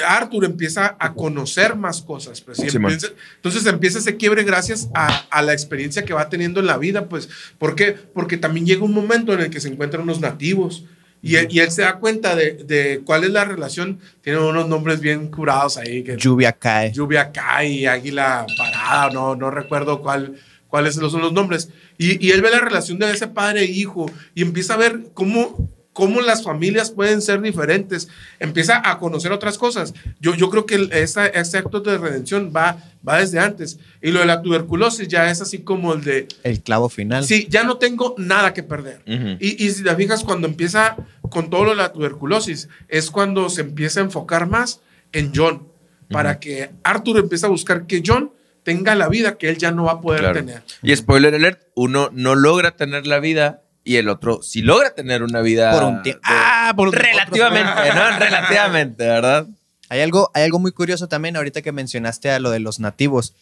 Arthur 0.07 0.45
empieza 0.45 0.97
a 1.01 1.15
conocer 1.15 1.75
más 1.75 2.03
cosas. 2.03 2.41
Pues, 2.41 2.59
empieza- 2.99 3.09
entonces 3.37 3.67
empieza 3.67 3.99
ese 3.99 4.17
quiebre 4.17 4.45
gracias 4.45 4.89
a, 4.95 5.09
a 5.31 5.43
la 5.43 5.53
experiencia 5.53 6.05
que 6.05 6.13
va 6.15 6.29
teniendo 6.29 6.61
en 6.61 6.67
la 6.67 6.79
vida, 6.79 7.09
pues, 7.09 7.29
¿por 7.59 7.75
qué? 7.75 7.93
Porque 8.15 8.37
también 8.37 8.67
llega 8.67 8.85
un 8.85 8.93
momento 8.95 9.33
en 9.33 9.41
el 9.41 9.51
que 9.51 9.61
se 9.61 9.69
encuentran 9.69 10.03
unos 10.05 10.21
nativos. 10.21 10.85
Y, 11.23 11.35
él- 11.37 11.49
y 11.51 11.59
él 11.61 11.71
se 11.71 11.83
da 11.83 11.97
cuenta 11.97 12.37
de, 12.37 12.53
de 12.65 13.01
cuál 13.05 13.25
es 13.25 13.31
la 13.31 13.45
relación. 13.45 13.99
Tienen 14.23 14.43
unos 14.43 14.69
nombres 14.69 15.01
bien 15.01 15.29
curados 15.29 15.77
ahí. 15.77 16.03
Que, 16.05 16.17
Lluvia 16.17 16.53
cae. 16.53 16.93
Lluvia 16.93 17.33
cae, 17.33 17.89
Águila 17.89 18.47
Parada, 18.57 19.11
no, 19.11 19.35
no 19.35 19.51
recuerdo 19.51 20.01
cuál, 20.01 20.37
cuáles 20.69 20.95
son 20.95 21.21
los 21.21 21.33
nombres. 21.33 21.71
Y, 21.99 22.25
y 22.25 22.31
él 22.31 22.41
ve 22.43 22.51
la 22.51 22.61
relación 22.61 22.99
de 22.99 23.11
ese 23.11 23.27
padre 23.27 23.63
e 23.63 23.65
hijo 23.71 24.11
y 24.35 24.43
empieza 24.43 24.75
a 24.75 24.79
ver 24.79 25.01
cómo, 25.15 25.69
cómo 25.99 26.21
las 26.21 26.45
familias 26.45 26.93
pueden 26.93 27.21
ser 27.21 27.41
diferentes. 27.43 28.07
Empieza 28.39 28.81
a 28.89 29.01
conocer 29.01 29.33
otras 29.33 29.59
cosas. 29.59 29.95
Yo, 30.21 30.37
yo 30.37 30.49
creo 30.49 30.65
que 30.65 30.89
esa, 30.93 31.27
ese 31.27 31.59
acto 31.59 31.81
de 31.81 31.99
redención 31.99 32.53
va, 32.55 32.77
va 33.07 33.19
desde 33.19 33.41
antes. 33.41 33.81
Y 34.01 34.13
lo 34.13 34.21
de 34.21 34.27
la 34.27 34.41
tuberculosis 34.41 35.09
ya 35.09 35.29
es 35.29 35.41
así 35.41 35.59
como 35.59 35.95
el 35.95 36.05
de, 36.05 36.29
El 36.45 36.61
clavo 36.61 36.89
final. 36.89 37.25
sí, 37.25 37.49
ya 37.51 37.65
no 37.65 37.79
tengo 37.79 38.15
nada 38.17 38.55
que 38.55 38.63
perder. 38.63 39.03
Y, 39.41 39.67
y 39.67 39.71
si 39.73 39.83
te 39.83 39.93
fijas, 39.97 40.23
cuando 40.23 40.47
empieza 40.47 40.95
con 41.31 41.51
todo 41.51 41.65
lo 41.65 41.71
de 41.71 41.77
la 41.79 41.93
tuberculosis, 41.93 42.69
es 42.87 43.11
cuando 43.11 43.51
se 43.51 43.63
empieza 43.63 43.99
a 43.99 44.05
enfocar 44.05 44.47
más 44.49 44.79
en 45.11 45.33
John, 45.35 45.67
para 46.11 46.39
que 46.39 46.71
Arthur 46.85 47.19
empiece 47.19 47.45
a 47.45 47.49
buscar 47.49 47.89
que 47.89 48.05
John 48.07 48.31
tenga 48.63 48.95
la 48.95 49.09
vida 49.09 49.37
que 49.37 49.49
él 49.49 49.59
ya 49.59 49.73
no 49.73 49.85
va 49.87 49.93
a 49.95 50.01
poder 50.01 50.21
Claro. 50.21 50.35
tener. 50.39 50.63
Y 50.81 50.95
spoiler 50.95 51.35
alert, 51.35 51.63
uno 51.75 52.11
no 52.13 52.37
logra 52.37 52.77
tener 52.77 53.05
la 53.09 53.19
vida 53.19 53.63
y 53.89 53.97
el 53.97 54.09
otro 54.09 54.41
sí 54.43 54.61
logra 54.63 54.95
tener 54.95 55.23
una 55.23 55.41
vida. 55.41 55.73
Por 55.73 55.85
un 55.85 56.03
tiempo. 56.03 56.21
de- 56.29 56.35
Ah, 56.35 56.73
por 56.77 56.89
un 56.89 56.95
Relativamente, 56.95 57.71
¿no? 57.95 58.19
Relativamente, 58.19 59.05
¿verdad? 59.07 59.47
Hay 59.89 60.01
algo, 60.01 60.31
hay 60.35 60.45
algo 60.45 60.59
muy 60.59 60.73
curioso 60.73 61.09
también 61.09 61.37
ahorita 61.37 61.63
que 61.63 61.73
mencionaste 61.73 62.31
a 62.31 62.39
lo 62.39 62.51
de 62.51 62.61
los 62.61 62.79
nativos, 62.81 63.33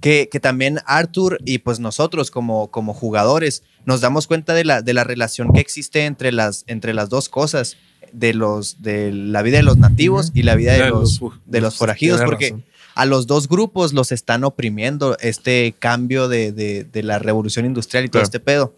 que, 0.00 0.28
que 0.30 0.40
también 0.40 0.80
Arthur 0.84 1.38
y 1.46 1.58
pues 1.58 1.80
nosotros 1.80 2.30
como, 2.30 2.70
como 2.70 2.92
jugadores 2.92 3.62
nos 3.86 4.02
damos 4.02 4.26
cuenta 4.26 4.52
de 4.52 4.64
la, 4.64 4.82
de 4.82 4.92
la 4.92 5.04
relación 5.04 5.52
que 5.54 5.60
existe 5.60 6.04
entre 6.04 6.32
las, 6.32 6.64
entre 6.66 6.92
las 6.92 7.08
dos 7.08 7.28
cosas, 7.30 7.76
de, 8.12 8.34
los, 8.34 8.82
de 8.82 9.10
la 9.12 9.40
vida 9.42 9.56
de 9.56 9.62
los 9.62 9.78
nativos 9.78 10.30
y 10.34 10.42
la 10.42 10.54
vida 10.54 10.72
de, 10.74 10.82
De 10.82 10.90
los, 10.90 11.20
de 11.46 11.60
los 11.62 11.76
forajidos, 11.76 12.20
porque 12.24 12.50
razón. 12.50 12.64
a 12.94 13.04
los 13.06 13.26
dos 13.26 13.48
grupos 13.48 13.94
los 13.94 14.12
están 14.12 14.44
oprimiendo 14.44 15.16
este 15.20 15.74
cambio 15.78 16.28
de, 16.28 16.52
de- 16.52 16.84
de 16.84 17.02
la 17.02 17.18
revolución 17.18 17.64
industrial 17.64 18.04
y 18.04 18.08
todo 18.08 18.20
Claro. 18.20 18.24
este 18.24 18.40
pedo. 18.40 18.74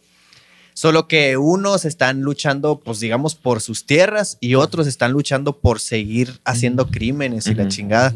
Solo 0.78 1.08
que 1.08 1.36
unos 1.36 1.84
están 1.84 2.20
luchando, 2.20 2.78
pues 2.78 3.00
digamos, 3.00 3.34
por 3.34 3.60
sus 3.60 3.84
tierras 3.84 4.38
y 4.40 4.54
otros 4.54 4.86
están 4.86 5.10
luchando 5.10 5.58
por 5.58 5.80
seguir 5.80 6.38
haciendo 6.44 6.86
crímenes 6.88 7.48
y 7.48 7.54
la 7.56 7.66
chingada. 7.66 8.14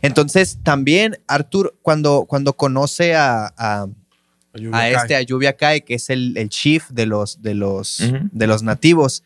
Entonces, 0.00 0.58
también 0.62 1.18
Arthur, 1.26 1.74
cuando, 1.82 2.26
cuando 2.28 2.52
conoce 2.52 3.16
a, 3.16 3.52
a, 3.58 3.86
a 4.72 4.88
este, 5.02 5.16
a 5.16 5.22
Lluvia 5.22 5.56
Kai, 5.56 5.80
que 5.80 5.94
es 5.94 6.10
el, 6.10 6.36
el 6.36 6.48
chief 6.48 6.88
de 6.90 7.06
los, 7.06 7.42
de, 7.42 7.54
los, 7.54 7.98
de 8.30 8.46
los 8.46 8.62
nativos, 8.62 9.24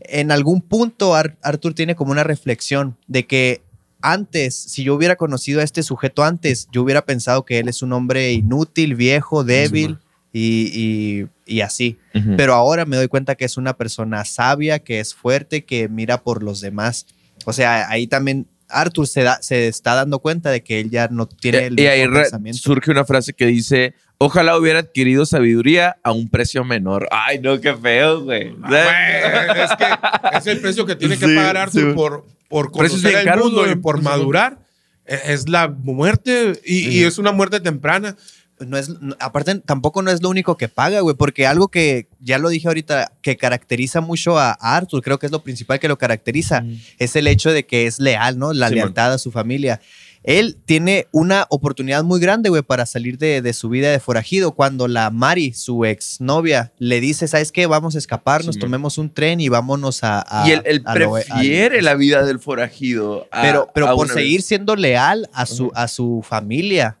en 0.00 0.32
algún 0.32 0.62
punto 0.62 1.14
Ar- 1.14 1.36
Arthur 1.40 1.72
tiene 1.74 1.94
como 1.94 2.10
una 2.10 2.24
reflexión 2.24 2.96
de 3.06 3.26
que 3.28 3.60
antes, 4.02 4.56
si 4.56 4.82
yo 4.82 4.96
hubiera 4.96 5.14
conocido 5.14 5.60
a 5.60 5.64
este 5.64 5.84
sujeto 5.84 6.24
antes, 6.24 6.66
yo 6.72 6.82
hubiera 6.82 7.04
pensado 7.04 7.44
que 7.44 7.60
él 7.60 7.68
es 7.68 7.80
un 7.82 7.92
hombre 7.92 8.32
inútil, 8.32 8.96
viejo, 8.96 9.44
débil 9.44 9.98
y, 10.32 10.70
y- 10.74 11.26
y 11.46 11.60
así. 11.60 11.96
Pero 12.36 12.54
ahora 12.54 12.84
me 12.84 12.96
doy 12.96 13.08
cuenta 13.08 13.34
que 13.36 13.44
es 13.44 13.56
una 13.56 13.76
persona 13.76 14.24
sabia, 14.24 14.78
que 14.80 15.00
es 15.00 15.14
fuerte, 15.14 15.64
que 15.64 15.88
mira 15.88 16.22
por 16.22 16.42
los 16.42 16.60
demás. 16.60 17.06
O 17.44 17.52
sea, 17.52 17.88
ahí 17.88 18.06
también 18.06 18.46
Arthur 18.68 19.06
se, 19.06 19.22
da, 19.22 19.38
se 19.42 19.68
está 19.68 19.94
dando 19.94 20.18
cuenta 20.18 20.50
de 20.50 20.62
que 20.62 20.80
él 20.80 20.90
ya 20.90 21.08
no 21.08 21.26
tiene 21.26 21.66
el 21.66 21.78
y 21.78 21.86
ahí 21.86 22.04
re- 22.06 22.22
pensamiento. 22.22 22.58
surge 22.60 22.90
una 22.90 23.04
frase 23.04 23.32
que 23.32 23.46
dice, 23.46 23.94
ojalá 24.18 24.58
hubiera 24.58 24.80
adquirido 24.80 25.24
sabiduría 25.24 25.98
a 26.02 26.10
un 26.12 26.28
precio 26.28 26.64
menor. 26.64 27.06
Ay, 27.12 27.38
no, 27.38 27.60
qué 27.60 27.74
feo, 27.76 28.22
güey. 28.24 28.56
Ah, 28.64 28.68
güey, 28.68 29.62
es 29.64 29.70
que 29.76 30.36
es 30.38 30.46
el 30.48 30.60
precio 30.60 30.84
que 30.84 30.96
tiene 30.96 31.16
que 31.16 31.26
Sí, 31.26 31.36
pagar 31.36 31.56
Arthur 31.58 31.90
sí. 31.90 31.94
por, 31.94 32.26
por 32.48 32.72
conocer 32.72 33.14
el 33.28 33.38
mundo 33.38 33.70
y 33.70 33.76
por 33.76 34.02
madurar. 34.02 34.58
E- 35.06 35.20
Es 35.32 35.48
la 35.48 35.68
muerte 35.68 36.60
y, 36.64 36.88
y 36.88 37.04
es 37.04 37.18
una 37.18 37.30
muerte 37.30 37.60
temprana. 37.60 38.16
No 38.60 38.76
es, 38.78 38.88
no- 38.88 39.16
aparte, 39.20 39.56
tampoco 39.60 40.02
no 40.02 40.10
es 40.10 40.22
lo 40.22 40.28
único 40.30 40.56
que 40.56 40.68
paga, 40.68 41.00
güey, 41.00 41.14
porque 41.16 41.46
algo 41.46 41.68
que 41.68 42.08
ya 42.20 42.38
lo 42.38 42.48
dije 42.48 42.68
ahorita, 42.68 43.12
que 43.22 43.36
caracteriza 43.36 44.00
mucho 44.00 44.38
a, 44.38 44.50
a 44.60 44.76
Arthur, 44.76 45.02
creo 45.02 45.18
que 45.18 45.26
es 45.26 45.32
lo 45.32 45.42
principal 45.42 45.78
que 45.78 45.88
lo 45.88 45.98
caracteriza, 45.98 46.64
es 46.98 47.16
el 47.16 47.26
hecho 47.26 47.50
de 47.52 47.66
que 47.66 47.86
es 47.86 47.98
leal, 47.98 48.38
¿no? 48.38 48.52
La 48.52 48.68
Simón. 48.68 48.76
lealtad 48.84 49.12
a 49.12 49.18
su 49.18 49.30
familia. 49.30 49.80
Él 50.22 50.56
tiene 50.64 51.06
una 51.12 51.46
oportunidad 51.50 52.02
muy 52.02 52.18
grande, 52.18 52.48
güey, 52.48 52.62
para 52.62 52.84
salir 52.84 53.16
de, 53.16 53.42
de 53.42 53.52
su 53.52 53.68
vida 53.68 53.92
de 53.92 54.00
forajido. 54.00 54.52
Cuando 54.56 54.88
la 54.88 55.10
Mari, 55.10 55.52
su 55.52 55.84
exnovia, 55.84 56.72
le 56.78 57.00
dice, 57.00 57.28
¿sabes 57.28 57.52
qué? 57.52 57.66
Vamos 57.66 57.94
a 57.94 57.98
escaparnos, 57.98 58.56
Simón. 58.56 58.66
tomemos 58.68 58.98
un 58.98 59.08
tren 59.14 59.38
y 59.40 59.48
vámonos 59.48 60.02
a... 60.02 60.24
a- 60.28 60.48
y 60.48 60.50
él, 60.50 60.62
él 60.64 60.82
a 60.84 60.96
lo- 60.98 61.12
prefiere 61.12 61.78
al- 61.78 61.84
la 61.84 61.94
vida 61.94 62.24
del 62.24 62.40
forajido. 62.40 63.28
a- 63.30 63.40
pero, 63.42 63.70
pero 63.72 63.88
a 63.88 63.94
por 63.94 64.08
seguir 64.08 64.38
vez. 64.40 64.46
siendo 64.46 64.74
leal 64.74 65.30
a 65.32 65.46
su, 65.46 65.70
a 65.76 65.86
su 65.86 66.24
familia, 66.28 66.96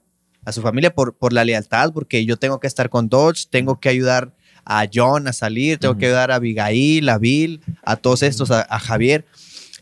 a 0.46 0.52
su 0.52 0.62
familia 0.62 0.94
por, 0.94 1.14
por 1.14 1.32
la 1.34 1.44
lealtad, 1.44 1.92
porque 1.92 2.24
yo 2.24 2.38
tengo 2.38 2.58
que 2.60 2.66
estar 2.66 2.88
con 2.88 3.08
Dodge, 3.10 3.46
tengo 3.50 3.78
que 3.80 3.90
ayudar 3.90 4.32
a 4.64 4.86
John 4.92 5.28
a 5.28 5.32
salir, 5.32 5.78
tengo 5.78 5.94
que 5.98 6.06
Ujú. 6.06 6.14
ayudar 6.14 6.30
a 6.30 6.36
Abigail, 6.36 7.08
a 7.08 7.18
Bill, 7.18 7.60
a 7.84 7.96
todos 7.96 8.22
estos, 8.22 8.50
a, 8.50 8.62
a 8.62 8.78
Javier. 8.78 9.24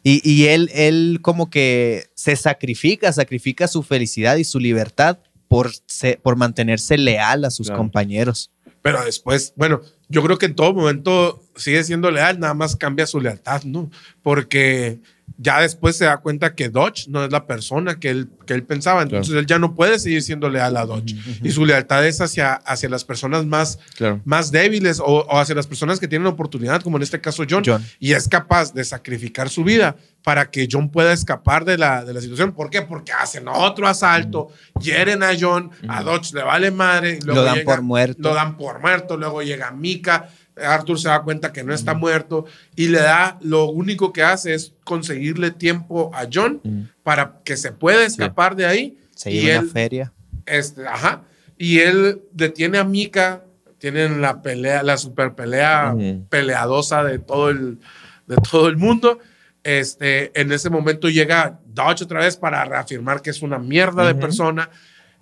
Y, 0.03 0.20
y 0.29 0.46
él, 0.48 0.70
él 0.74 1.20
como 1.22 1.48
que 1.48 2.07
se 2.14 2.37
sacrifica, 2.37 3.12
sacrifica 3.12 3.68
su 3.68 3.83
felicidad 3.83 4.37
y 4.37 4.44
su 4.44 4.59
libertad 4.61 5.18
por, 5.48 5.70
se- 5.87 6.18
por 6.22 6.37
mantenerse 6.37 6.98
leal 6.98 7.44
a 7.44 7.50
sus 7.50 7.68
Claro. 7.68 7.79
compañeros. 7.79 8.50
Pero 8.83 9.03
después, 9.03 9.55
bueno, 9.57 9.81
yo 10.11 10.22
creo 10.22 10.37
que 10.37 10.44
en 10.46 10.55
todo 10.55 10.74
momento 10.74 11.42
sigue 11.57 11.83
siendo 11.85 12.11
leal, 12.11 12.38
nada 12.38 12.53
más 12.53 12.77
cambia 12.77 13.07
su 13.07 13.18
lealtad, 13.20 13.62
¿no? 13.64 13.90
Porque 14.22 14.98
ya 15.37 15.61
después 15.61 15.97
se 15.97 16.05
da 16.05 16.18
cuenta 16.18 16.55
que 16.55 16.68
Dodge 16.68 17.09
no 17.09 17.25
es 17.25 17.33
la 17.33 17.47
persona 17.47 17.99
que 17.99 18.11
él, 18.11 18.29
que 18.47 18.55
él 18.55 18.62
pensaba, 18.62 19.03
entonces 19.03 19.35
él 19.35 19.47
ya 19.47 19.59
no 19.59 19.75
puede 19.75 19.99
seguir 19.99 20.23
siendo 20.23 20.49
leal 20.49 20.77
a 20.77 20.87
Dodge. 20.87 21.16
Y 21.42 21.51
su 21.51 21.66
lealtad 21.66 22.07
es 22.07 22.20
hacia, 22.20 22.53
hacia 22.55 22.88
las 22.88 23.05
personas 23.05 23.44
más, 23.44 23.79
Claro. 23.97 24.20
más 24.25 24.53
débiles 24.53 25.01
o, 25.01 25.05
o 25.07 25.38
hacia 25.40 25.55
las 25.57 25.66
personas 25.66 25.99
que 25.99 26.07
tienen 26.09 26.27
oportunidad, 26.27 26.83
como 26.83 26.99
en 26.99 27.03
este 27.03 27.20
caso 27.20 27.42
John, 27.49 27.62
John. 27.66 27.85
y 27.99 28.12
es 28.12 28.29
capaz 28.29 28.73
de 28.73 28.85
sacrificar 28.85 29.49
su 29.49 29.64
vida 29.64 29.97
para 30.23 30.51
que 30.51 30.68
John 30.70 30.88
pueda 30.88 31.12
escapar 31.12 31.64
de 31.64 31.77
la, 31.79 32.05
de 32.05 32.14
la 32.14 32.20
situación. 32.20 32.53
¿Por 32.53 32.70
qué? 32.70 32.83
Porque 32.83 33.12
hacen 33.12 33.47
otro 33.49 33.87
asalto, 33.88 34.49
hieren 34.81 35.23
a 35.23 35.33
John, 35.38 35.70
a 35.88 36.03
Dodge 36.03 36.33
le 36.33 36.42
vale 36.42 36.70
madre, 36.70 37.18
luego 37.25 37.40
Lo 37.40 37.44
dan 37.44 37.55
llega- 37.57 37.64
por 37.73 37.83
muerto. 37.83 38.23
Lo 38.23 38.35
dan 38.35 38.57
por 38.57 38.81
muerto, 38.81 39.16
luego 39.16 39.42
llega 39.42 39.70
Mika, 39.73 40.31
Arthur 40.57 40.99
se 40.99 41.09
da 41.09 41.23
cuenta 41.23 41.53
que 41.53 41.64
no 41.64 41.75
está 41.75 41.95
muerto 41.95 42.47
y 42.77 42.88
le 42.88 43.01
da, 43.01 43.38
lo 43.40 43.67
único 43.67 44.12
que 44.12 44.23
hace 44.23 44.55
es 44.55 44.73
conseguirle 44.85 45.51
tiempo 45.51 46.11
a 46.14 46.27
John 46.33 46.90
para 47.03 47.40
que 47.45 47.57
se 47.57 47.73
pueda 47.73 48.05
escapar 48.05 48.57
de 48.57 48.67
ahí. 48.67 48.99
Se 49.14 49.31
y 49.31 49.40
lleva 49.40 49.55
él, 49.55 49.64
una 49.64 49.73
feria. 49.73 50.12
este, 50.47 50.87
ajá. 50.87 51.23
Y 51.59 51.81
él 51.81 52.23
detiene 52.33 52.79
a 52.79 52.85
Mika, 52.85 53.43
tienen 53.79 54.21
la 54.21 54.43
pelea, 54.43 54.83
la 54.83 54.97
super 54.97 55.35
pelea 55.35 55.95
peleadosa 56.29 57.05
de 57.05 57.19
todo 57.19 57.51
el, 57.51 57.79
de 58.27 58.37
todo 58.37 58.69
el 58.69 58.77
mundo. 58.77 59.19
Este, 59.62 60.38
en 60.38 60.53
ese 60.53 60.69
momento 60.69 61.09
llega 61.09 61.61
Dodge 61.67 62.03
otra 62.03 62.21
vez 62.21 62.37
para 62.37 62.64
reafirmar 62.64 63.23
que 63.23 63.31
es 63.31 63.43
una 63.43 63.59
mierda 63.59 64.07
de 64.07 64.14
persona, 64.14 64.69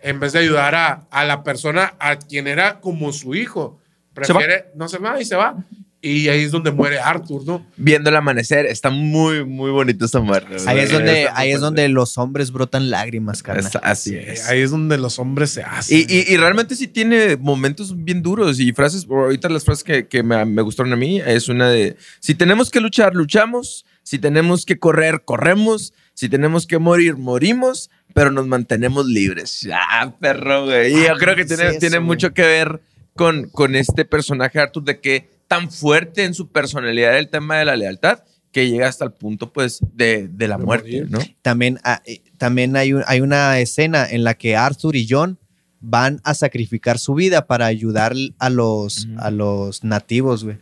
en 0.01 0.19
vez 0.21 0.33
de 0.33 0.41
ayudar 0.41 0.75
a, 0.75 1.07
a 1.11 1.25
la 1.25 1.43
persona 1.45 1.95
a 1.99 2.17
quien 2.17 2.47
era 2.49 2.81
como 2.81 3.13
su 3.13 3.35
hijo. 3.35 3.79
Se. 4.15 4.33
Prefiere, 4.35 4.67
no 4.75 4.89
se 4.89 4.99
va 4.99 5.21
y 5.21 5.25
se 5.25 5.37
va. 5.37 5.57
Y 6.05 6.27
ahí 6.29 6.41
es 6.43 6.51
donde 6.51 6.73
muere 6.73 6.99
Arthur, 6.99 7.47
¿no? 7.47 7.65
Viendo 7.77 8.11
el 8.11 8.17
amanecer, 8.17 8.67
está 8.67 8.91
muy, 8.91 9.45
muy 9.45 9.71
bonito 9.71 10.05
esta 10.05 10.19
muerte. 10.19 10.57
Ahí 10.67 10.81
es 10.81 10.91
donde, 10.91 11.29
ahí 11.33 11.53
es 11.53 11.61
donde 11.61 11.89
los 11.89 12.19
hombres 12.19 12.51
brotan 12.51 12.91
lágrimas, 12.91 13.41
carnal. 13.45 13.65
Está- 13.65 13.79
así 13.79 14.17
es. 14.17 14.49
Ahí 14.49 14.63
es 14.63 14.73
donde 14.73 14.99
los 14.99 15.21
hombres 15.21 15.51
se 15.51 15.63
hacen. 15.63 15.97
Y, 15.99 16.01
y- 16.13 16.25
y 16.27 16.37
realmente 16.39 16.75
sí 16.75 16.89
tiene 16.89 17.37
momentos 17.37 17.95
bien 18.05 18.21
duros 18.21 18.59
y 18.59 18.73
frases, 18.73 19.07
ahorita 19.09 19.49
las 19.49 19.65
frases 19.65 19.85
que, 19.85 20.09
que 20.09 20.25
me, 20.25 20.45
me 20.45 20.63
gustaron 20.63 20.93
a 20.93 20.97
mí 20.97 21.21
es 21.25 21.49
una 21.49 21.71
de, 21.71 21.97
si 22.19 22.35
tenemos 22.35 22.69
que 22.71 22.81
luchar, 22.81 23.15
luchamos, 23.15 23.87
si 24.03 24.19
tenemos 24.19 24.67
que 24.67 24.81
correr, 24.81 25.23
corremos, 25.25 25.95
si 26.15 26.29
tenemos 26.29 26.67
que 26.67 26.79
morir, 26.81 27.17
morimos, 27.17 27.91
pero 28.13 28.33
nos 28.33 28.49
mantenemos 28.49 29.07
libres. 29.07 29.69
Ah, 29.73 30.13
perro, 30.19 30.65
güey. 30.65 30.93
Y 30.95 31.05
yo 31.05 31.13
Ah, 31.13 31.17
creo 31.17 31.37
que 31.37 31.43
¿qué 31.43 31.47
tiene, 31.55 31.63
es 31.67 31.71
eso, 31.71 31.79
tiene 31.79 32.01
mucho 32.01 32.35
que 32.35 32.43
ver 32.43 32.81
con, 33.15 33.49
con 33.51 33.75
este 33.77 34.05
personaje 34.05 34.59
Arthur 34.59 34.85
de 34.85 35.01
que 35.01 35.31
tan 35.49 35.71
fuerte 35.71 36.25
en 36.25 36.35
su 36.35 36.49
personalidad 36.49 37.19
el 37.19 37.29
tema 37.29 37.59
de 37.59 37.65
la 37.67 37.77
lealtad 37.77 38.21
que 38.53 38.69
llega 38.69 38.89
hasta 38.89 39.05
el 39.05 39.13
punto 39.13 39.53
pues 39.53 39.81
de, 39.95 40.29
de 40.29 40.49
la 40.49 40.59
muerte. 40.59 41.05
¿no? 41.09 41.19
También, 41.43 41.79
ah, 41.85 42.03
eh, 42.05 42.23
también 42.39 42.77
hay, 42.77 42.93
un- 42.93 43.05
hay 43.07 43.21
una 43.21 43.59
escena 43.61 44.07
en 44.09 44.25
la 44.25 44.35
que 44.35 44.57
Arthur 44.57 44.95
y 44.97 45.07
John 45.09 45.39
van 45.81 46.21
a 46.25 46.35
sacrificar 46.35 46.99
su 46.99 47.15
vida 47.15 47.47
para 47.47 47.67
ayudar 47.67 48.15
a 48.39 48.51
los, 48.51 49.09
a 49.19 49.31
los 49.31 49.83
nativos, 49.85 50.45
güey. 50.45 50.57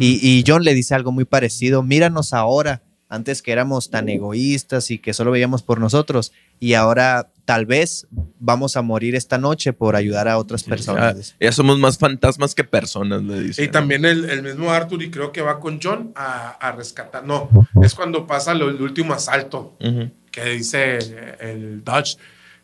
y, 0.00 0.18
y 0.26 0.44
John 0.46 0.64
le 0.64 0.74
dice 0.74 0.94
algo 0.94 1.12
muy 1.12 1.24
parecido, 1.24 1.82
míranos 1.82 2.32
ahora, 2.32 2.82
antes 3.08 3.40
que 3.42 3.52
éramos 3.52 3.90
tan 3.90 4.08
egoístas 4.08 4.90
y 4.90 4.98
que 4.98 5.12
solo 5.14 5.30
veíamos 5.30 5.62
por 5.62 5.78
nosotros, 5.80 6.32
y 6.58 6.74
ahora 6.74 7.28
tal 7.44 7.66
vez 7.66 8.06
vamos 8.38 8.76
a 8.76 8.82
morir 8.82 9.14
esta 9.14 9.36
noche 9.38 9.72
por 9.72 9.96
ayudar 9.96 10.28
a 10.28 10.38
otras 10.38 10.62
Ya, 10.64 10.68
personas. 10.70 11.34
ya 11.38 11.52
somos 11.52 11.78
más 11.78 11.98
fantasmas 11.98 12.54
que 12.54 12.64
personas, 12.64 13.22
le 13.22 13.40
dice. 13.42 13.62
Y 13.62 13.66
¿no? 13.66 13.72
también 13.72 14.04
el, 14.04 14.28
el 14.30 14.42
mismo 14.42 14.70
Arthur, 14.70 15.02
y 15.02 15.10
creo 15.10 15.30
que 15.32 15.42
va 15.42 15.60
con 15.60 15.78
John 15.82 16.12
a, 16.16 16.50
a 16.52 16.72
rescatar. 16.72 17.24
No, 17.24 17.50
es 17.82 17.94
cuando 17.94 18.26
pasa 18.26 18.54
lo- 18.54 18.70
el 18.70 18.80
último 18.80 19.12
asalto 19.14 19.76
Ujú. 19.80 20.10
que 20.30 20.44
dice 20.50 20.98
el 21.40 21.84
Dutch, 21.84 22.16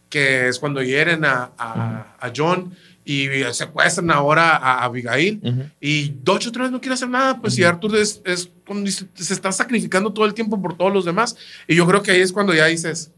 que 0.09 0.49
es 0.49 0.59
cuando 0.59 0.83
hieren 0.83 1.25
a, 1.25 1.51
a- 1.59 2.17
a 2.19 2.33
John 2.35 2.75
y 3.05 3.27
secuestran 3.53 4.11
ahora 4.11 4.57
a 4.57 4.85
Abigail. 4.85 5.41
Ujú. 5.43 5.63
Y 5.81 6.11
Dodge 6.23 6.49
otra 6.49 6.63
vez 6.65 6.73
no 6.73 6.81
quiere 6.81 6.95
hacer 6.95 7.09
nada, 7.09 7.39
pues 7.41 7.59
y 7.59 7.65
Arthur 7.65 7.97
es, 7.97 8.21
es 8.25 8.49
cuando 8.67 8.91
se 8.91 9.35
está 9.35 9.53
sacrificando 9.53 10.13
todo 10.13 10.27
el 10.27 10.35
tiempo 10.35 10.61
por 10.61 10.77
todos 10.77 10.93
los 10.93 11.05
demás. 11.05 11.37
Y 11.69 11.75
yo 11.77 11.87
creo 11.87 12.03
que 12.03 12.13
ahí 12.13 12.21
es 12.21 12.33
cuando 12.33 12.55
ya 12.55 12.67
dices, 12.67 13.11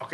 ok, 0.00 0.12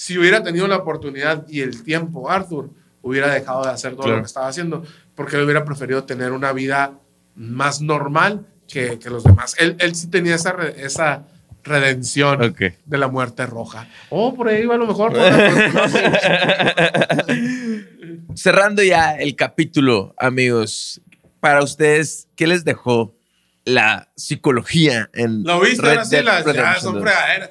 si 0.00 0.16
hubiera 0.16 0.42
tenido 0.42 0.66
la 0.66 0.76
oportunidad 0.78 1.46
y 1.46 1.60
el 1.60 1.82
tiempo, 1.84 2.30
Arthur 2.30 2.70
hubiera 3.02 3.30
dejado 3.34 3.64
de 3.64 3.70
hacer 3.70 3.92
todo 3.92 4.04
Claro. 4.04 4.16
lo 4.16 4.22
que 4.22 4.26
estaba 4.28 4.48
haciendo, 4.48 4.82
porque 5.14 5.36
él 5.36 5.42
hubiera 5.42 5.62
preferido 5.66 6.04
tener 6.04 6.32
una 6.32 6.54
vida 6.54 6.92
más 7.36 7.82
normal 7.82 8.46
que, 8.66 8.98
que 8.98 9.10
los 9.10 9.24
demás. 9.24 9.54
Él, 9.58 9.76
él 9.78 9.94
sí 9.94 10.06
tenía 10.08 10.36
esa, 10.36 10.56
esa 10.74 11.24
redención 11.64 12.42
Ok. 12.42 12.62
de 12.86 12.96
la 12.98 13.08
muerte 13.08 13.44
roja. 13.44 13.88
Oh, 14.08 14.34
por 14.34 14.48
ahí 14.48 14.64
va 14.64 14.76
a 14.76 14.78
lo 14.78 14.86
mejor. 14.86 15.12
Cerrando 18.34 18.82
ya 18.82 19.16
el 19.16 19.36
capítulo, 19.36 20.14
amigos, 20.18 21.02
para 21.40 21.62
ustedes, 21.62 22.26
¿qué 22.36 22.46
les 22.46 22.64
dejó 22.64 23.14
la 23.66 24.08
psicología 24.16 25.10
en 25.12 25.42
Lo 25.42 25.60
viste, 25.60 25.82
Red 25.82 25.90
ahora 25.90 26.04
sí, 26.06 26.16
Dead 26.16 26.24
las 26.24 26.44
ya 26.46 26.52
Redemption 26.52 26.80
son 26.82 26.94
2? 26.94 27.02
fregaderas. 27.02 27.50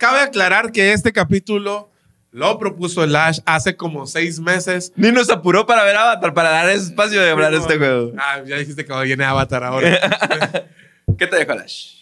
Cabe 0.00 0.20
aclarar 0.20 0.72
que 0.72 0.94
este 0.94 1.12
capítulo 1.12 1.90
lo 2.30 2.58
propuso 2.58 3.04
el 3.04 3.14
Ash 3.14 3.40
hace 3.44 3.76
como 3.76 4.06
seis 4.06 4.40
meses. 4.40 4.94
Ni 4.96 5.12
nos 5.12 5.28
apuró 5.28 5.66
para 5.66 5.84
ver 5.84 5.94
Avatar, 5.94 6.32
para 6.32 6.48
dar 6.48 6.70
espacio 6.70 7.20
de 7.20 7.28
hablar 7.30 7.52
de 7.52 7.58
este 7.58 7.76
juego. 7.76 8.12
Ah, 8.16 8.40
ya 8.46 8.56
dijiste 8.56 8.86
que 8.86 9.02
viene 9.02 9.24
Avatar 9.24 9.62
ahora. 9.62 10.00
¿Qué 11.18 11.26
te 11.26 11.36
dejó 11.36 11.52
Lash? 11.54 11.96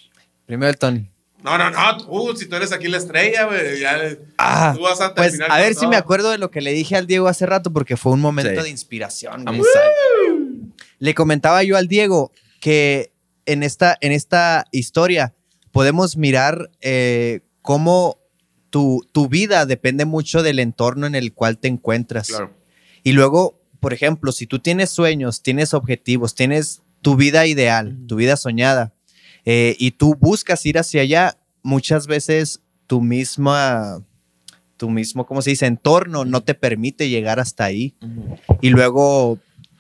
Primero 0.46 0.70
el 0.70 0.78
Tony. 0.78 1.10
no, 1.42 1.58
no, 1.58 1.70
no, 1.70 1.96
tú, 1.98 2.36
si 2.36 2.46
tú 2.46 2.54
eres 2.54 2.70
aquí 2.70 2.86
la 2.86 2.98
estrella, 2.98 3.46
güey, 3.46 3.80
ya 3.80 3.98
Ah, 4.38 4.74
tú 4.76 4.82
vas 4.82 5.00
a 5.00 5.12
Pues 5.12 5.36
a 5.40 5.56
ver 5.58 5.74
si 5.74 5.80
todo. 5.80 5.90
me 5.90 5.96
acuerdo 5.96 6.30
de 6.30 6.38
lo 6.38 6.52
que 6.52 6.60
le 6.60 6.72
dije 6.72 6.94
al 6.94 7.08
Diego 7.08 7.26
hace 7.26 7.46
rato 7.46 7.72
porque 7.72 7.96
fue 7.96 8.12
un 8.12 8.20
momento 8.20 8.54
Sí. 8.60 8.62
de 8.64 8.70
inspiración. 8.70 9.32
güey. 9.42 9.44
Vamos 9.44 9.66
a 9.74 9.80
Le 11.00 11.14
comentaba 11.14 11.64
yo 11.64 11.76
al 11.76 11.88
Diego 11.88 12.30
que 12.60 13.10
en 13.44 13.64
esta, 13.64 13.96
en 14.00 14.12
esta 14.12 14.66
historia 14.70 15.34
podemos 15.72 16.16
mirar 16.16 16.70
eh, 16.80 17.40
cómo 17.68 18.16
tu, 18.70 19.06
tu 19.12 19.28
vida 19.28 19.66
depende 19.66 20.06
mucho 20.06 20.42
del 20.42 20.58
entorno 20.58 21.06
en 21.06 21.14
el 21.14 21.34
cual 21.34 21.58
te 21.58 21.68
encuentras. 21.68 22.28
Claro. 22.28 22.50
Y 23.04 23.12
luego, 23.12 23.60
por 23.78 23.92
ejemplo, 23.92 24.32
si 24.32 24.46
tú 24.46 24.58
tienes 24.58 24.88
sueños, 24.88 25.42
tienes 25.42 25.74
objetivos, 25.74 26.34
tienes 26.34 26.80
tu 27.02 27.16
vida 27.16 27.44
ideal, 27.44 27.94
tu 28.06 28.16
vida 28.16 28.38
soñada, 28.38 28.94
eh, 29.44 29.76
y 29.78 29.90
tú 29.90 30.14
buscas 30.18 30.64
ir 30.64 30.78
hacia 30.78 31.02
allá, 31.02 31.36
muchas 31.62 32.06
veces 32.06 32.60
tu 32.86 33.02
misma, 33.02 34.00
tu 34.78 34.88
mismo, 34.88 35.26
¿cómo 35.26 35.42
se 35.42 35.50
dice? 35.50 35.66
Entorno 35.66 36.24
no 36.24 36.42
te 36.42 36.54
permite 36.54 37.10
llegar 37.10 37.38
hasta 37.38 37.64
ahí. 37.64 37.92
Y 38.62 38.70
luego, 38.70 39.38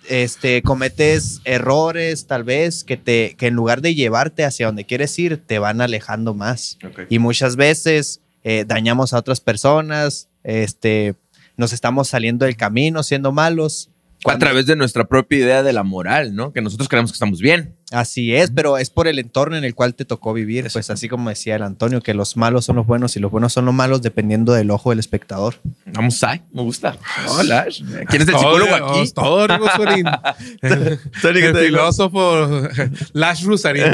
este, 0.08 0.62
cometes 0.62 1.40
errores, 1.44 2.26
tal 2.26 2.44
vez, 2.44 2.84
que, 2.84 2.96
te, 2.96 3.34
que 3.36 3.48
en 3.48 3.54
lugar 3.54 3.80
de 3.80 3.94
llevarte 3.94 4.44
hacia 4.44 4.66
donde 4.66 4.84
quieres 4.84 5.18
ir, 5.18 5.38
te 5.38 5.58
van 5.58 5.80
alejando 5.80 6.34
más. 6.34 6.78
Y 7.08 7.18
muchas 7.18 7.56
veces 7.56 8.20
eh, 8.44 8.64
dañamos 8.66 9.12
a 9.12 9.18
otras 9.18 9.40
personas, 9.40 10.28
este, 10.44 11.14
nos 11.56 11.72
estamos 11.72 12.08
saliendo 12.08 12.46
del 12.46 12.56
camino, 12.56 13.02
siendo 13.02 13.32
malos. 13.32 13.90
A 14.24 14.38
través 14.38 14.66
de 14.66 14.74
nuestra 14.74 15.04
propia 15.04 15.38
idea 15.38 15.62
de 15.62 15.72
la 15.72 15.84
moral, 15.84 16.34
¿no? 16.34 16.52
Que 16.52 16.60
nosotros 16.60 16.88
creemos 16.88 17.12
que 17.12 17.16
estamos 17.16 17.40
bien. 17.40 17.76
Así 17.92 18.34
es, 18.34 18.50
pero 18.50 18.76
es 18.76 18.90
por 18.90 19.06
el 19.06 19.18
entorno 19.18 19.56
en 19.56 19.64
el 19.64 19.74
cual 19.74 19.94
te 19.94 20.04
tocó 20.04 20.32
vivir, 20.32 20.68
pues 20.72 20.90
así 20.90 21.08
como 21.08 21.30
decía 21.30 21.56
el 21.56 21.62
Antonio, 21.62 22.02
que 22.02 22.14
los 22.14 22.36
malos 22.36 22.64
son 22.64 22.76
los 22.76 22.86
buenos 22.86 23.16
y 23.16 23.20
los 23.20 23.30
buenos 23.30 23.52
son 23.52 23.64
los 23.64 23.74
malos 23.74 24.02
dependiendo 24.02 24.52
del 24.52 24.70
ojo 24.70 24.90
del 24.90 24.98
espectador. 24.98 25.54
Vamos 25.86 26.22
a, 26.24 26.40
me 26.52 26.62
gusta. 26.62 26.98
Hola. 27.28 27.66
¿Quién 28.08 28.22
es 28.22 28.28
el 28.28 28.34
psicólogo 28.34 28.74
aquí? 28.74 29.10
Todo, 29.12 29.46
el, 30.62 31.56
filósofo 31.56 32.68
Lash 33.12 33.44
Rusarín. 33.44 33.84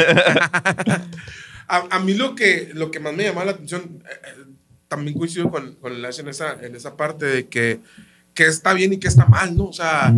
a, 1.69 1.85
a 1.91 2.01
mí 2.01 2.15
lo 2.15 2.35
que, 2.35 2.71
lo 2.75 2.91
que 2.91 2.99
más 2.99 3.15
me 3.15 3.25
llamaba 3.25 3.45
la 3.45 3.53
atención, 3.53 4.03
eh, 4.05 4.13
eh, 4.27 4.45
también 4.89 5.17
coincido 5.17 5.51
con, 5.51 5.75
con 5.75 6.01
Lash 6.01 6.21
en 6.21 6.29
esa, 6.29 6.57
en 6.61 6.75
esa 6.75 6.97
parte 6.97 7.27
de 7.27 7.47
que, 7.47 7.81
que 8.35 8.47
está 8.47 8.73
bien 8.75 8.93
y 8.93 8.99
que 8.99 9.09
está 9.09 9.27
mal, 9.27 9.57
¿no? 9.57 9.67
O 9.67 9.73
sea, 9.73 10.13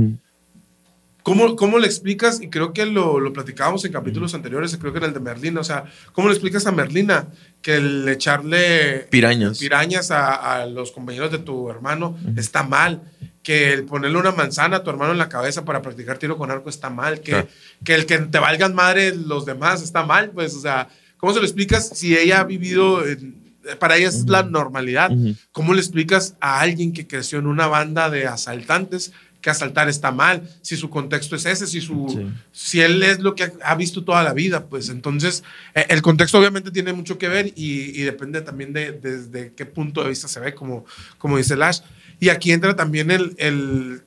¿Cómo, 1.22 1.56
¿Cómo 1.56 1.80
le 1.80 1.88
explicas? 1.88 2.40
Y 2.40 2.48
creo 2.50 2.72
que 2.72 2.86
lo, 2.86 3.18
lo 3.18 3.32
platicábamos 3.32 3.84
en 3.84 3.90
capítulos 3.92 4.32
anteriores, 4.34 4.76
creo 4.80 4.92
que 4.92 4.98
en 4.98 5.06
el 5.06 5.12
de 5.12 5.18
Merlina. 5.18 5.60
O 5.60 5.64
sea, 5.64 5.84
¿cómo 6.12 6.28
le 6.28 6.34
explicas 6.34 6.66
a 6.66 6.72
Merlina 6.72 7.26
que 7.62 7.74
el 7.78 8.08
echarle 8.08 9.08
Pirañas. 9.10 9.58
pirañas 9.58 10.12
a, 10.12 10.54
a 10.62 10.66
los 10.66 10.92
compañeros 10.92 11.32
de 11.32 11.38
tu 11.38 11.68
hermano 11.68 12.16
está 12.36 12.62
mal? 12.62 13.02
Que 13.42 13.72
el 13.72 13.86
ponerle 13.86 14.18
una 14.18 14.30
manzana 14.30 14.76
a 14.76 14.84
tu 14.84 14.90
hermano 14.90 15.10
en 15.12 15.18
la 15.18 15.28
cabeza 15.28 15.64
para 15.64 15.82
practicar 15.82 16.16
tiro 16.16 16.38
con 16.38 16.52
arco 16.52 16.70
está 16.70 16.90
mal. 16.90 17.18
Que, 17.20 17.32
Claro. 17.32 17.48
que 17.84 17.94
el 17.96 18.06
que 18.06 18.18
te 18.18 18.38
valgan 18.38 18.76
madre 18.76 19.12
los 19.16 19.44
demás 19.46 19.82
está 19.82 20.04
mal. 20.06 20.30
Pues, 20.30 20.54
o 20.54 20.60
sea, 20.60 20.88
¿cómo 21.16 21.32
se 21.32 21.40
lo 21.40 21.44
explicas 21.44 21.88
si 21.92 22.16
ella 22.16 22.38
ha 22.38 22.44
vivido, 22.44 23.04
en- 23.04 23.45
para 23.78 23.96
ella 23.96 24.08
es 24.08 24.26
la 24.26 24.42
normalidad? 24.42 25.10
¿Cómo 25.52 25.74
le 25.74 25.80
explicas 25.80 26.34
a 26.40 26.60
alguien 26.60 26.92
que 26.92 27.06
creció 27.06 27.38
en 27.38 27.46
una 27.46 27.66
banda 27.66 28.10
de 28.10 28.26
asaltantes 28.26 29.12
que 29.40 29.50
asaltar 29.50 29.88
está 29.88 30.12
mal? 30.12 30.48
Si 30.62 30.76
su 30.76 30.90
contexto 30.90 31.36
es 31.36 31.46
ese, 31.46 31.66
si, 31.66 31.80
su, 31.80 32.08
Sí. 32.08 32.26
si 32.52 32.80
él 32.80 33.02
es 33.02 33.20
lo 33.20 33.34
que 33.34 33.52
ha, 33.62 33.74
visto 33.74 34.04
toda 34.04 34.22
la 34.22 34.32
vida, 34.32 34.64
pues 34.66 34.88
entonces 34.88 35.42
eh, 35.74 35.86
el 35.88 36.02
contexto 36.02 36.38
obviamente 36.38 36.70
tiene 36.70 36.92
mucho 36.92 37.18
que 37.18 37.28
ver 37.28 37.46
y, 37.56 38.00
y 38.00 38.02
depende 38.02 38.40
también 38.42 38.72
de 38.72 38.92
desde 38.92 39.52
qué 39.54 39.66
punto 39.66 40.02
de 40.02 40.10
vista 40.10 40.28
se 40.28 40.40
ve, 40.40 40.54
como, 40.54 40.84
como 41.18 41.36
dice 41.36 41.56
Lash. 41.56 41.80
Y 42.18 42.30
aquí 42.30 42.52
entra 42.52 42.74
también 42.74 43.10
el, 43.10 43.34
el, 43.38 44.02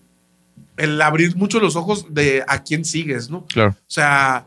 el 0.78 1.02
abrir 1.02 1.36
mucho 1.36 1.60
los 1.60 1.76
ojos 1.76 2.08
de 2.10 2.44
a 2.48 2.64
quién 2.64 2.86
sigues, 2.86 3.30
¿no? 3.30 3.46
Claro. 3.46 3.72
O 3.72 3.92
sea, 3.92 4.46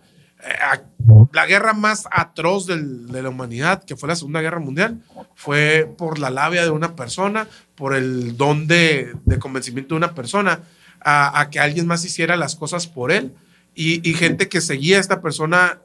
la 1.32 1.46
guerra 1.46 1.72
más 1.72 2.06
atroz 2.10 2.66
de 2.66 3.22
la 3.22 3.28
humanidad, 3.28 3.84
que 3.84 3.96
fue 3.96 4.08
la 4.08 4.16
Segunda 4.16 4.40
Guerra 4.40 4.60
Mundial, 4.60 5.00
fue 5.34 5.92
por 5.96 6.18
la 6.18 6.30
labia 6.30 6.62
de 6.62 6.70
una 6.70 6.94
persona, 6.94 7.46
por 7.74 7.94
el 7.94 8.36
don 8.36 8.66
de, 8.66 9.12
convencimiento 9.38 9.94
de 9.94 9.98
una 9.98 10.14
persona, 10.14 10.60
a, 11.00 11.48
que 11.50 11.58
alguien 11.58 11.86
más 11.86 12.04
hiciera 12.04 12.36
las 12.36 12.56
cosas 12.56 12.86
por 12.86 13.12
él. 13.12 13.32
Y, 13.74 14.08
y 14.08 14.14
gente 14.14 14.48
que 14.48 14.60
seguía 14.60 14.98
a 14.98 15.00
esta 15.00 15.22
persona, 15.22 15.78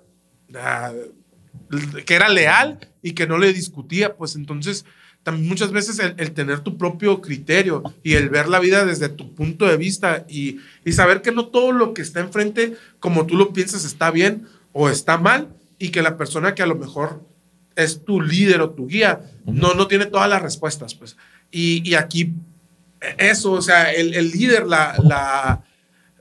ah, 0.55 0.91
que 2.05 2.15
era 2.15 2.29
leal 2.29 2.79
y 3.01 3.13
que 3.13 3.27
no 3.27 3.37
le 3.37 3.53
discutía, 3.53 4.15
pues 4.15 4.35
entonces 4.35 4.85
también 5.27 5.49
muchas 5.49 5.73
veces 5.73 5.99
el, 5.99 6.13
el 6.19 6.31
tener 6.31 6.61
tu 6.61 6.77
propio 6.77 7.19
criterio 7.19 7.83
y 8.01 8.13
el 8.13 8.29
ver 8.29 8.47
la 8.47 8.61
vida 8.61 8.85
desde 8.85 9.09
tu 9.09 9.35
punto 9.35 9.65
de 9.65 9.75
vista 9.75 10.25
y, 10.29 10.59
y 10.85 10.93
saber 10.93 11.21
que 11.21 11.33
no 11.33 11.47
todo 11.47 11.73
lo 11.73 11.93
que 11.93 12.01
está 12.01 12.21
enfrente 12.21 12.77
como 13.01 13.25
tú 13.25 13.35
lo 13.35 13.51
piensas 13.51 13.83
está 13.83 14.09
bien 14.09 14.47
o 14.71 14.87
está 14.87 15.17
mal 15.17 15.49
y 15.79 15.89
que 15.89 16.01
la 16.01 16.15
persona 16.15 16.55
que 16.55 16.63
a 16.63 16.65
lo 16.65 16.75
mejor 16.75 17.21
es 17.75 18.05
tu 18.05 18.21
líder 18.21 18.61
o 18.61 18.69
tu 18.69 18.87
guía 18.87 19.19
no, 19.45 19.73
no 19.73 19.87
tiene 19.87 20.05
todas 20.05 20.29
las 20.29 20.41
respuestas, 20.41 20.95
pues. 20.95 21.17
Y, 21.51 21.81
y 21.83 21.95
aquí 21.95 22.31
eso, 23.17 23.51
o 23.51 23.61
sea, 23.61 23.91
el, 23.91 24.13
el 24.13 24.31
líder, 24.31 24.65
la, 24.65 24.95
la, 25.03 25.61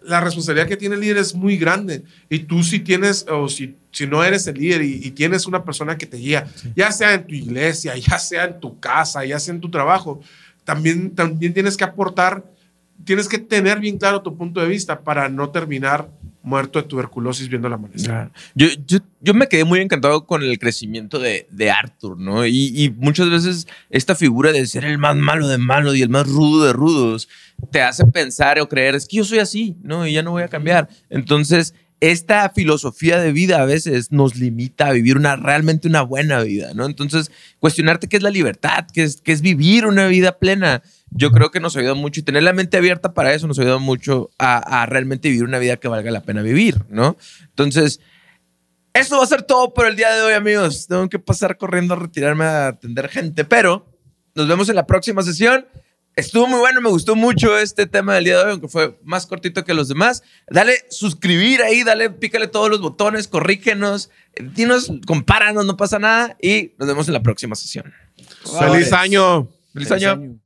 la 0.02 0.20
responsabilidad 0.20 0.66
que 0.66 0.76
tiene 0.76 0.96
el 0.96 1.02
líder 1.02 1.18
es 1.18 1.32
muy 1.32 1.56
grande. 1.56 2.02
Y 2.28 2.40
tú 2.40 2.64
si 2.64 2.80
tienes, 2.80 3.24
o 3.28 3.48
si, 3.48 3.76
si 3.96 4.06
no 4.06 4.22
eres 4.22 4.46
el 4.46 4.58
líder 4.58 4.82
y, 4.82 5.00
y 5.06 5.10
tienes 5.12 5.46
una 5.46 5.64
persona 5.64 5.96
que 5.96 6.04
te 6.04 6.18
guía, 6.18 6.46
ya 6.74 6.92
sea 6.92 7.14
en 7.14 7.26
tu 7.26 7.34
iglesia, 7.34 7.96
ya 7.96 8.18
sea 8.18 8.44
en 8.44 8.60
tu 8.60 8.78
casa, 8.78 9.24
ya 9.24 9.40
sea 9.40 9.54
en 9.54 9.60
tu 9.62 9.70
trabajo, 9.70 10.20
también, 10.64 11.14
también 11.14 11.54
tienes 11.54 11.78
que 11.78 11.84
aportar, 11.84 12.44
tienes 13.06 13.26
que 13.26 13.38
tener 13.38 13.80
bien 13.80 13.96
claro 13.96 14.20
tu 14.20 14.36
punto 14.36 14.60
de 14.60 14.68
vista 14.68 15.00
para 15.00 15.30
no 15.30 15.48
terminar 15.48 16.10
muerto 16.42 16.80
de 16.80 16.86
tuberculosis 16.86 17.48
viendo 17.48 17.70
la 17.70 17.76
amanecer. 17.76 18.28
Yo, 18.54 18.66
yo, 18.86 18.98
yo 19.22 19.32
me 19.32 19.48
quedé 19.48 19.64
muy 19.64 19.80
encantado 19.80 20.26
con 20.26 20.42
el 20.42 20.58
crecimiento 20.58 21.18
de, 21.18 21.46
de 21.50 21.70
Arthur, 21.70 22.18
¿no? 22.18 22.44
Y, 22.44 22.72
y 22.74 22.90
muchas 22.90 23.30
veces 23.30 23.66
esta 23.88 24.14
figura 24.14 24.52
de 24.52 24.66
ser 24.66 24.84
el 24.84 24.98
más 24.98 25.16
malo 25.16 25.48
de 25.48 25.56
malo 25.56 25.94
y 25.94 26.02
el 26.02 26.10
más 26.10 26.28
rudo 26.28 26.66
de 26.66 26.74
rudos 26.74 27.28
te 27.70 27.80
hace 27.80 28.04
pensar 28.04 28.60
o 28.60 28.68
creer, 28.68 28.94
es 28.94 29.06
que 29.06 29.16
yo 29.16 29.24
soy 29.24 29.38
así, 29.38 29.74
¿no? 29.82 30.06
Y 30.06 30.12
ya 30.12 30.22
no 30.22 30.32
voy 30.32 30.42
a 30.42 30.48
cambiar. 30.48 30.88
Entonces, 31.08 31.72
esta 32.00 32.50
filosofía 32.50 33.18
de 33.18 33.32
vida 33.32 33.60
a 33.60 33.64
veces 33.64 34.12
nos 34.12 34.36
limita 34.36 34.88
a 34.88 34.92
vivir 34.92 35.16
una 35.16 35.36
realmente 35.36 35.88
una 35.88 36.02
buena 36.02 36.40
vida, 36.42 36.72
¿no? 36.74 36.84
Entonces, 36.84 37.30
cuestionarte 37.58 38.08
qué 38.08 38.18
es 38.18 38.22
la 38.22 38.30
libertad, 38.30 38.86
qué 38.92 39.02
es, 39.02 39.22
qué 39.22 39.32
es 39.32 39.40
vivir 39.40 39.86
una 39.86 40.06
vida 40.06 40.38
plena. 40.38 40.82
Yo 41.10 41.30
creo 41.30 41.50
que 41.50 41.60
nos 41.60 41.76
ayuda 41.76 41.94
mucho 41.94 42.20
y 42.20 42.22
tener 42.22 42.42
la 42.42 42.52
mente 42.52 42.76
abierta 42.76 43.14
para 43.14 43.32
eso 43.32 43.46
nos 43.46 43.58
ayuda 43.58 43.78
mucho 43.78 44.30
a, 44.38 44.84
realmente 44.86 45.28
vivir 45.28 45.44
una 45.44 45.58
vida 45.58 45.78
que 45.78 45.88
valga 45.88 46.10
la 46.10 46.22
pena 46.22 46.42
vivir, 46.42 46.76
¿no? 46.90 47.16
Entonces, 47.42 48.00
eso 48.92 49.16
va 49.16 49.24
a 49.24 49.26
ser 49.26 49.42
todo 49.42 49.72
por 49.72 49.86
el 49.86 49.96
día 49.96 50.12
de 50.14 50.22
hoy, 50.22 50.34
amigos. 50.34 50.86
Tengo 50.88 51.08
que 51.08 51.18
pasar 51.18 51.56
corriendo 51.56 51.94
a 51.94 51.98
retirarme 51.98 52.44
a 52.44 52.68
atender 52.68 53.08
gente, 53.08 53.44
pero 53.44 53.86
nos 54.34 54.48
vemos 54.48 54.68
en 54.68 54.76
la 54.76 54.86
próxima 54.86 55.22
sesión. 55.22 55.66
Estuvo 56.16 56.46
muy 56.46 56.58
bueno, 56.58 56.80
me 56.80 56.88
gustó 56.88 57.14
mucho 57.14 57.58
este 57.58 57.86
tema 57.86 58.14
del 58.14 58.24
día 58.24 58.38
de 58.38 58.44
hoy, 58.44 58.50
aunque 58.52 58.68
fue 58.68 58.98
más 59.04 59.26
cortito 59.26 59.64
que 59.64 59.74
los 59.74 59.88
demás. 59.88 60.22
Dale 60.48 60.72
suscribir 60.88 61.60
ahí, 61.60 61.84
dale, 61.84 62.08
pícale 62.08 62.48
todos 62.48 62.70
los 62.70 62.80
botones, 62.80 63.28
corrígenos, 63.28 64.10
dinos, 64.54 64.90
compáranos, 65.06 65.66
no 65.66 65.76
pasa 65.76 65.98
nada 65.98 66.34
y 66.40 66.72
nos 66.78 66.88
vemos 66.88 67.06
en 67.08 67.12
la 67.12 67.22
próxima 67.22 67.54
sesión. 67.54 67.92
¡Feliz 68.58 68.94
año! 68.94 69.46
Feliz 69.74 69.92
año. 69.92 70.38